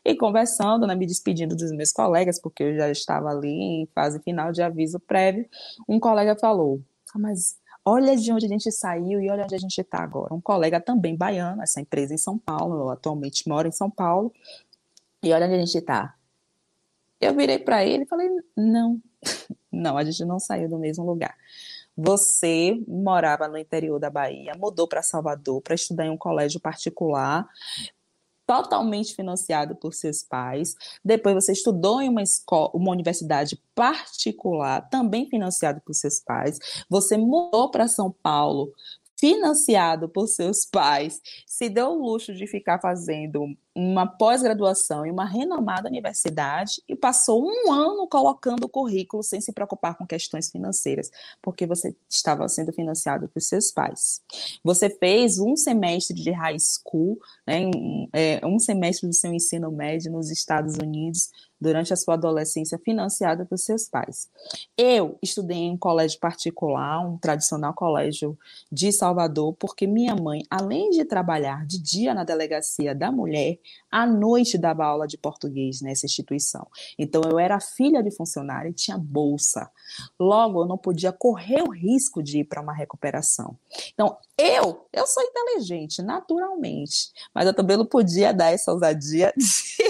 E 0.10 0.16
conversando, 0.16 0.88
né, 0.88 0.96
me 0.96 1.06
despedindo 1.06 1.56
dos 1.56 1.72
meus 1.72 1.92
colegas, 1.92 2.42
porque 2.42 2.64
eu 2.64 2.76
já 2.76 2.90
estava 2.90 3.30
ali 3.30 3.50
em 3.50 3.90
fase 3.94 4.20
final 4.22 4.52
de 4.52 4.62
aviso 4.62 5.00
prévio, 5.00 5.48
um 5.88 6.00
colega 6.00 6.36
falou: 6.36 6.82
ah, 7.14 7.20
mas 7.20 7.60
Olha 7.86 8.16
de 8.16 8.32
onde 8.32 8.46
a 8.46 8.50
gente 8.50 8.72
saiu 8.72 9.20
e 9.20 9.30
olha 9.30 9.46
onde 9.46 9.56
a 9.56 9.58
gente 9.58 9.80
está 9.80 10.00
agora. 10.00 10.34
Um 10.34 10.42
colega 10.42 10.80
também 10.80 11.16
baiano, 11.16 11.64
essa 11.64 11.82
empresa 11.82 12.14
em 12.14 12.18
São 12.18 12.38
Paulo, 12.38 12.82
eu 12.82 12.90
atualmente 12.90 13.48
moro 13.48 13.68
em 13.68 13.72
São 13.72 13.90
Paulo, 13.90 14.32
e 15.24 15.32
olha 15.34 15.46
onde 15.46 15.56
a 15.56 15.60
gente 15.60 15.78
está. 15.78 16.16
Eu 17.20 17.34
virei 17.34 17.58
para 17.58 17.84
ele 17.84 18.04
e 18.04 18.08
falei: 18.08 18.30
não, 18.56 19.02
não, 19.72 19.98
a 19.98 20.04
gente 20.04 20.24
não 20.26 20.40
saiu 20.40 20.70
do 20.70 20.78
mesmo 20.78 21.06
lugar. 21.06 21.36
Você 21.98 22.82
morava 22.88 23.48
no 23.48 23.58
interior 23.58 24.00
da 24.00 24.10
Bahia, 24.10 24.54
mudou 24.58 24.88
para 24.88 25.02
Salvador 25.02 25.62
para 25.62 25.76
estudar 25.76 26.06
em 26.06 26.10
um 26.10 26.18
colégio 26.18 26.60
particular, 26.60 27.48
totalmente 28.50 29.14
financiado 29.14 29.76
por 29.76 29.94
seus 29.94 30.24
pais. 30.24 30.74
Depois 31.06 31.36
você 31.36 31.52
estudou 31.52 32.02
em 32.02 32.10
uma 32.10 32.24
escola, 32.24 32.72
uma 32.74 32.92
universidade 32.92 33.62
particular, 33.76 34.90
também 34.90 35.30
financiado 35.30 35.80
por 35.86 35.94
seus 35.94 36.20
pais. 36.20 36.58
Você 36.90 37.16
mudou 37.16 37.70
para 37.70 37.88
São 37.88 38.12
Paulo 38.12 38.74
financiado 39.20 40.08
por 40.08 40.28
seus 40.28 40.66
pais, 40.66 41.22
se 41.46 41.70
deu 41.70 41.90
o 41.90 42.02
luxo 42.02 42.34
de 42.34 42.48
ficar 42.48 42.80
fazendo 42.80 43.54
uma 43.76 44.08
pós-graduação 44.08 45.06
em 45.06 45.12
uma 45.12 45.26
renomada 45.26 45.90
universidade 45.90 46.82
e 46.88 46.96
passou 46.96 47.46
um 47.46 47.72
ano 47.72 48.08
colocando 48.08 48.64
o 48.64 48.70
currículo 48.70 49.22
sem 49.22 49.40
se 49.40 49.54
preocupar 49.54 49.98
com 49.98 50.08
questões 50.08 50.50
financeiras, 50.50 51.12
porque 51.42 51.66
você 51.66 51.96
estava 52.10 52.48
sendo 52.48 52.74
financiado 52.74 53.28
por 53.30 53.42
seus 53.42 53.72
pais. 53.72 54.22
Você 54.64 54.90
fez 54.90 55.38
um 55.40 55.56
semestre 55.56 56.16
de 56.16 56.32
high 56.32 56.58
school, 56.60 57.20
né, 57.46 57.68
um, 57.68 58.08
é, 58.14 58.46
um 58.46 58.58
semestre 58.58 59.08
do 59.08 59.14
seu 59.14 59.34
ensino 59.34 59.72
médio 59.72 60.12
nos 60.12 60.30
Estados 60.30 60.76
Unidos, 60.76 61.30
durante 61.60 61.94
a 61.94 61.96
sua 61.96 62.14
adolescência 62.14 62.80
financiada 62.80 63.46
por 63.46 63.58
seus 63.58 63.88
pais. 63.88 64.30
Eu 64.78 65.18
estudei 65.22 65.58
em 65.58 65.72
um 65.72 65.78
colégio 65.78 66.20
particular, 66.20 67.06
um 67.06 67.18
tradicional 67.18 67.74
colégio 67.74 68.38
de 68.72 68.92
Salvador, 68.92 69.54
porque 69.54 69.86
minha 69.86 70.16
mãe, 70.16 70.44
além 70.50 70.90
de 70.90 71.04
trabalhar 71.06 71.66
de 71.66 71.82
dia 71.82 72.14
na 72.14 72.24
delegacia 72.24 72.96
da 72.96 73.12
mulher, 73.12 73.60
à 73.92 74.06
noite 74.06 74.58
dava 74.58 74.86
aula 74.86 75.08
de 75.08 75.18
português 75.18 75.82
nessa 75.82 76.06
instituição. 76.06 76.68
Então 76.98 77.22
eu 77.30 77.40
era 77.40 77.60
filha 77.60 78.02
de 78.02 78.12
funcionário 78.12 78.72
e 78.72 78.74
tinha 78.74 78.98
bolsa. 78.98 79.70
Logo, 80.20 80.62
eu 80.62 80.68
não 80.68 80.78
podia 80.78 81.12
correr 81.12 81.62
o 81.62 81.72
risco 81.72 82.22
de 82.22 82.40
ir 82.40 82.44
para 82.46 82.62
uma 82.62 82.74
recuperação. 82.74 83.58
Então, 83.94 84.18
eu, 84.38 84.86
eu 84.94 85.08
sou 85.08 85.24
inteligente, 85.24 86.02
naturalmente, 86.02 87.12
mas 87.34 87.46
eu 87.46 87.54
também 87.54 87.76
não 87.78 87.86
podia 87.86 88.34
dar 88.34 88.52
essa 88.52 88.72
ousadia 88.72 89.34
de 89.36 89.89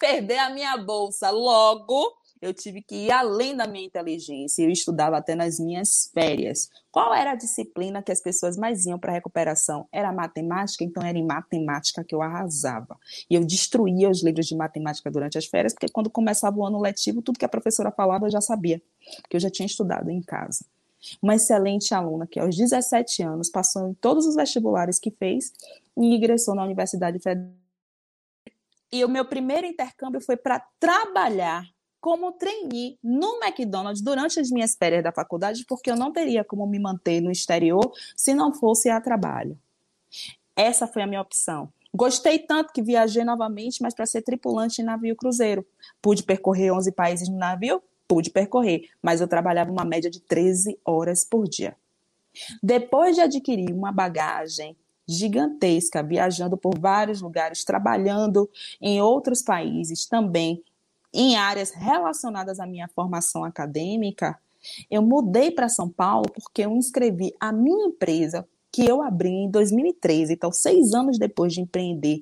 perder 0.00 0.38
a 0.38 0.50
minha 0.50 0.76
bolsa. 0.78 1.30
Logo, 1.30 2.16
eu 2.40 2.54
tive 2.54 2.80
que 2.80 2.94
ir 2.94 3.10
além 3.12 3.54
da 3.54 3.66
minha 3.66 3.84
inteligência. 3.84 4.62
Eu 4.62 4.70
estudava 4.70 5.18
até 5.18 5.34
nas 5.34 5.60
minhas 5.60 6.10
férias. 6.14 6.70
Qual 6.90 7.14
era 7.14 7.32
a 7.32 7.34
disciplina 7.34 8.02
que 8.02 8.10
as 8.10 8.20
pessoas 8.20 8.56
mais 8.56 8.86
iam 8.86 8.98
para 8.98 9.12
recuperação? 9.12 9.86
Era 9.92 10.10
matemática, 10.10 10.82
então 10.82 11.02
era 11.02 11.18
em 11.18 11.24
matemática 11.24 12.02
que 12.02 12.14
eu 12.14 12.22
arrasava. 12.22 12.98
E 13.28 13.34
eu 13.34 13.44
destruía 13.44 14.08
os 14.08 14.22
livros 14.22 14.46
de 14.46 14.56
matemática 14.56 15.10
durante 15.10 15.36
as 15.36 15.44
férias, 15.44 15.74
porque 15.74 15.92
quando 15.92 16.08
começava 16.08 16.56
o 16.56 16.64
ano 16.64 16.80
letivo, 16.80 17.20
tudo 17.20 17.38
que 17.38 17.44
a 17.44 17.48
professora 17.48 17.92
falava 17.92 18.26
eu 18.26 18.30
já 18.30 18.40
sabia, 18.40 18.80
porque 19.20 19.36
eu 19.36 19.40
já 19.40 19.50
tinha 19.50 19.66
estudado 19.66 20.10
em 20.10 20.22
casa. 20.22 20.64
Uma 21.22 21.34
excelente 21.34 21.94
aluna 21.94 22.26
que 22.26 22.40
aos 22.40 22.56
17 22.56 23.22
anos 23.22 23.50
passou 23.50 23.88
em 23.88 23.94
todos 23.94 24.26
os 24.26 24.34
vestibulares 24.34 24.98
que 24.98 25.10
fez 25.10 25.52
e 25.96 26.14
ingressou 26.14 26.54
na 26.54 26.64
Universidade 26.64 27.18
Federal. 27.18 27.59
E 28.92 29.04
o 29.04 29.08
meu 29.08 29.24
primeiro 29.24 29.66
intercâmbio 29.66 30.20
foi 30.20 30.36
para 30.36 30.60
trabalhar 30.78 31.64
como 32.00 32.32
trainee 32.32 32.98
no 33.02 33.38
McDonald's 33.42 34.02
durante 34.02 34.40
as 34.40 34.50
minhas 34.50 34.74
férias 34.74 35.04
da 35.04 35.12
faculdade, 35.12 35.64
porque 35.68 35.90
eu 35.90 35.96
não 35.96 36.12
teria 36.12 36.42
como 36.42 36.66
me 36.66 36.78
manter 36.78 37.20
no 37.20 37.30
exterior 37.30 37.92
se 38.16 38.34
não 38.34 38.52
fosse 38.54 38.88
a 38.88 39.00
trabalho. 39.00 39.58
Essa 40.56 40.86
foi 40.86 41.02
a 41.02 41.06
minha 41.06 41.20
opção. 41.20 41.72
Gostei 41.94 42.38
tanto 42.38 42.72
que 42.72 42.82
viajei 42.82 43.24
novamente, 43.24 43.82
mas 43.82 43.94
para 43.94 44.06
ser 44.06 44.22
tripulante 44.22 44.80
em 44.80 44.84
navio 44.84 45.16
cruzeiro. 45.16 45.66
Pude 46.00 46.22
percorrer 46.22 46.72
11 46.72 46.92
países 46.92 47.28
no 47.28 47.36
navio? 47.36 47.82
Pude 48.08 48.30
percorrer, 48.30 48.88
mas 49.02 49.20
eu 49.20 49.28
trabalhava 49.28 49.70
uma 49.70 49.84
média 49.84 50.10
de 50.10 50.20
13 50.20 50.78
horas 50.84 51.24
por 51.24 51.48
dia. 51.48 51.76
Depois 52.62 53.16
de 53.16 53.22
adquirir 53.22 53.72
uma 53.72 53.92
bagagem 53.92 54.76
gigantesca, 55.10 56.02
viajando 56.02 56.56
por 56.56 56.78
vários 56.78 57.20
lugares, 57.20 57.64
trabalhando 57.64 58.48
em 58.80 59.00
outros 59.00 59.42
países 59.42 60.06
também, 60.06 60.62
em 61.12 61.36
áreas 61.36 61.70
relacionadas 61.70 62.60
à 62.60 62.66
minha 62.66 62.88
formação 62.88 63.44
acadêmica, 63.44 64.38
eu 64.90 65.02
mudei 65.02 65.50
para 65.50 65.68
São 65.68 65.88
Paulo 65.88 66.26
porque 66.32 66.62
eu 66.62 66.70
inscrevi 66.76 67.34
a 67.40 67.52
minha 67.52 67.86
empresa, 67.86 68.46
que 68.72 68.84
eu 68.84 69.02
abri 69.02 69.30
em 69.30 69.50
2013, 69.50 70.34
então, 70.34 70.52
seis 70.52 70.94
anos 70.94 71.18
depois 71.18 71.52
de 71.52 71.60
empreender 71.60 72.20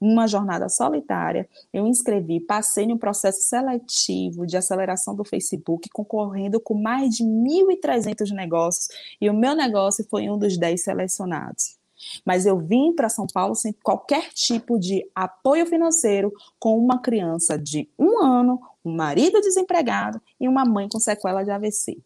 uma 0.00 0.26
jornada 0.26 0.68
solitária, 0.68 1.48
eu 1.72 1.86
inscrevi, 1.86 2.40
passei 2.40 2.86
no 2.86 2.98
processo 2.98 3.40
seletivo 3.42 4.46
de 4.46 4.56
aceleração 4.56 5.14
do 5.14 5.24
Facebook, 5.24 5.88
concorrendo 5.90 6.60
com 6.60 6.74
mais 6.74 7.14
de 7.14 7.24
1.300 7.24 8.30
negócios, 8.32 8.88
e 9.20 9.30
o 9.30 9.34
meu 9.34 9.54
negócio 9.54 10.04
foi 10.10 10.28
um 10.28 10.36
dos 10.36 10.58
10 10.58 10.82
selecionados. 10.82 11.78
Mas 12.24 12.46
eu 12.46 12.58
vim 12.58 12.92
para 12.92 13.08
São 13.08 13.26
Paulo 13.26 13.54
sem 13.54 13.72
qualquer 13.72 14.30
tipo 14.32 14.78
de 14.78 15.08
apoio 15.14 15.66
financeiro, 15.66 16.32
com 16.58 16.78
uma 16.78 16.98
criança 17.00 17.58
de 17.58 17.88
um 17.98 18.22
ano, 18.22 18.60
um 18.84 18.94
marido 18.94 19.40
desempregado 19.40 20.20
e 20.40 20.48
uma 20.48 20.64
mãe 20.64 20.88
com 20.88 21.00
sequela 21.00 21.42
de 21.42 21.50
AVC. 21.50 21.98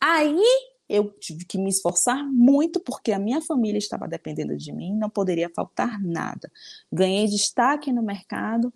Aí 0.00 0.42
eu 0.88 1.10
tive 1.18 1.44
que 1.44 1.58
me 1.58 1.68
esforçar 1.68 2.24
muito 2.24 2.78
porque 2.78 3.12
a 3.12 3.18
minha 3.18 3.40
família 3.40 3.78
estava 3.78 4.06
dependendo 4.06 4.56
de 4.56 4.72
mim, 4.72 4.94
não 4.94 5.10
poderia 5.10 5.50
faltar 5.50 6.00
nada. 6.00 6.50
Ganhei 6.92 7.26
destaque 7.26 7.92
no 7.92 8.02
mercado, 8.02 8.72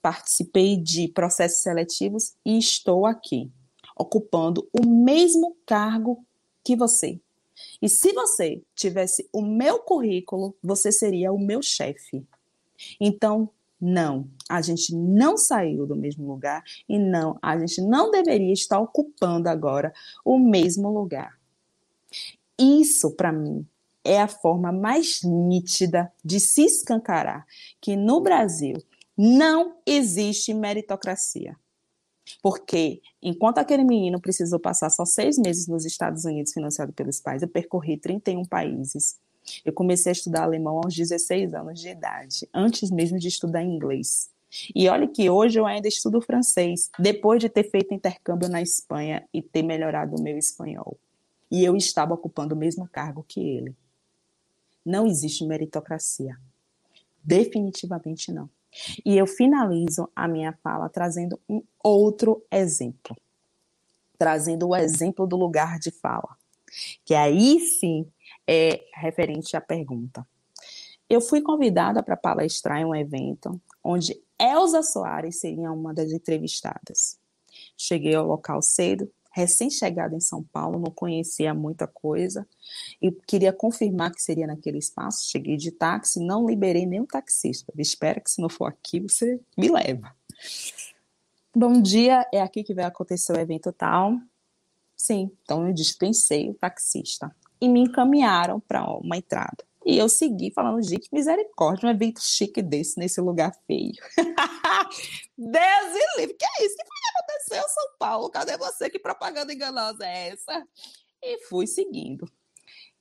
participei 0.00 0.76
de 0.76 1.08
processos 1.08 1.62
seletivos 1.62 2.34
e 2.44 2.58
estou 2.58 3.06
aqui, 3.06 3.50
ocupando 3.96 4.68
o 4.72 4.84
mesmo 4.86 5.56
cargo 5.64 6.24
que 6.64 6.74
você, 6.74 7.20
e 7.80 7.88
se 7.88 8.12
você 8.12 8.62
tivesse 8.74 9.28
o 9.32 9.42
meu 9.42 9.80
currículo, 9.80 10.56
você 10.62 10.90
seria 10.90 11.32
o 11.32 11.38
meu 11.38 11.62
chefe. 11.62 12.24
Então, 13.00 13.50
não, 13.80 14.28
a 14.48 14.60
gente 14.62 14.94
não 14.94 15.36
saiu 15.36 15.86
do 15.86 15.96
mesmo 15.96 16.26
lugar 16.26 16.62
e 16.88 16.98
não, 16.98 17.38
a 17.42 17.58
gente 17.58 17.80
não 17.80 18.10
deveria 18.10 18.52
estar 18.52 18.78
ocupando 18.78 19.48
agora 19.48 19.92
o 20.24 20.38
mesmo 20.38 20.88
lugar. 20.88 21.36
Isso, 22.58 23.10
para 23.10 23.32
mim, 23.32 23.66
é 24.04 24.20
a 24.20 24.28
forma 24.28 24.70
mais 24.70 25.22
nítida 25.22 26.12
de 26.24 26.38
se 26.38 26.64
escancarar 26.64 27.46
que 27.80 27.96
no 27.96 28.20
Brasil 28.20 28.76
não 29.16 29.76
existe 29.86 30.54
meritocracia. 30.54 31.56
Porque 32.40 33.00
enquanto 33.20 33.58
aquele 33.58 33.84
menino 33.84 34.20
precisou 34.20 34.58
passar 34.58 34.90
só 34.90 35.04
seis 35.04 35.38
meses 35.38 35.66
nos 35.66 35.84
Estados 35.84 36.24
Unidos 36.24 36.52
financiado 36.52 36.92
pelos 36.92 37.20
pais, 37.20 37.42
eu 37.42 37.48
percorri 37.48 37.96
31 37.96 38.44
países. 38.44 39.18
Eu 39.64 39.72
comecei 39.72 40.10
a 40.10 40.12
estudar 40.12 40.44
alemão 40.44 40.80
aos 40.82 40.94
16 40.94 41.52
anos 41.54 41.80
de 41.80 41.88
idade, 41.88 42.48
antes 42.54 42.90
mesmo 42.90 43.18
de 43.18 43.28
estudar 43.28 43.62
inglês. 43.62 44.30
E 44.74 44.88
olha 44.88 45.08
que 45.08 45.30
hoje 45.30 45.58
eu 45.58 45.66
ainda 45.66 45.88
estudo 45.88 46.20
francês, 46.20 46.90
depois 46.98 47.40
de 47.40 47.48
ter 47.48 47.70
feito 47.70 47.94
intercâmbio 47.94 48.48
na 48.48 48.60
Espanha 48.60 49.26
e 49.32 49.40
ter 49.40 49.62
melhorado 49.62 50.16
o 50.16 50.22
meu 50.22 50.36
espanhol. 50.36 50.96
E 51.50 51.64
eu 51.64 51.76
estava 51.76 52.14
ocupando 52.14 52.54
o 52.54 52.58
mesmo 52.58 52.88
cargo 52.88 53.24
que 53.26 53.40
ele. 53.40 53.74
Não 54.84 55.06
existe 55.06 55.44
meritocracia. 55.44 56.38
Definitivamente 57.24 58.32
não. 58.32 58.48
E 59.04 59.16
eu 59.16 59.26
finalizo 59.26 60.08
a 60.14 60.26
minha 60.26 60.52
fala 60.62 60.88
trazendo 60.88 61.38
um 61.48 61.62
outro 61.82 62.44
exemplo. 62.50 63.16
Trazendo 64.18 64.68
o 64.68 64.76
exemplo 64.76 65.26
do 65.26 65.36
lugar 65.36 65.78
de 65.78 65.90
fala. 65.90 66.36
Que 67.04 67.14
aí 67.14 67.60
sim 67.60 68.06
é 68.46 68.80
referente 68.94 69.56
à 69.56 69.60
pergunta. 69.60 70.26
Eu 71.08 71.20
fui 71.20 71.42
convidada 71.42 72.02
para 72.02 72.16
palestrar 72.16 72.80
em 72.80 72.84
um 72.84 72.94
evento 72.94 73.60
onde 73.84 74.18
Elza 74.38 74.82
Soares 74.82 75.38
seria 75.40 75.70
uma 75.70 75.92
das 75.92 76.10
entrevistadas. 76.10 77.18
Cheguei 77.76 78.14
ao 78.14 78.26
local 78.26 78.62
cedo, 78.62 79.10
recém-chegada 79.32 80.14
em 80.14 80.20
São 80.20 80.42
Paulo, 80.44 80.78
não 80.78 80.92
conhecia 80.92 81.54
muita 81.54 81.86
coisa 81.86 82.46
e 83.00 83.10
queria 83.10 83.52
confirmar 83.52 84.12
que 84.12 84.22
seria 84.22 84.46
naquele 84.46 84.78
espaço. 84.78 85.28
Cheguei 85.28 85.56
de 85.56 85.72
táxi, 85.72 86.20
não 86.20 86.46
liberei 86.46 86.86
nem 86.86 87.00
o 87.00 87.06
taxista. 87.06 87.72
Espera 87.76 88.20
que 88.20 88.30
se 88.30 88.40
não 88.40 88.48
for 88.48 88.66
aqui, 88.66 89.00
você 89.00 89.40
me 89.56 89.68
leva. 89.68 90.14
Bom 91.54 91.80
dia, 91.80 92.26
é 92.32 92.40
aqui 92.40 92.62
que 92.62 92.74
vai 92.74 92.84
acontecer 92.84 93.32
o 93.32 93.40
evento 93.40 93.72
tal. 93.72 94.16
Sim, 94.96 95.30
então 95.42 95.66
eu 95.66 95.72
dispensei 95.72 96.48
o 96.48 96.54
taxista 96.54 97.34
e 97.60 97.68
me 97.68 97.80
encaminharam 97.80 98.60
para 98.60 98.84
uma 98.84 99.16
entrada. 99.16 99.64
E 99.84 99.98
eu 99.98 100.08
segui 100.08 100.52
falando, 100.52 100.80
gente, 100.82 101.08
misericórdia, 101.12 101.88
um 101.88 101.90
evento 101.90 102.20
chique 102.22 102.62
desse, 102.62 102.98
nesse 102.98 103.20
lugar 103.20 103.52
feio. 103.66 103.94
Deus 105.36 105.94
e 105.94 106.20
livre, 106.20 106.34
que 106.34 106.44
é 106.44 106.64
isso? 106.64 106.76
Que 106.76 106.82
aconteceu, 107.42 107.68
São 107.68 107.88
Paulo? 107.98 108.30
Cadê 108.30 108.56
você? 108.56 108.88
Que 108.88 108.98
propaganda 108.98 109.52
enganosa 109.52 110.04
é 110.04 110.28
essa? 110.28 110.66
E 111.22 111.38
fui 111.46 111.66
seguindo. 111.66 112.30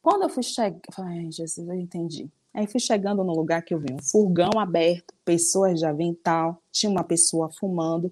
Quando 0.02 0.24
eu 0.24 0.30
fui 0.30 0.44
chegar, 0.44 0.80
falei, 0.92 1.20
ai, 1.20 1.32
Jesus, 1.32 1.68
eu 1.68 1.76
entendi. 1.76 2.30
Aí 2.54 2.68
fui 2.68 2.80
chegando 2.80 3.24
no 3.24 3.34
lugar 3.34 3.62
que 3.62 3.74
eu 3.74 3.80
vi 3.80 3.94
um 3.94 4.02
furgão 4.02 4.60
aberto, 4.60 5.14
pessoas 5.24 5.80
de 5.80 5.86
avental, 5.86 6.62
tinha 6.72 6.90
uma 6.90 7.04
pessoa 7.04 7.50
fumando, 7.52 8.12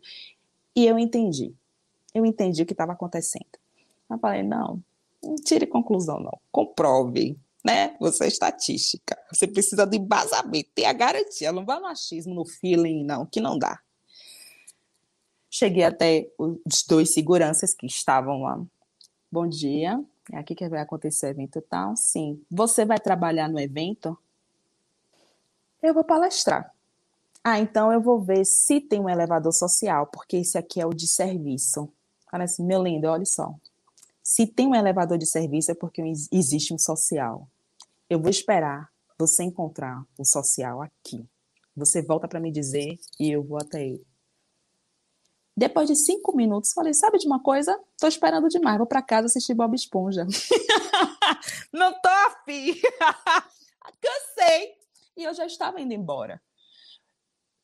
e 0.76 0.86
eu 0.86 0.98
entendi. 0.98 1.54
Eu 2.14 2.26
entendi 2.26 2.62
o 2.62 2.66
que 2.66 2.74
estava 2.74 2.94
acontecendo. 2.94 3.60
Eu 4.10 4.18
falei, 4.18 4.44
não, 4.44 4.82
não 5.22 5.36
tire 5.36 5.68
conclusão, 5.68 6.20
não. 6.20 6.40
Comprove, 6.52 7.38
né? 7.66 7.96
Você 8.00 8.26
é 8.26 8.28
estatística. 8.28 9.18
Você 9.32 9.46
precisa 9.46 9.86
de 9.86 9.98
embasamento, 9.98 10.70
ter 10.74 10.86
a 10.86 10.94
garantia. 10.94 11.52
Não 11.52 11.66
vá 11.66 11.80
no 11.80 11.88
achismo, 11.88 12.34
no 12.34 12.46
feeling, 12.46 13.04
não, 13.04 13.26
que 13.26 13.42
não 13.42 13.58
dá. 13.60 13.80
Cheguei 15.60 15.84
até 15.84 16.32
os 16.38 16.84
dois 16.88 17.14
seguranças 17.14 17.74
que 17.74 17.86
estavam 17.86 18.44
lá. 18.44 18.64
Bom 19.30 19.46
dia, 19.46 20.02
é 20.32 20.38
aqui 20.38 20.56
que 20.56 20.70
vai 20.70 20.80
acontecer 20.80 21.26
o 21.26 21.30
evento 21.32 21.62
tal? 21.62 21.98
Sim. 21.98 22.42
Você 22.50 22.86
vai 22.86 22.98
trabalhar 22.98 23.50
no 23.50 23.60
evento? 23.60 24.18
Eu 25.84 25.94
vou 25.94 26.06
palestrar. 26.06 26.74
Ah, 27.44 27.60
então 27.60 27.92
eu 27.92 28.00
vou 28.00 28.22
ver 28.22 28.46
se 28.46 28.80
tem 28.80 29.02
um 29.02 29.10
elevador 29.10 29.52
social, 29.52 30.08
porque 30.08 30.38
esse 30.38 30.58
aqui 30.58 30.80
é 30.80 30.86
o 30.86 30.94
de 30.94 31.10
serviço. 31.10 31.92
Fala 32.32 32.46
assim, 32.46 32.64
meu 32.64 32.82
lindo, 32.82 33.08
olha 33.10 33.26
só. 33.26 33.54
Se 34.24 34.48
tem 34.48 34.66
um 34.66 34.76
elevador 34.76 35.18
de 35.18 35.26
serviço 35.26 35.72
é 35.72 35.76
porque 35.76 36.02
existe 36.32 36.74
um 36.74 36.80
social. 36.80 37.46
Eu 38.10 38.22
vou 38.22 38.30
esperar 38.30 38.90
você 39.18 39.44
encontrar 39.44 40.06
o 40.18 40.24
social 40.24 40.82
aqui. 40.82 41.22
Você 41.76 42.02
volta 42.02 42.30
para 42.30 42.40
me 42.40 42.50
dizer 42.50 42.98
e 43.20 43.30
eu 43.30 43.44
vou 43.44 43.58
até 43.58 43.86
ele. 43.86 44.09
Depois 45.60 45.90
de 45.90 45.96
cinco 45.98 46.34
minutos, 46.34 46.72
falei: 46.72 46.94
sabe 46.94 47.18
de 47.18 47.28
uma 47.28 47.44
coisa? 47.44 47.78
Tô 47.98 48.08
esperando 48.08 48.48
demais, 48.48 48.78
vou 48.78 48.88
para 48.88 49.02
casa 49.02 49.26
assistir 49.26 49.54
Bob 49.54 49.76
Esponja. 49.76 50.26
Não 51.74 51.92
tô 52.00 52.08
afim. 52.08 52.80
Cansei. 54.00 54.76
E 55.18 55.26
eu 55.26 55.34
já 55.34 55.46
estava 55.46 55.82
indo 55.82 55.94
embora. 55.94 56.42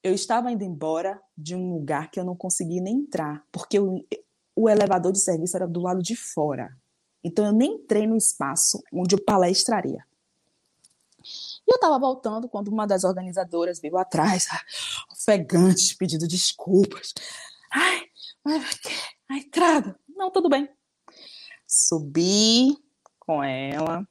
Eu 0.04 0.14
estava 0.14 0.52
indo 0.52 0.62
embora 0.62 1.22
de 1.38 1.56
um 1.56 1.72
lugar 1.72 2.12
que 2.12 2.20
eu 2.20 2.26
não 2.26 2.36
consegui 2.36 2.82
nem 2.82 2.98
entrar, 2.98 3.43
porque 3.50 3.80
eu, 3.80 4.06
o 4.54 4.70
elevador 4.70 5.14
de 5.14 5.20
serviço 5.20 5.56
era 5.56 5.66
do 5.66 5.82
lado 5.82 6.04
de 6.04 6.18
fora. 6.18 6.78
Então 7.24 7.46
eu 7.46 7.54
nem 7.54 7.76
entrei 7.76 8.06
no 8.06 8.18
espaço 8.18 8.84
onde 8.91 9.16
eu 9.16 9.24
palestraria. 9.24 10.06
E 11.66 11.72
eu 11.72 11.76
estava 11.76 11.98
voltando 11.98 12.50
quando 12.50 12.68
uma 12.68 12.86
das 12.86 13.06
organizadoras 13.06 13.80
veio 13.80 13.98
atrás, 13.98 14.48
ofegante, 15.10 15.96
pedindo 15.96 16.28
desculpas. 16.28 17.14
Ai, 17.72 18.01
mas 18.43 18.80
a 19.30 19.38
entrada. 19.38 19.99
Não, 20.07 20.32
tudo 20.32 20.49
bem. 20.49 20.70
Subi 21.68 22.78
com 23.20 23.43
ela 23.43 24.07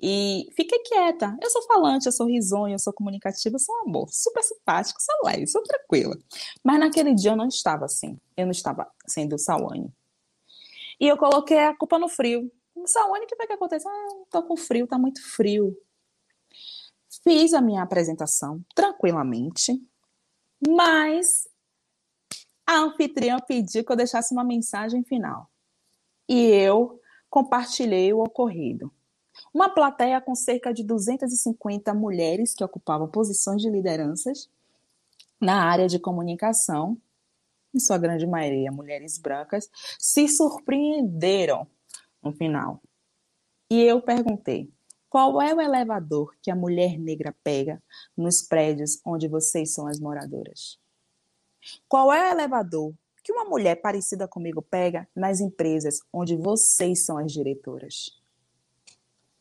e 0.00 0.48
fiquei 0.54 0.78
quieta. 0.80 1.36
Eu 1.40 1.50
sou 1.50 1.62
falante, 1.62 2.06
eu 2.06 2.12
sou 2.12 2.26
risonha, 2.26 2.74
eu 2.74 2.78
sou 2.78 2.92
comunicativa, 2.92 3.54
eu 3.54 3.58
sou 3.58 3.74
um 3.76 3.88
amor, 3.88 4.08
super 4.10 4.42
simpático, 4.42 5.00
sou 5.00 5.14
leve, 5.24 5.46
sou 5.46 5.62
tranquila. 5.62 6.16
Mas 6.62 6.78
naquele 6.78 7.14
dia 7.14 7.30
eu 7.30 7.36
não 7.36 7.48
estava 7.48 7.84
assim. 7.84 8.18
Eu 8.36 8.46
não 8.46 8.52
estava 8.52 8.90
sendo 9.06 9.38
Sawane. 9.38 9.92
E 11.00 11.08
eu 11.08 11.16
coloquei 11.16 11.58
a 11.58 11.76
culpa 11.76 11.98
no 11.98 12.08
frio. 12.08 12.50
Sawane, 12.86 13.24
o 13.24 13.28
que 13.28 13.36
vai 13.36 13.46
que 13.46 13.52
acontece? 13.52 13.86
Ah, 13.88 14.08
tô 14.30 14.42
com 14.42 14.56
frio, 14.56 14.86
tá 14.86 14.98
muito 14.98 15.22
frio. 15.22 15.76
Fiz 17.22 17.54
a 17.54 17.60
minha 17.60 17.82
apresentação 17.82 18.62
tranquilamente, 18.74 19.80
mas 20.68 21.48
a 22.66 22.78
anfitriã 22.78 23.38
pediu 23.46 23.84
que 23.84 23.92
eu 23.92 23.96
deixasse 23.96 24.32
uma 24.32 24.44
mensagem 24.44 25.02
final. 25.04 25.50
E 26.28 26.46
eu 26.46 27.00
compartilhei 27.28 28.12
o 28.12 28.20
ocorrido. 28.20 28.92
Uma 29.52 29.68
plateia 29.68 30.20
com 30.20 30.34
cerca 30.34 30.72
de 30.72 30.84
250 30.84 31.92
mulheres 31.92 32.54
que 32.54 32.64
ocupavam 32.64 33.08
posições 33.08 33.60
de 33.60 33.68
lideranças 33.68 34.48
na 35.40 35.64
área 35.64 35.88
de 35.88 35.98
comunicação, 35.98 36.96
em 37.74 37.80
sua 37.80 37.98
grande 37.98 38.26
maioria 38.26 38.70
mulheres 38.70 39.18
brancas, 39.18 39.68
se 39.98 40.28
surpreenderam 40.28 41.66
no 42.22 42.32
final. 42.32 42.80
E 43.68 43.82
eu 43.82 44.00
perguntei: 44.00 44.72
qual 45.10 45.42
é 45.42 45.54
o 45.54 45.60
elevador 45.60 46.34
que 46.40 46.50
a 46.50 46.56
mulher 46.56 46.98
negra 46.98 47.34
pega 47.42 47.82
nos 48.16 48.42
prédios 48.42 49.00
onde 49.04 49.28
vocês 49.28 49.74
são 49.74 49.86
as 49.86 49.98
moradoras? 49.98 50.78
Qual 51.88 52.12
é 52.12 52.28
o 52.28 52.32
elevador 52.32 52.92
que 53.22 53.32
uma 53.32 53.44
mulher 53.44 53.76
parecida 53.76 54.28
comigo 54.28 54.60
pega 54.60 55.08
nas 55.14 55.40
empresas 55.40 55.98
onde 56.12 56.36
vocês 56.36 57.04
são 57.04 57.18
as 57.18 57.32
diretoras? 57.32 58.10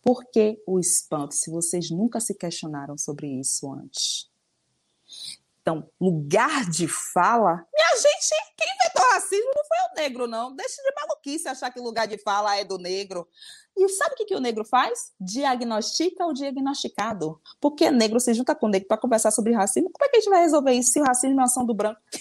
Por 0.01 0.25
que 0.25 0.61
o 0.67 0.79
espanto 0.79 1.33
se 1.33 1.49
vocês 1.49 1.89
nunca 1.89 2.19
se 2.19 2.33
questionaram 2.33 2.97
sobre 2.97 3.27
isso 3.27 3.71
antes? 3.71 4.29
Então, 5.63 5.89
lugar 5.99 6.69
de 6.69 6.89
fala. 6.89 7.65
Minha 7.73 7.95
gente, 7.95 8.35
quem 8.57 8.67
inventou 8.67 9.11
racismo 9.13 9.51
não 9.55 9.63
foi 9.63 9.77
o 9.77 9.95
negro, 9.95 10.27
não. 10.27 10.53
Deixa 10.53 10.83
de 10.83 10.93
maluquice 10.93 11.47
achar 11.47 11.71
que 11.71 11.79
lugar 11.79 12.05
de 12.05 12.17
fala 12.17 12.57
é 12.57 12.65
do 12.65 12.77
negro. 12.77 13.25
E 13.77 13.87
sabe 13.87 14.13
o 14.13 14.17
que, 14.17 14.25
que 14.25 14.35
o 14.35 14.41
negro 14.41 14.65
faz? 14.65 15.13
Diagnostica 15.17 16.25
o 16.25 16.33
diagnosticado. 16.33 17.41
Porque 17.61 17.89
negro 17.89 18.19
se 18.19 18.33
junta 18.33 18.53
com 18.53 18.67
negro 18.67 18.89
para 18.89 18.97
conversar 18.97 19.31
sobre 19.31 19.53
racismo. 19.53 19.89
Como 19.89 20.05
é 20.05 20.09
que 20.09 20.17
a 20.17 20.19
gente 20.19 20.29
vai 20.29 20.41
resolver 20.41 20.73
isso 20.73 20.91
se 20.91 20.99
o 20.99 21.05
racismo 21.05 21.39
é 21.39 21.43
ação 21.45 21.65
do 21.65 21.73
branco? 21.73 22.01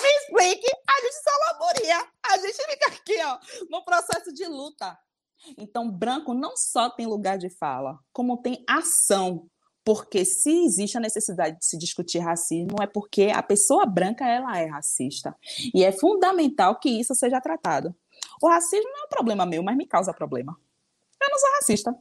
Me 0.00 0.08
explique. 0.20 0.70
A 0.88 1.00
gente 1.00 1.16
só 1.24 1.30
laboria. 1.48 2.06
A 2.22 2.38
gente 2.38 2.64
fica 2.70 2.86
aqui, 2.86 3.16
ó, 3.24 3.38
no 3.68 3.84
processo 3.84 4.32
de 4.32 4.46
luta. 4.46 4.96
Então, 5.58 5.90
branco 5.90 6.34
não 6.34 6.56
só 6.56 6.88
tem 6.88 7.06
lugar 7.06 7.36
de 7.36 7.50
fala, 7.50 7.98
como 8.12 8.40
tem 8.40 8.64
ação. 8.68 9.50
Porque 9.84 10.24
se 10.24 10.64
existe 10.64 10.96
a 10.96 11.00
necessidade 11.00 11.58
de 11.58 11.64
se 11.64 11.76
discutir 11.76 12.18
racismo, 12.18 12.76
é 12.80 12.86
porque 12.86 13.32
a 13.34 13.42
pessoa 13.42 13.84
branca 13.84 14.26
ela 14.26 14.58
é 14.58 14.66
racista. 14.66 15.34
E 15.74 15.84
é 15.84 15.90
fundamental 15.90 16.78
que 16.78 16.88
isso 16.88 17.14
seja 17.14 17.40
tratado. 17.40 17.94
O 18.40 18.48
racismo 18.48 18.88
não 18.88 19.02
é 19.02 19.04
um 19.06 19.08
problema 19.08 19.44
meu, 19.44 19.62
mas 19.62 19.76
me 19.76 19.86
causa 19.86 20.14
problema. 20.14 20.56
Eu 21.20 21.30
não 21.30 21.38
sou 21.38 21.50
racista. 21.50 21.94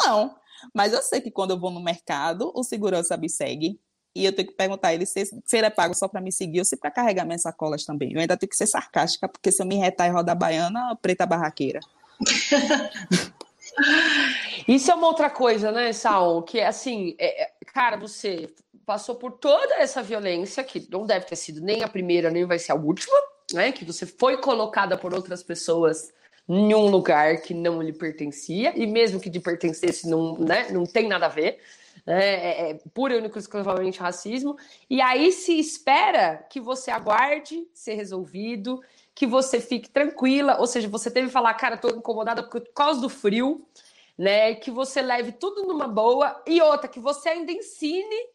Não. 0.00 0.36
Mas 0.74 0.92
eu 0.92 1.02
sei 1.02 1.20
que 1.20 1.30
quando 1.30 1.50
eu 1.50 1.58
vou 1.58 1.70
no 1.70 1.80
mercado, 1.80 2.52
o 2.54 2.62
segurança 2.62 3.16
me 3.16 3.28
segue. 3.28 3.80
E 4.14 4.24
eu 4.24 4.34
tenho 4.34 4.48
que 4.48 4.54
perguntar 4.54 4.88
a 4.88 4.94
ele 4.94 5.06
se, 5.06 5.24
se 5.24 5.56
ele 5.56 5.66
é 5.66 5.70
pago 5.70 5.94
só 5.94 6.06
para 6.06 6.20
me 6.20 6.30
seguir 6.30 6.58
ou 6.58 6.64
se 6.64 6.76
para 6.76 6.90
carregar 6.90 7.24
minhas 7.24 7.42
sacolas 7.42 7.84
também. 7.84 8.12
Eu 8.12 8.20
ainda 8.20 8.36
tenho 8.36 8.50
que 8.50 8.56
ser 8.56 8.66
sarcástica, 8.66 9.26
porque 9.26 9.50
se 9.50 9.62
eu 9.62 9.66
me 9.66 9.76
retar 9.76 10.06
e 10.06 10.10
rodar 10.10 10.36
baiana, 10.36 10.96
preta 11.00 11.24
barraqueira. 11.24 11.80
Isso 14.66 14.90
é 14.90 14.94
uma 14.94 15.06
outra 15.06 15.30
coisa, 15.30 15.72
né, 15.72 15.92
Saul? 15.92 16.42
Que 16.42 16.60
é 16.60 16.66
assim, 16.66 17.14
é, 17.18 17.44
é, 17.44 17.50
cara, 17.72 17.96
você 17.96 18.50
passou 18.84 19.14
por 19.14 19.32
toda 19.32 19.74
essa 19.76 20.02
violência, 20.02 20.62
que 20.64 20.86
não 20.90 21.06
deve 21.06 21.26
ter 21.26 21.36
sido 21.36 21.60
nem 21.60 21.82
a 21.82 21.88
primeira, 21.88 22.30
nem 22.30 22.44
vai 22.44 22.58
ser 22.58 22.72
a 22.72 22.76
última, 22.76 23.16
né? 23.52 23.72
Que 23.72 23.84
você 23.84 24.06
foi 24.06 24.36
colocada 24.38 24.96
por 24.96 25.14
outras 25.14 25.42
pessoas 25.42 26.12
em 26.48 26.74
um 26.74 26.88
lugar 26.88 27.40
que 27.40 27.54
não 27.54 27.80
lhe 27.80 27.92
pertencia, 27.92 28.72
e 28.76 28.86
mesmo 28.86 29.20
que 29.20 29.30
lhe 29.30 29.40
pertencesse, 29.40 30.08
não, 30.08 30.36
né, 30.36 30.68
não 30.70 30.84
tem 30.84 31.08
nada 31.08 31.26
a 31.26 31.28
ver. 31.28 31.60
Né? 32.04 32.20
É, 32.20 32.70
é 32.70 32.78
pura 32.92 33.14
e 33.14 33.18
único 33.18 33.38
exclusivamente 33.38 34.00
racismo. 34.00 34.56
E 34.90 35.00
aí 35.00 35.30
se 35.30 35.58
espera 35.58 36.44
que 36.50 36.60
você 36.60 36.90
aguarde 36.90 37.66
ser 37.72 37.94
resolvido, 37.94 38.82
que 39.14 39.26
você 39.26 39.60
fique 39.60 39.88
tranquila, 39.88 40.58
ou 40.58 40.66
seja, 40.66 40.88
você 40.88 41.10
teve 41.10 41.28
que 41.28 41.32
falar, 41.32 41.54
cara, 41.54 41.76
tô 41.76 41.88
incomodada 41.88 42.42
por 42.42 42.60
causa 42.74 43.00
do 43.00 43.08
frio, 43.08 43.64
né? 44.16 44.54
Que 44.54 44.70
você 44.70 45.02
leve 45.02 45.32
tudo 45.32 45.64
numa 45.64 45.88
boa, 45.88 46.42
e 46.46 46.60
outra, 46.60 46.88
que 46.88 47.00
você 47.00 47.30
ainda 47.30 47.52
ensine 47.52 48.28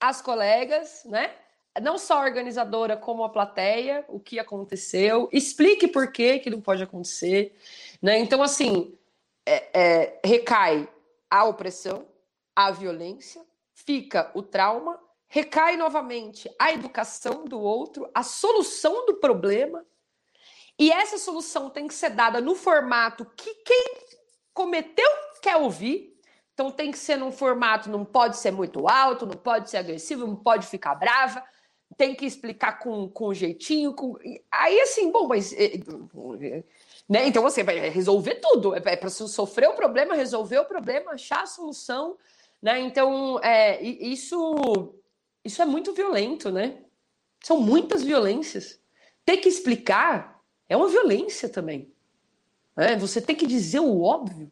as 0.00 0.22
colegas, 0.22 1.02
né? 1.04 1.34
não 1.80 1.98
só 1.98 2.18
a 2.18 2.24
organizadora 2.24 2.96
como 2.96 3.22
a 3.22 3.28
plateia, 3.28 4.04
o 4.08 4.18
que 4.18 4.38
aconteceu, 4.38 5.28
explique 5.32 5.86
por 5.86 6.10
que 6.10 6.40
que 6.40 6.50
não 6.50 6.60
pode 6.60 6.82
acontecer, 6.82 7.54
né? 8.02 8.18
Então, 8.18 8.42
assim, 8.42 8.98
é, 9.46 9.80
é, 9.80 10.20
recai 10.24 10.88
a 11.30 11.44
opressão, 11.44 12.08
a 12.56 12.70
violência, 12.70 13.42
fica 13.72 14.30
o 14.34 14.42
trauma, 14.42 14.98
recai 15.28 15.76
novamente 15.76 16.50
a 16.58 16.72
educação 16.72 17.44
do 17.44 17.60
outro, 17.60 18.10
a 18.12 18.22
solução 18.22 19.06
do 19.06 19.14
problema, 19.14 19.84
e 20.78 20.90
essa 20.90 21.18
solução 21.18 21.70
tem 21.70 21.86
que 21.86 21.94
ser 21.94 22.10
dada 22.10 22.40
no 22.40 22.54
formato 22.54 23.24
que 23.36 23.54
quem 23.54 24.09
cometeu 24.52 25.08
quer 25.40 25.56
ouvir, 25.56 26.14
então 26.52 26.70
tem 26.70 26.90
que 26.90 26.98
ser 26.98 27.16
num 27.16 27.32
formato, 27.32 27.88
não 27.88 28.04
pode 28.04 28.36
ser 28.36 28.50
muito 28.50 28.86
alto, 28.86 29.26
não 29.26 29.36
pode 29.36 29.70
ser 29.70 29.78
agressivo, 29.78 30.26
não 30.26 30.36
pode 30.36 30.66
ficar 30.66 30.94
brava, 30.94 31.42
tem 31.96 32.14
que 32.14 32.26
explicar 32.26 32.78
com, 32.78 33.08
com 33.08 33.34
jeitinho. 33.34 33.94
Com... 33.94 34.16
Aí, 34.50 34.80
assim, 34.80 35.10
bom, 35.10 35.26
mas. 35.26 35.52
Eh, 35.52 35.80
né? 37.08 37.26
Então 37.26 37.42
você 37.42 37.62
vai 37.62 37.88
resolver 37.88 38.36
tudo. 38.36 38.74
É 38.74 38.80
para 38.80 39.08
sofrer 39.08 39.68
o 39.68 39.74
problema, 39.74 40.14
resolver 40.14 40.58
o 40.58 40.64
problema, 40.64 41.12
achar 41.12 41.42
a 41.42 41.46
solução. 41.46 42.16
Né? 42.62 42.80
Então, 42.80 43.40
é, 43.42 43.82
isso, 43.82 44.94
isso 45.44 45.62
é 45.62 45.64
muito 45.64 45.92
violento, 45.92 46.50
né? 46.50 46.78
São 47.42 47.58
muitas 47.58 48.02
violências. 48.02 48.78
Ter 49.24 49.38
que 49.38 49.48
explicar 49.48 50.40
é 50.68 50.76
uma 50.76 50.88
violência 50.88 51.48
também. 51.48 51.92
Né? 52.80 52.96
Você 52.96 53.20
tem 53.20 53.36
que 53.36 53.46
dizer 53.46 53.80
o 53.80 54.00
óbvio. 54.00 54.50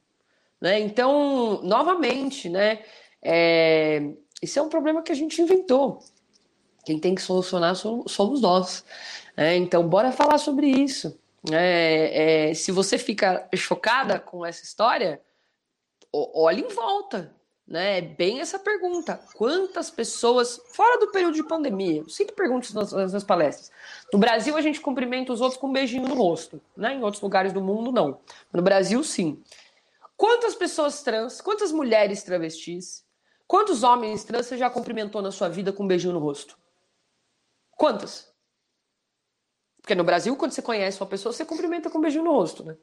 Né? 0.61 0.79
Então, 0.81 1.63
novamente, 1.63 2.51
né? 2.51 2.85
É... 3.23 4.03
Esse 4.43 4.59
é 4.59 4.63
um 4.63 4.69
problema 4.69 5.03
que 5.03 5.11
a 5.11 5.15
gente 5.15 5.41
inventou. 5.41 6.01
Quem 6.85 6.99
tem 6.99 7.15
que 7.15 7.23
solucionar 7.23 7.75
somos 7.75 8.43
nós. 8.43 8.85
Né? 9.35 9.57
Então, 9.57 9.89
bora 9.89 10.13
falar 10.13 10.37
sobre 10.37 10.67
isso. 10.67 11.19
É, 11.51 12.51
é, 12.51 12.55
se 12.55 12.71
você 12.71 12.99
fica 12.99 13.49
chocada 13.57 14.21
com 14.21 14.45
essa 14.45 14.63
história, 14.63 15.23
olhe 16.13 16.61
em 16.61 16.69
volta. 16.69 17.35
Né? 17.69 17.99
É 17.99 18.01
bem 18.01 18.41
essa 18.41 18.59
pergunta. 18.59 19.21
Quantas 19.35 19.91
pessoas, 19.91 20.59
fora 20.69 20.99
do 20.99 21.13
período 21.13 21.35
de 21.35 21.43
pandemia, 21.43 22.01
eu 22.01 22.09
sempre 22.09 22.35
pergunto 22.35 22.65
isso 22.65 22.75
nas, 22.75 22.93
nas 23.13 23.23
palestras. 23.23 23.71
No 24.11 24.19
Brasil, 24.19 24.57
a 24.57 24.63
gente 24.63 24.81
cumprimenta 24.81 25.33
os 25.35 25.43
outros 25.43 25.61
com 25.61 25.69
um 25.69 25.73
beijinho 25.73 26.09
no 26.09 26.15
rosto. 26.15 26.61
Né? 26.75 26.95
Em 26.95 27.03
outros 27.03 27.23
lugares 27.23 27.53
do 27.53 27.61
mundo, 27.61 27.93
não. 27.93 28.21
No 28.51 28.63
Brasil, 28.63 29.05
sim. 29.05 29.43
Quantas 30.17 30.55
pessoas 30.55 31.03
trans, 31.03 31.43
quantas 31.43 31.71
mulheres 31.71 32.23
travestis, 32.23 33.05
quantos 33.47 33.83
homens 33.83 34.25
trans 34.25 34.47
você 34.47 34.57
já 34.57 34.71
cumprimentou 34.71 35.21
na 35.21 35.31
sua 35.31 35.49
vida 35.49 35.71
com 35.71 35.85
um 35.85 35.87
beijinho 35.87 36.15
no 36.15 36.19
rosto? 36.19 36.59
Quantas? 37.73 38.33
Porque 39.83 39.95
no 39.95 40.05
Brasil, 40.05 40.35
quando 40.37 40.53
você 40.53 40.63
conhece 40.63 41.01
uma 41.01 41.07
pessoa, 41.07 41.33
você 41.33 41.45
cumprimenta 41.45 41.89
com 41.91 41.99
um 41.99 42.01
beijinho 42.01 42.25
no 42.25 42.33
rosto, 42.33 42.65
né? 42.65 42.77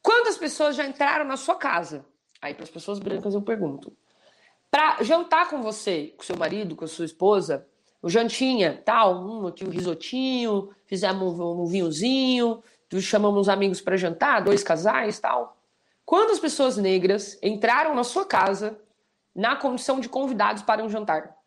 Quantas 0.00 0.38
pessoas 0.38 0.76
já 0.76 0.86
entraram 0.86 1.24
na 1.24 1.36
sua 1.36 1.56
casa? 1.56 2.06
Aí, 2.40 2.54
para 2.54 2.64
as 2.64 2.70
pessoas 2.70 2.98
brancas, 2.98 3.34
eu 3.34 3.42
pergunto. 3.42 3.92
Para 4.70 5.02
jantar 5.02 5.48
com 5.48 5.62
você, 5.62 6.14
com 6.16 6.22
seu 6.22 6.36
marido, 6.36 6.76
com 6.76 6.84
a 6.84 6.88
sua 6.88 7.04
esposa, 7.04 7.66
o 8.02 8.08
jantinha, 8.08 8.80
tal, 8.84 9.24
um 9.24 9.46
aqui, 9.46 9.64
um 9.64 9.70
risotinho, 9.70 10.70
fizemos 10.86 11.38
um, 11.38 11.62
um 11.62 11.66
vinhozinho, 11.66 12.62
chamamos 13.00 13.48
amigos 13.48 13.80
para 13.80 13.96
jantar, 13.96 14.42
dois 14.42 14.62
casais, 14.62 15.18
tal. 15.18 15.56
Quantas 16.04 16.38
pessoas 16.38 16.76
negras 16.76 17.38
entraram 17.42 17.94
na 17.94 18.04
sua 18.04 18.24
casa 18.24 18.80
na 19.34 19.56
condição 19.56 20.00
de 20.00 20.08
convidados 20.08 20.62
para 20.62 20.82
um 20.82 20.88
jantar? 20.88 21.38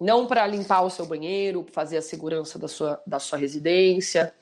não 0.00 0.26
para 0.26 0.46
limpar 0.46 0.82
o 0.82 0.90
seu 0.90 1.06
banheiro, 1.06 1.66
fazer 1.70 1.96
a 1.96 2.02
segurança 2.02 2.58
da 2.58 2.68
sua, 2.68 3.02
da 3.06 3.18
sua 3.18 3.38
residência. 3.38 4.34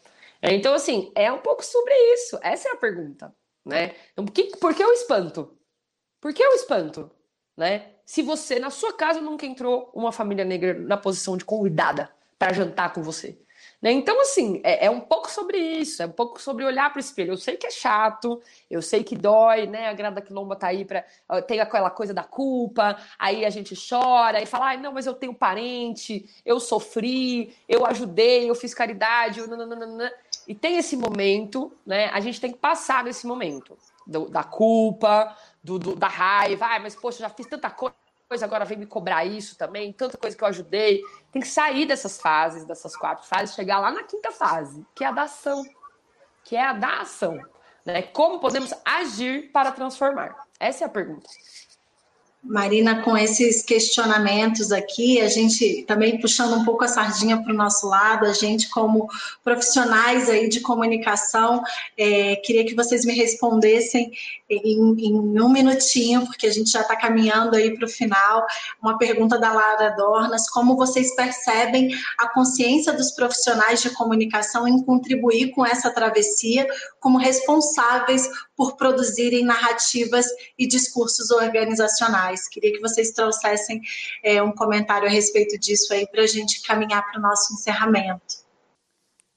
Então, 0.43 0.75
assim, 0.75 1.11
é 1.15 1.33
um 1.33 1.39
pouco 1.39 1.65
sobre 1.65 1.95
isso. 2.15 2.39
Essa 2.43 2.69
é 2.69 2.73
a 2.73 2.77
pergunta, 2.77 3.35
né? 3.65 3.95
Então, 4.13 4.25
por 4.25 4.33
que, 4.33 4.57
por 4.59 4.75
que 4.75 4.85
o 4.85 4.93
espanto? 4.93 5.57
Por 6.25 6.33
que 6.33 6.43
o 6.43 6.55
espanto? 6.55 7.11
Né? 7.55 7.89
Se 8.03 8.23
você, 8.23 8.59
na 8.59 8.71
sua 8.71 8.95
casa, 8.95 9.21
nunca 9.21 9.45
entrou 9.45 9.91
uma 9.93 10.11
família 10.11 10.43
negra 10.43 10.73
na 10.73 10.97
posição 10.97 11.37
de 11.37 11.45
convidada 11.45 12.09
para 12.39 12.55
jantar 12.55 12.95
com 12.95 13.03
você. 13.03 13.39
Né? 13.83 13.93
Então, 13.93 14.19
assim, 14.23 14.59
é, 14.65 14.87
é, 14.87 14.91
um 14.91 15.01
pouco 15.01 15.31
sobre 15.31 15.59
isso, 15.59 16.03
é 16.03 16.07
um 16.07 16.13
pouco 16.13 16.41
sobre 16.41 16.65
olhar 16.65 16.89
para 16.89 16.97
o 16.97 17.01
espelho. 17.01 17.33
Eu 17.33 17.37
sei 17.37 17.59
que 17.59 17.67
é 17.67 17.71
chato, 17.71 18.41
eu 18.71 18.81
sei 18.81 19.05
que 19.05 19.15
dói, 19.15 19.67
né? 19.67 19.87
A 19.91 19.93
Grada 19.93 20.23
Quilomba 20.23 20.57
tá 20.57 20.69
aí 20.69 20.87
para 20.87 21.05
tem 21.47 21.61
aquela 21.61 21.91
coisa 21.91 22.15
da 22.15 22.25
culpa, 22.25 22.97
aí 23.19 23.45
a 23.45 23.51
gente 23.51 23.75
chora 23.77 24.41
e 24.41 24.47
fala, 24.47 24.73
ah, 24.73 24.77
não, 24.79 24.93
mas 24.95 25.05
eu 25.05 25.13
tenho 25.13 25.35
parente, 25.35 26.25
eu 26.43 26.59
sofri, 26.59 27.55
eu 27.69 27.85
ajudei, 27.85 28.49
eu 28.49 28.55
fiz 28.55 28.73
caridade, 28.73 29.41
eu 29.41 29.47
e 30.49 30.55
tem 30.55 30.79
esse 30.79 30.97
momento, 30.97 31.71
né? 31.85 32.07
A 32.07 32.21
gente 32.21 32.41
tem 32.41 32.51
que 32.51 32.59
passar 32.59 33.05
nesse 33.05 33.27
momento 33.27 33.77
do, 34.07 34.29
da 34.29 34.45
culpa, 34.45 35.37
do, 35.65 35.79
do, 35.79 35.97
da 35.97 36.09
raiva, 36.09 36.67
ah, 36.67 36.79
mas 36.79 36.95
poxa, 36.95 37.21
já 37.21 37.31
fiz 37.31 37.47
tanta 37.47 37.71
coisa 37.71 37.95
agora 38.43 38.65
vem 38.65 38.79
me 38.79 38.87
cobrar 38.87 39.25
isso 39.25 39.57
também, 39.57 39.93
tanta 39.93 40.19
coisa 40.19 40.37
que 40.37 40.43
eu 40.43 40.49
ajudei. 40.49 41.03
Tem 41.31 41.41
que 41.41 41.49
sair 41.49 41.87
dessas 41.87 42.21
fases, 42.21 42.65
dessas 42.65 42.97
quatro 42.97 43.25
fases, 43.25 43.55
chegar 43.55 43.79
lá 43.79 43.93
na 43.93 44.03
quinta 44.03 44.33
fase, 44.33 44.85
que 44.95 45.05
é 45.05 45.07
a 45.07 45.13
da 45.13 45.23
ação. 45.23 45.63
Que 46.43 46.57
é 46.57 46.65
a 46.65 46.73
da 46.73 47.01
ação. 47.01 47.39
Né? 47.85 48.03
Como 48.03 48.41
podemos 48.41 48.73
agir 48.85 49.53
para 49.53 49.71
transformar? 49.71 50.35
Essa 50.59 50.85
é 50.85 50.87
a 50.87 50.91
pergunta. 50.91 51.29
Marina, 52.45 53.03
com 53.03 53.17
esses 53.17 53.63
questionamentos 53.63 54.71
aqui, 54.71 55.19
a 55.21 55.29
gente 55.29 55.83
também 55.89 56.21
puxando 56.21 56.55
um 56.55 56.65
pouco 56.65 56.85
a 56.85 56.89
sardinha 56.89 57.43
para 57.43 57.53
o 57.53 57.57
nosso 57.57 57.87
lado, 57.89 58.27
a 58.27 58.33
gente 58.35 58.69
como 58.69 59.09
profissionais 59.43 60.29
aí 60.29 60.49
de 60.49 60.61
comunicação, 60.61 61.63
é, 61.97 62.37
queria 62.37 62.67
que 62.67 62.75
vocês 62.75 63.05
me 63.07 63.15
respondessem 63.15 64.13
em, 64.51 64.95
em 64.99 65.41
um 65.41 65.49
minutinho, 65.49 66.27
porque 66.27 66.47
a 66.47 66.53
gente 66.53 66.71
já 66.71 66.83
está 66.83 66.95
caminhando 66.95 67.57
aí 67.57 67.75
para 67.75 67.87
o 67.87 67.91
final, 67.91 68.45
uma 68.81 68.99
pergunta 68.99 69.39
da 69.39 69.51
Lara 69.51 69.91
Dornas, 69.91 70.49
como 70.51 70.77
vocês 70.77 71.15
percebem 71.17 71.95
a 72.19 72.29
consciência 72.29 72.93
dos 72.93 73.11
profissionais 73.13 73.81
de 73.81 73.89
comunicação 73.91 74.69
em 74.69 74.83
contribuir 74.83 75.51
com 75.53 75.65
essa 75.65 75.91
travessia 75.91 76.67
como 77.01 77.17
responsáveis 77.17 78.29
por 78.57 78.77
produzirem 78.77 79.45
narrativas 79.45 80.27
e 80.59 80.67
discursos 80.67 81.31
organizacionais. 81.31 82.34
Queria 82.49 82.73
que 82.73 82.81
vocês 82.81 83.13
trouxessem 83.13 83.81
é, 84.23 84.43
um 84.43 84.53
comentário 84.53 85.07
a 85.07 85.11
respeito 85.11 85.59
disso 85.59 85.93
aí 85.93 86.07
para 86.07 86.23
a 86.23 86.27
gente 86.27 86.63
caminhar 86.63 87.05
para 87.11 87.19
o 87.19 87.23
nosso 87.23 87.55
encerramento. 87.55 88.45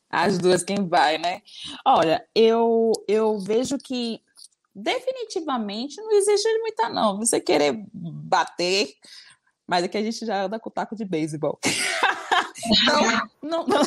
As 0.09 0.37
duas 0.37 0.63
quem 0.63 0.87
vai, 0.87 1.17
né? 1.17 1.41
Olha, 1.85 2.25
eu, 2.33 2.91
eu 3.07 3.39
vejo 3.39 3.77
que 3.77 4.21
definitivamente 4.73 5.97
não 5.97 6.11
existe 6.13 6.47
muita, 6.59 6.89
não. 6.89 7.17
Você 7.17 7.39
querer 7.41 7.85
bater, 7.93 8.93
mas 9.67 9.83
é 9.83 9.87
que 9.87 9.97
a 9.97 10.03
gente 10.03 10.25
já 10.25 10.43
anda 10.43 10.59
com 10.59 10.69
taco 10.69 10.95
de 10.95 11.03
beisebol. 11.03 11.59
então, 12.83 13.01
não, 13.41 13.65
não, 13.67 13.81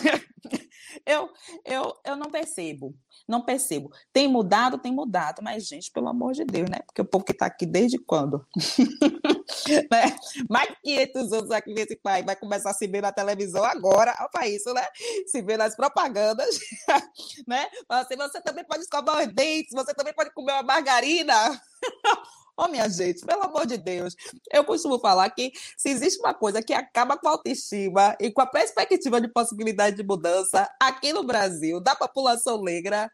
eu, 1.06 1.30
eu, 1.64 1.94
eu 2.04 2.16
não 2.16 2.30
percebo. 2.30 2.94
Não 3.28 3.42
percebo. 3.42 3.90
Tem 4.12 4.28
mudado, 4.28 4.78
tem 4.78 4.92
mudado, 4.92 5.42
mas, 5.42 5.66
gente, 5.66 5.90
pelo 5.90 6.08
amor 6.08 6.32
de 6.32 6.44
Deus, 6.44 6.68
né? 6.68 6.78
Porque 6.86 7.00
o 7.00 7.04
povo 7.04 7.24
que 7.24 7.32
está 7.32 7.46
aqui 7.46 7.66
desde 7.66 7.98
quando? 7.98 8.46
né? 9.90 10.16
Mais 10.48 10.68
de 10.70 10.76
500 10.82 11.32
anos 11.32 11.50
aqui 11.50 11.72
nesse 11.72 11.96
país 11.96 12.24
vai 12.24 12.36
começar 12.36 12.70
a 12.70 12.74
se 12.74 12.86
ver 12.86 13.02
na 13.02 13.12
televisão 13.12 13.64
agora, 13.64 14.14
olha 14.34 14.48
isso, 14.48 14.72
né? 14.72 14.86
Se 15.26 15.42
ver 15.42 15.56
nas 15.56 15.76
propagandas, 15.76 16.58
né? 17.46 17.68
Assim, 17.88 18.16
você 18.16 18.40
também 18.40 18.64
pode 18.64 18.82
escovar 18.82 19.20
os 19.20 19.32
dentes, 19.32 19.72
você 19.72 19.94
também 19.94 20.14
pode 20.14 20.32
comer 20.32 20.52
uma 20.52 20.62
margarina. 20.62 21.34
Oh, 22.62 22.68
minha 22.68 22.86
gente, 22.90 23.24
pelo 23.24 23.42
amor 23.42 23.64
de 23.64 23.78
Deus, 23.78 24.14
eu 24.52 24.62
costumo 24.62 24.98
falar 24.98 25.30
que 25.30 25.50
se 25.78 25.88
existe 25.88 26.20
uma 26.20 26.34
coisa 26.34 26.62
que 26.62 26.74
acaba 26.74 27.16
com 27.16 27.26
a 27.26 27.30
autoestima 27.30 28.14
e 28.20 28.30
com 28.30 28.42
a 28.42 28.46
perspectiva 28.46 29.18
de 29.18 29.28
possibilidade 29.28 29.96
de 29.96 30.02
mudança 30.02 30.70
aqui 30.78 31.10
no 31.10 31.24
Brasil, 31.24 31.80
da 31.80 31.96
população 31.96 32.62
negra, 32.62 33.10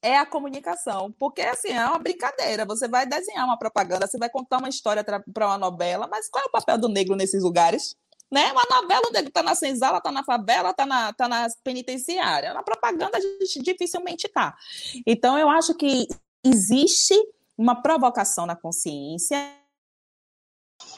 é 0.00 0.16
a 0.16 0.24
comunicação. 0.24 1.12
Porque, 1.18 1.40
assim, 1.40 1.70
é 1.70 1.84
uma 1.84 1.98
brincadeira. 1.98 2.64
Você 2.64 2.86
vai 2.86 3.04
desenhar 3.06 3.44
uma 3.44 3.58
propaganda, 3.58 4.06
você 4.06 4.18
vai 4.18 4.30
contar 4.30 4.58
uma 4.58 4.68
história 4.68 5.02
para 5.02 5.46
uma 5.48 5.58
novela, 5.58 6.06
mas 6.08 6.28
qual 6.28 6.44
é 6.44 6.46
o 6.46 6.52
papel 6.52 6.78
do 6.78 6.88
negro 6.88 7.16
nesses 7.16 7.42
lugares? 7.42 7.96
Né? 8.30 8.52
Uma 8.52 8.62
novela, 8.70 9.08
o 9.08 9.12
negro 9.12 9.30
está 9.30 9.42
na 9.42 9.56
senzala, 9.56 9.98
está 9.98 10.12
na 10.12 10.22
favela, 10.22 10.70
está 10.70 10.86
na, 10.86 11.12
tá 11.12 11.26
na 11.26 11.48
penitenciária. 11.64 12.54
Na 12.54 12.62
propaganda, 12.62 13.18
a 13.18 13.20
gente 13.20 13.60
dificilmente 13.62 14.28
está. 14.28 14.56
Então, 15.04 15.36
eu 15.36 15.50
acho 15.50 15.74
que 15.74 16.06
existe 16.44 17.16
uma 17.60 17.82
provocação 17.82 18.46
na 18.46 18.56
consciência. 18.56 19.36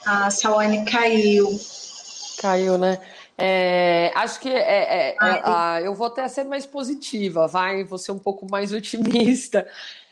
A 0.06 0.30
Sawane 0.30 0.84
caiu. 0.84 1.48
Caiu, 2.40 2.78
né? 2.78 3.00
É, 3.36 4.12
acho 4.14 4.38
que 4.38 4.48
é, 4.48 5.10
é, 5.10 5.16
é 5.20 5.86
eu 5.86 5.92
vou 5.92 6.06
até 6.06 6.28
ser 6.28 6.44
mais 6.44 6.64
positiva, 6.64 7.48
vai, 7.48 7.82
vou 7.82 7.98
ser 7.98 8.12
um 8.12 8.18
pouco 8.18 8.48
mais 8.48 8.70
otimista. 8.72 9.66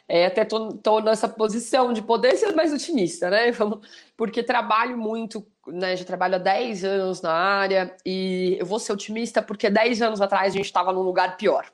É, 0.09 0.27
até 0.27 0.45
tô, 0.45 0.73
tô, 0.73 0.99
nessa 0.99 1.29
posição 1.29 1.93
de 1.93 2.03
poder 2.03 2.37
ser 2.37 2.53
mais 2.53 2.73
otimista, 2.73 3.31
né? 3.31 3.53
Porque 4.17 4.43
trabalho 4.43 4.99
muito, 4.99 5.47
né? 5.69 5.95
Já 5.95 6.05
trabalho 6.05 6.35
há 6.35 6.39
10 6.39 6.83
anos 6.83 7.23
na 7.23 7.33
área 7.33 7.95
e 8.05 8.57
eu 8.59 8.67
vou 8.67 8.81
ser 8.81 8.93
otimista 8.93 9.41
porque 9.41 9.71
10 9.71 10.03
anos 10.03 10.21
atrás 10.21 10.53
a 10.53 10.57
gente 10.57 10.67
estava 10.67 10.93
num 10.93 11.03
lugar 11.03 11.37
pior. 11.37 11.65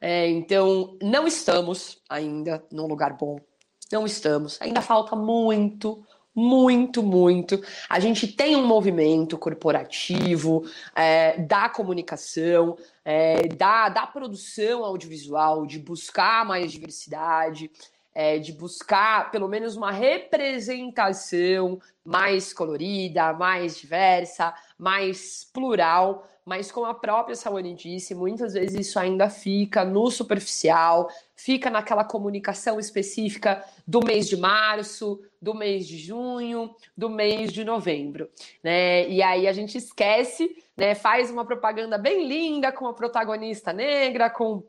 É, 0.00 0.28
então, 0.28 0.96
não 1.02 1.26
estamos 1.26 2.00
ainda 2.08 2.62
num 2.70 2.86
lugar 2.86 3.14
bom. 3.14 3.40
Não 3.92 4.04
estamos. 4.04 4.60
Ainda 4.60 4.80
falta 4.82 5.14
muito, 5.14 6.04
muito, 6.34 7.02
muito. 7.02 7.62
A 7.88 8.00
gente 8.00 8.26
tem 8.26 8.56
um 8.56 8.66
movimento 8.66 9.38
corporativo 9.38 10.64
é, 10.94 11.38
da 11.38 11.68
comunicação, 11.68 12.76
é, 13.04 13.46
da, 13.48 13.88
da 13.88 14.06
produção 14.06 14.84
audiovisual, 14.84 15.64
de 15.66 15.78
buscar 15.78 16.44
mais 16.44 16.72
diversidade, 16.72 17.70
é, 18.12 18.38
de 18.38 18.52
buscar 18.52 19.30
pelo 19.30 19.46
menos 19.46 19.76
uma 19.76 19.92
representação 19.92 21.78
mais 22.04 22.52
colorida, 22.52 23.32
mais 23.32 23.78
diversa, 23.78 24.52
mais 24.78 25.48
plural 25.52 26.26
mas 26.46 26.70
como 26.70 26.86
a 26.86 26.94
própria 26.94 27.34
Sawane 27.34 27.74
disse, 27.74 28.14
muitas 28.14 28.54
vezes 28.54 28.86
isso 28.86 29.00
ainda 29.00 29.28
fica 29.28 29.84
no 29.84 30.08
superficial, 30.12 31.10
fica 31.34 31.68
naquela 31.68 32.04
comunicação 32.04 32.78
específica 32.78 33.64
do 33.84 34.00
mês 34.00 34.28
de 34.28 34.36
março, 34.36 35.20
do 35.42 35.52
mês 35.52 35.88
de 35.88 35.98
junho, 35.98 36.72
do 36.96 37.10
mês 37.10 37.52
de 37.52 37.64
novembro, 37.64 38.30
né? 38.62 39.08
E 39.08 39.20
aí 39.24 39.48
a 39.48 39.52
gente 39.52 39.76
esquece, 39.76 40.56
né? 40.76 40.94
Faz 40.94 41.32
uma 41.32 41.44
propaganda 41.44 41.98
bem 41.98 42.28
linda 42.28 42.70
com 42.70 42.86
a 42.86 42.94
protagonista 42.94 43.72
negra, 43.72 44.30
com 44.30 44.62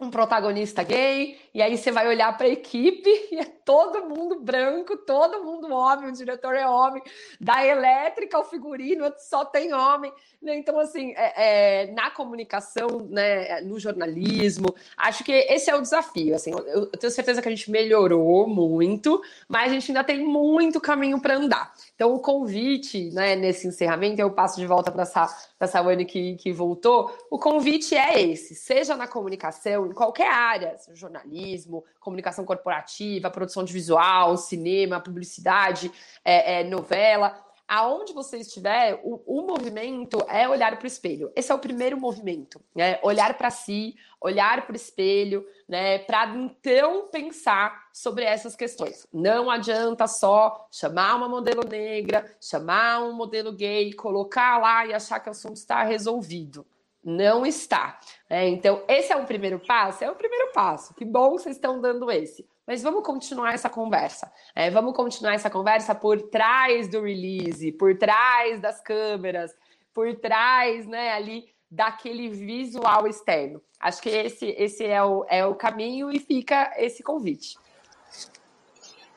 um 0.00 0.10
protagonista 0.10 0.84
gay, 0.84 1.38
e 1.52 1.60
aí 1.60 1.76
você 1.76 1.90
vai 1.90 2.06
olhar 2.06 2.36
para 2.36 2.46
a 2.46 2.50
equipe 2.50 3.10
e 3.32 3.38
é 3.38 3.44
todo 3.44 4.08
mundo 4.08 4.38
branco, 4.40 4.96
todo 4.96 5.42
mundo 5.44 5.72
homem, 5.72 6.08
o 6.08 6.12
diretor 6.12 6.54
é 6.54 6.68
homem, 6.68 7.02
da 7.40 7.64
elétrica 7.64 8.36
ao 8.36 8.44
figurino 8.44 9.12
só 9.18 9.44
tem 9.44 9.72
homem. 9.72 10.12
Né? 10.40 10.56
Então, 10.56 10.78
assim, 10.78 11.12
é, 11.16 11.86
é, 11.86 11.92
na 11.92 12.10
comunicação, 12.10 13.08
né, 13.10 13.60
no 13.62 13.78
jornalismo, 13.80 14.72
acho 14.96 15.24
que 15.24 15.32
esse 15.32 15.68
é 15.68 15.74
o 15.74 15.82
desafio. 15.82 16.34
Assim, 16.36 16.52
eu, 16.52 16.64
eu 16.66 16.86
tenho 16.86 17.10
certeza 17.10 17.42
que 17.42 17.48
a 17.48 17.50
gente 17.50 17.70
melhorou 17.70 18.46
muito, 18.46 19.20
mas 19.48 19.70
a 19.70 19.74
gente 19.74 19.90
ainda 19.90 20.04
tem 20.04 20.24
muito 20.24 20.80
caminho 20.80 21.20
para 21.20 21.34
andar. 21.34 21.74
Então, 21.98 22.14
o 22.14 22.20
convite, 22.20 23.10
né, 23.10 23.34
nesse 23.34 23.66
encerramento, 23.66 24.20
eu 24.20 24.30
passo 24.30 24.60
de 24.60 24.64
volta 24.64 24.88
para 24.88 25.02
essa 25.02 25.82
Wani 25.82 26.04
que, 26.04 26.36
que 26.36 26.52
voltou. 26.52 27.12
O 27.28 27.40
convite 27.40 27.96
é 27.96 28.22
esse: 28.22 28.54
seja 28.54 28.96
na 28.96 29.08
comunicação, 29.08 29.84
em 29.84 29.92
qualquer 29.92 30.32
área, 30.32 30.76
jornalismo, 30.94 31.84
comunicação 31.98 32.44
corporativa, 32.44 33.28
produção 33.32 33.64
de 33.64 33.72
visual, 33.72 34.36
cinema, 34.36 35.00
publicidade, 35.00 35.90
é, 36.24 36.60
é, 36.60 36.64
novela 36.64 37.34
aonde 37.68 38.14
você 38.14 38.38
estiver, 38.38 38.98
o, 39.04 39.22
o 39.26 39.46
movimento 39.46 40.24
é 40.26 40.48
olhar 40.48 40.76
para 40.78 40.84
o 40.84 40.86
espelho. 40.86 41.30
Esse 41.36 41.52
é 41.52 41.54
o 41.54 41.58
primeiro 41.58 42.00
movimento, 42.00 42.58
né? 42.74 42.98
Olhar 43.02 43.36
para 43.36 43.50
si, 43.50 43.94
olhar 44.18 44.64
para 44.64 44.72
o 44.72 44.76
espelho, 44.76 45.46
né? 45.68 45.98
Para 45.98 46.34
então 46.34 47.08
pensar 47.08 47.88
sobre 47.92 48.24
essas 48.24 48.56
questões. 48.56 49.06
Não 49.12 49.50
adianta 49.50 50.06
só 50.06 50.66
chamar 50.72 51.16
uma 51.16 51.28
modelo 51.28 51.62
negra, 51.68 52.34
chamar 52.40 53.02
um 53.02 53.12
modelo 53.12 53.52
gay, 53.52 53.92
colocar 53.92 54.58
lá 54.58 54.86
e 54.86 54.94
achar 54.94 55.20
que 55.20 55.28
o 55.28 55.32
assunto 55.32 55.56
está 55.56 55.84
resolvido. 55.84 56.66
Não 57.04 57.46
está. 57.46 58.00
É, 58.28 58.48
então, 58.48 58.82
esse 58.88 59.12
é 59.12 59.16
o 59.16 59.26
primeiro 59.26 59.60
passo? 59.60 60.02
É 60.02 60.10
o 60.10 60.16
primeiro 60.16 60.52
passo. 60.52 60.94
Que 60.94 61.04
bom 61.04 61.36
que 61.36 61.42
vocês 61.42 61.56
estão 61.56 61.80
dando 61.80 62.10
esse. 62.10 62.48
Mas 62.68 62.82
vamos 62.82 63.02
continuar 63.02 63.54
essa 63.54 63.70
conversa. 63.70 64.30
É, 64.54 64.70
vamos 64.70 64.94
continuar 64.94 65.32
essa 65.32 65.48
conversa 65.48 65.94
por 65.94 66.20
trás 66.20 66.86
do 66.86 67.00
release, 67.00 67.72
por 67.72 67.96
trás 67.96 68.60
das 68.60 68.78
câmeras, 68.82 69.52
por 69.94 70.14
trás, 70.16 70.86
né, 70.86 71.14
ali 71.14 71.46
daquele 71.70 72.28
visual 72.28 73.06
externo. 73.06 73.62
Acho 73.80 74.02
que 74.02 74.10
esse, 74.10 74.48
esse 74.48 74.84
é, 74.84 75.02
o, 75.02 75.24
é 75.30 75.46
o 75.46 75.54
caminho 75.54 76.12
e 76.12 76.18
fica 76.18 76.70
esse 76.76 77.02
convite. 77.02 77.56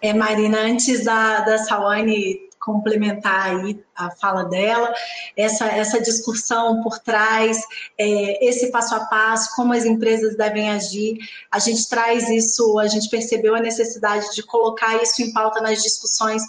É, 0.01 0.13
Marina, 0.13 0.59
antes 0.59 1.03
da, 1.03 1.41
da 1.41 1.57
Sawane 1.57 2.49
complementar 2.61 3.49
aí 3.49 3.83
a 3.95 4.11
fala 4.11 4.43
dela, 4.43 4.93
essa, 5.35 5.65
essa 5.65 5.99
discussão 5.99 6.81
por 6.81 6.99
trás, 6.99 7.59
é, 7.97 8.47
esse 8.47 8.71
passo 8.71 8.95
a 8.95 9.01
passo, 9.05 9.55
como 9.55 9.73
as 9.73 9.83
empresas 9.83 10.37
devem 10.37 10.69
agir. 10.69 11.17
A 11.51 11.59
gente 11.59 11.89
traz 11.89 12.29
isso, 12.29 12.79
a 12.79 12.87
gente 12.87 13.09
percebeu 13.09 13.55
a 13.55 13.59
necessidade 13.59 14.33
de 14.33 14.43
colocar 14.43 15.01
isso 15.01 15.21
em 15.21 15.33
pauta 15.33 15.59
nas 15.59 15.81
discussões 15.81 16.43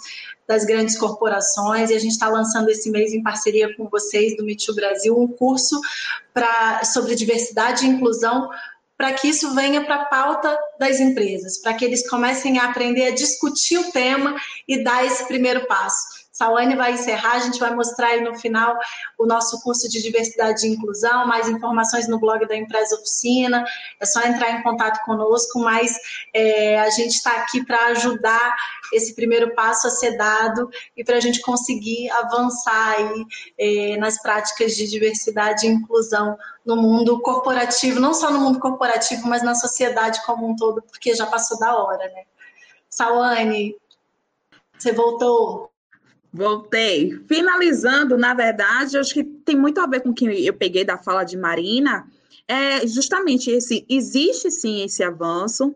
das 0.47 0.65
grandes 0.65 0.97
corporações 0.97 1.89
e 1.89 1.95
a 1.95 1.99
gente 1.99 2.11
está 2.11 2.27
lançando 2.27 2.69
esse 2.69 2.89
mês 2.91 3.13
em 3.13 3.23
parceria 3.23 3.75
com 3.75 3.87
vocês 3.87 4.35
do 4.35 4.43
Meet 4.43 4.67
Brasil 4.75 5.17
um 5.17 5.27
curso 5.27 5.79
pra, 6.33 6.83
sobre 6.83 7.15
diversidade 7.15 7.85
e 7.85 7.89
inclusão 7.89 8.49
para 9.03 9.11
que 9.11 9.27
isso 9.27 9.53
venha 9.53 9.83
para 9.83 9.95
a 9.95 10.05
pauta 10.05 10.57
das 10.79 11.01
empresas, 11.01 11.57
para 11.57 11.73
que 11.73 11.83
eles 11.83 12.09
comecem 12.09 12.57
a 12.57 12.69
aprender 12.69 13.07
a 13.07 13.13
discutir 13.13 13.77
o 13.77 13.91
tema 13.91 14.33
e 14.65 14.81
dar 14.81 15.05
esse 15.05 15.27
primeiro 15.27 15.67
passo. 15.67 16.22
Sawane 16.33 16.75
vai 16.75 16.93
encerrar, 16.93 17.33
a 17.33 17.39
gente 17.39 17.59
vai 17.59 17.75
mostrar 17.75 18.07
aí 18.07 18.21
no 18.21 18.33
final 18.33 18.75
o 19.19 19.25
nosso 19.27 19.61
curso 19.61 19.87
de 19.87 20.01
diversidade 20.01 20.65
e 20.65 20.71
inclusão, 20.71 21.27
mais 21.27 21.47
informações 21.47 22.07
no 22.07 22.19
blog 22.19 22.47
da 22.47 22.57
Empresa 22.57 22.95
Oficina, 22.95 23.63
é 23.99 24.05
só 24.05 24.19
entrar 24.23 24.49
em 24.49 24.63
contato 24.63 25.05
conosco, 25.05 25.59
mas 25.59 25.95
é, 26.33 26.79
a 26.79 26.89
gente 26.89 27.11
está 27.11 27.33
aqui 27.37 27.63
para 27.63 27.85
ajudar 27.89 28.55
esse 28.91 29.13
primeiro 29.13 29.53
passo 29.53 29.85
a 29.85 29.91
ser 29.91 30.17
dado 30.17 30.71
e 30.97 31.03
para 31.03 31.17
a 31.17 31.19
gente 31.19 31.39
conseguir 31.39 32.09
avançar 32.09 32.95
aí 32.97 33.25
é, 33.59 33.97
nas 33.97 34.19
práticas 34.19 34.75
de 34.75 34.89
diversidade 34.89 35.67
e 35.67 35.69
inclusão 35.69 36.35
no 36.65 36.75
mundo 36.75 37.21
corporativo, 37.21 37.99
não 37.99 38.13
só 38.13 38.31
no 38.31 38.39
mundo 38.39 38.59
corporativo, 38.59 39.27
mas 39.27 39.43
na 39.43 39.53
sociedade 39.53 40.25
como 40.25 40.49
um 40.49 40.55
todo, 40.55 40.81
porque 40.81 41.13
já 41.13 41.27
passou 41.27 41.59
da 41.59 41.77
hora, 41.77 42.07
né? 42.09 42.23
Sawane, 42.89 43.75
você 44.79 44.91
voltou? 44.91 45.72
Voltei. 46.33 47.11
Finalizando, 47.27 48.17
na 48.17 48.33
verdade, 48.33 48.97
acho 48.97 49.13
que 49.13 49.23
tem 49.23 49.55
muito 49.55 49.79
a 49.79 49.85
ver 49.85 50.01
com 50.01 50.09
o 50.09 50.13
que 50.13 50.25
eu 50.25 50.53
peguei 50.53 50.83
da 50.83 50.97
fala 50.97 51.23
de 51.23 51.37
Marina. 51.37 52.07
É 52.47 52.87
justamente 52.87 53.51
esse, 53.51 53.85
existe 53.87 54.49
sim 54.49 54.83
esse 54.83 55.03
avanço, 55.03 55.75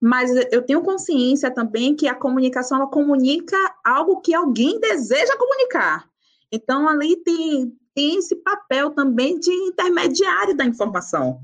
mas 0.00 0.30
eu 0.50 0.62
tenho 0.62 0.80
consciência 0.80 1.50
também 1.50 1.94
que 1.94 2.08
a 2.08 2.14
comunicação 2.14 2.78
ela 2.78 2.86
comunica 2.86 3.56
algo 3.84 4.20
que 4.22 4.34
alguém 4.34 4.80
deseja 4.80 5.36
comunicar. 5.36 6.08
Então, 6.50 6.88
ali 6.88 7.16
tem, 7.16 7.76
tem 7.94 8.16
esse 8.16 8.34
papel 8.36 8.90
também 8.90 9.38
de 9.38 9.52
intermediário 9.52 10.56
da 10.56 10.64
informação 10.64 11.38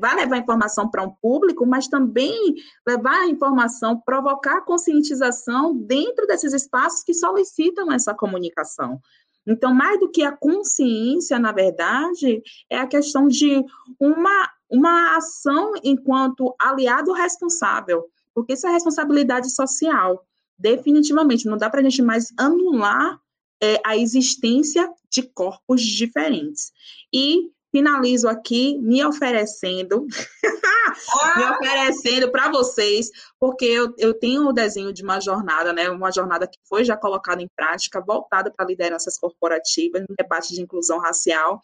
vai 0.00 0.16
levar 0.16 0.38
informação 0.38 0.88
para 0.88 1.02
um 1.02 1.10
público, 1.10 1.66
mas 1.66 1.88
também 1.88 2.54
levar 2.86 3.22
a 3.22 3.28
informação, 3.28 4.00
provocar 4.00 4.62
conscientização 4.62 5.74
dentro 5.74 6.26
desses 6.26 6.52
espaços 6.52 7.02
que 7.02 7.14
solicitam 7.14 7.92
essa 7.92 8.14
comunicação. 8.14 9.00
Então, 9.46 9.72
mais 9.72 9.98
do 9.98 10.10
que 10.10 10.22
a 10.22 10.32
consciência, 10.32 11.38
na 11.38 11.52
verdade, 11.52 12.42
é 12.68 12.78
a 12.78 12.86
questão 12.86 13.26
de 13.26 13.64
uma, 13.98 14.50
uma 14.68 15.16
ação 15.16 15.72
enquanto 15.82 16.54
aliado 16.60 17.12
responsável, 17.12 18.04
porque 18.34 18.52
isso 18.52 18.66
é 18.66 18.70
responsabilidade 18.70 19.50
social, 19.50 20.22
definitivamente. 20.58 21.46
Não 21.46 21.56
dá 21.56 21.70
para 21.70 21.80
a 21.80 21.82
gente 21.82 22.02
mais 22.02 22.32
anular 22.36 23.18
é, 23.60 23.80
a 23.84 23.96
existência 23.96 24.88
de 25.10 25.22
corpos 25.22 25.80
diferentes. 25.82 26.70
E 27.12 27.50
finalizo 27.78 28.28
aqui 28.28 28.76
me 28.78 29.04
oferecendo, 29.04 30.04
me 31.36 31.44
oferecendo 31.44 32.30
para 32.30 32.50
vocês, 32.50 33.08
porque 33.38 33.64
eu, 33.64 33.94
eu 33.98 34.12
tenho 34.12 34.48
o 34.48 34.52
desenho 34.52 34.92
de 34.92 35.04
uma 35.04 35.20
jornada, 35.20 35.72
né, 35.72 35.88
uma 35.88 36.10
jornada 36.10 36.46
que 36.48 36.58
foi 36.68 36.84
já 36.84 36.96
colocada 36.96 37.40
em 37.40 37.48
prática, 37.54 38.00
voltada 38.00 38.50
para 38.50 38.66
lideranças 38.66 39.16
corporativas, 39.16 40.02
no 40.08 40.16
debate 40.18 40.54
de 40.54 40.60
inclusão 40.60 40.98
racial, 40.98 41.60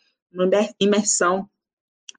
imersão 0.78 1.48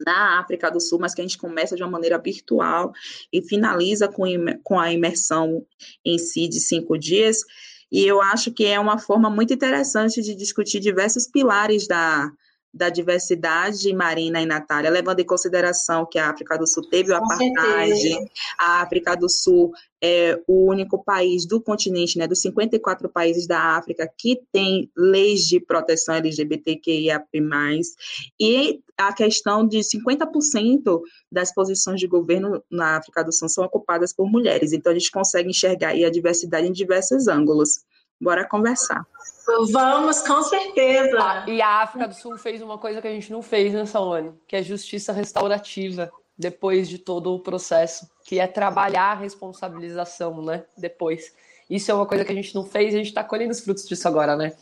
na 0.06 0.42
África 0.42 0.70
do 0.70 0.82
Sul, 0.82 1.00
mas 1.00 1.14
que 1.14 1.22
a 1.22 1.24
gente 1.24 1.38
começa 1.38 1.76
de 1.76 1.82
uma 1.82 1.92
maneira 1.92 2.18
virtual 2.18 2.92
e 3.32 3.42
finaliza 3.42 4.10
com, 4.10 4.26
com 4.62 4.78
a 4.78 4.92
imersão 4.92 5.66
em 6.04 6.18
si 6.18 6.50
de 6.50 6.60
cinco 6.60 6.98
dias. 6.98 7.38
E 7.90 8.06
eu 8.06 8.22
acho 8.22 8.52
que 8.52 8.66
é 8.66 8.78
uma 8.78 8.98
forma 8.98 9.30
muito 9.30 9.54
interessante 9.54 10.22
de 10.22 10.36
discutir 10.36 10.82
diversos 10.82 11.28
pilares 11.28 11.88
da, 11.88 12.30
da 12.76 12.90
diversidade 12.90 13.94
marina 13.94 14.42
e 14.42 14.46
Natália, 14.46 14.92
levando 14.92 15.22
em 15.22 15.26
consideração 15.26 16.06
que 16.06 16.20
a 16.20 16.30
África 16.30 16.58
do 16.58 16.68
Sul 16.68 16.90
teve 16.90 17.14
o 17.14 17.16
apartheid, 17.16 18.18
a 18.60 18.82
África 18.82 19.16
do 19.16 19.30
Sul 19.30 19.72
é 20.04 20.38
o 20.46 20.70
único 20.70 21.02
país 21.02 21.48
do 21.48 21.62
continente, 21.62 22.18
né, 22.18 22.28
dos 22.28 22.42
54 22.42 23.08
países 23.08 23.48
da 23.48 23.78
África 23.78 24.12
que 24.18 24.42
tem 24.52 24.92
leis 24.96 25.48
de 25.48 25.58
proteção 25.62 26.16
LGBTQIA+, 26.16 27.26
e 28.38 28.82
a 28.98 29.14
questão 29.14 29.66
de 29.66 29.80
50% 29.80 31.02
das 31.32 31.54
posições 31.54 32.02
de 32.02 32.08
governo 32.08 32.62
na 32.70 32.98
África 32.98 33.24
do 33.24 33.32
Sul 33.32 33.48
são 33.48 33.64
ocupadas 33.64 34.14
por 34.14 34.30
mulheres, 34.30 34.74
então 34.74 34.92
a 34.92 34.96
gente 34.96 35.12
consegue 35.12 35.50
enxergar 35.50 35.92
a 35.92 36.10
diversidade 36.10 36.68
em 36.68 36.74
diversos 36.74 37.30
ângulos. 37.30 37.86
Bora 38.20 38.48
conversar. 38.48 39.06
Vamos, 39.72 40.22
com 40.22 40.42
certeza. 40.42 41.18
Ah, 41.20 41.46
e 41.48 41.62
a 41.62 41.82
África 41.82 42.08
do 42.08 42.16
Sul 42.16 42.38
fez 42.38 42.62
uma 42.62 42.78
coisa 42.78 43.02
que 43.02 43.08
a 43.08 43.12
gente 43.12 43.32
não 43.32 43.42
fez 43.42 43.74
nessa 43.74 44.00
ONU, 44.00 44.40
que 44.48 44.56
é 44.56 44.64
justiça 44.64 45.14
restaurativa, 45.14 46.12
depois 46.38 46.90
de 46.90 46.98
todo 46.98 47.34
o 47.34 47.40
processo, 47.40 48.10
que 48.24 48.40
é 48.40 48.48
trabalhar 48.48 49.12
a 49.12 49.16
responsabilização, 49.16 50.42
né? 50.42 50.64
Depois. 50.78 51.34
Isso 51.70 51.92
é 51.92 51.94
uma 51.94 52.06
coisa 52.06 52.26
que 52.26 52.32
a 52.32 52.36
gente 52.36 52.54
não 52.56 52.66
fez 52.66 52.94
e 52.94 52.96
a 52.96 53.00
gente 53.00 53.08
está 53.08 53.24
colhendo 53.24 53.52
os 53.52 53.60
frutos 53.60 53.88
disso 53.88 54.08
agora, 54.08 54.36
né? 54.36 54.54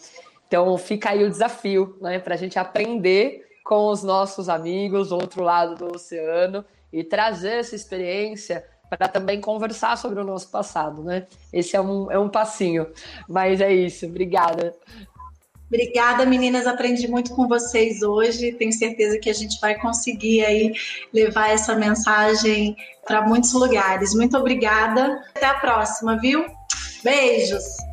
Então 0.47 0.77
fica 0.77 1.11
aí 1.11 1.23
o 1.23 1.29
desafio, 1.29 1.97
né? 2.01 2.19
Para 2.19 2.35
a 2.35 2.37
gente 2.37 2.59
aprender 2.59 3.47
com 3.63 3.87
os 3.87 4.03
nossos 4.03 4.49
amigos 4.49 5.09
do 5.09 5.15
outro 5.15 5.43
lado 5.43 5.75
do 5.75 5.95
oceano 5.95 6.65
e 6.91 7.03
trazer 7.03 7.59
essa 7.59 7.75
experiência 7.75 8.65
para 8.97 9.07
também 9.07 9.39
conversar 9.39 9.97
sobre 9.97 10.19
o 10.19 10.23
nosso 10.23 10.49
passado, 10.49 11.03
né? 11.03 11.27
Esse 11.51 11.75
é 11.75 11.81
um, 11.81 12.11
é 12.11 12.19
um 12.19 12.29
passinho. 12.29 12.87
Mas 13.27 13.61
é 13.61 13.73
isso, 13.73 14.05
obrigada. 14.05 14.73
Obrigada, 15.67 16.25
meninas. 16.25 16.67
Aprendi 16.67 17.07
muito 17.07 17.33
com 17.33 17.47
vocês 17.47 18.03
hoje. 18.03 18.53
Tenho 18.53 18.71
certeza 18.71 19.17
que 19.17 19.29
a 19.29 19.33
gente 19.33 19.59
vai 19.59 19.73
conseguir 19.79 20.45
aí 20.45 20.73
levar 21.11 21.49
essa 21.49 21.75
mensagem 21.75 22.75
para 23.07 23.27
muitos 23.27 23.53
lugares. 23.53 24.13
Muito 24.13 24.37
obrigada. 24.37 25.23
Até 25.35 25.47
a 25.47 25.55
próxima, 25.55 26.19
viu? 26.19 26.45
Beijos. 27.03 27.92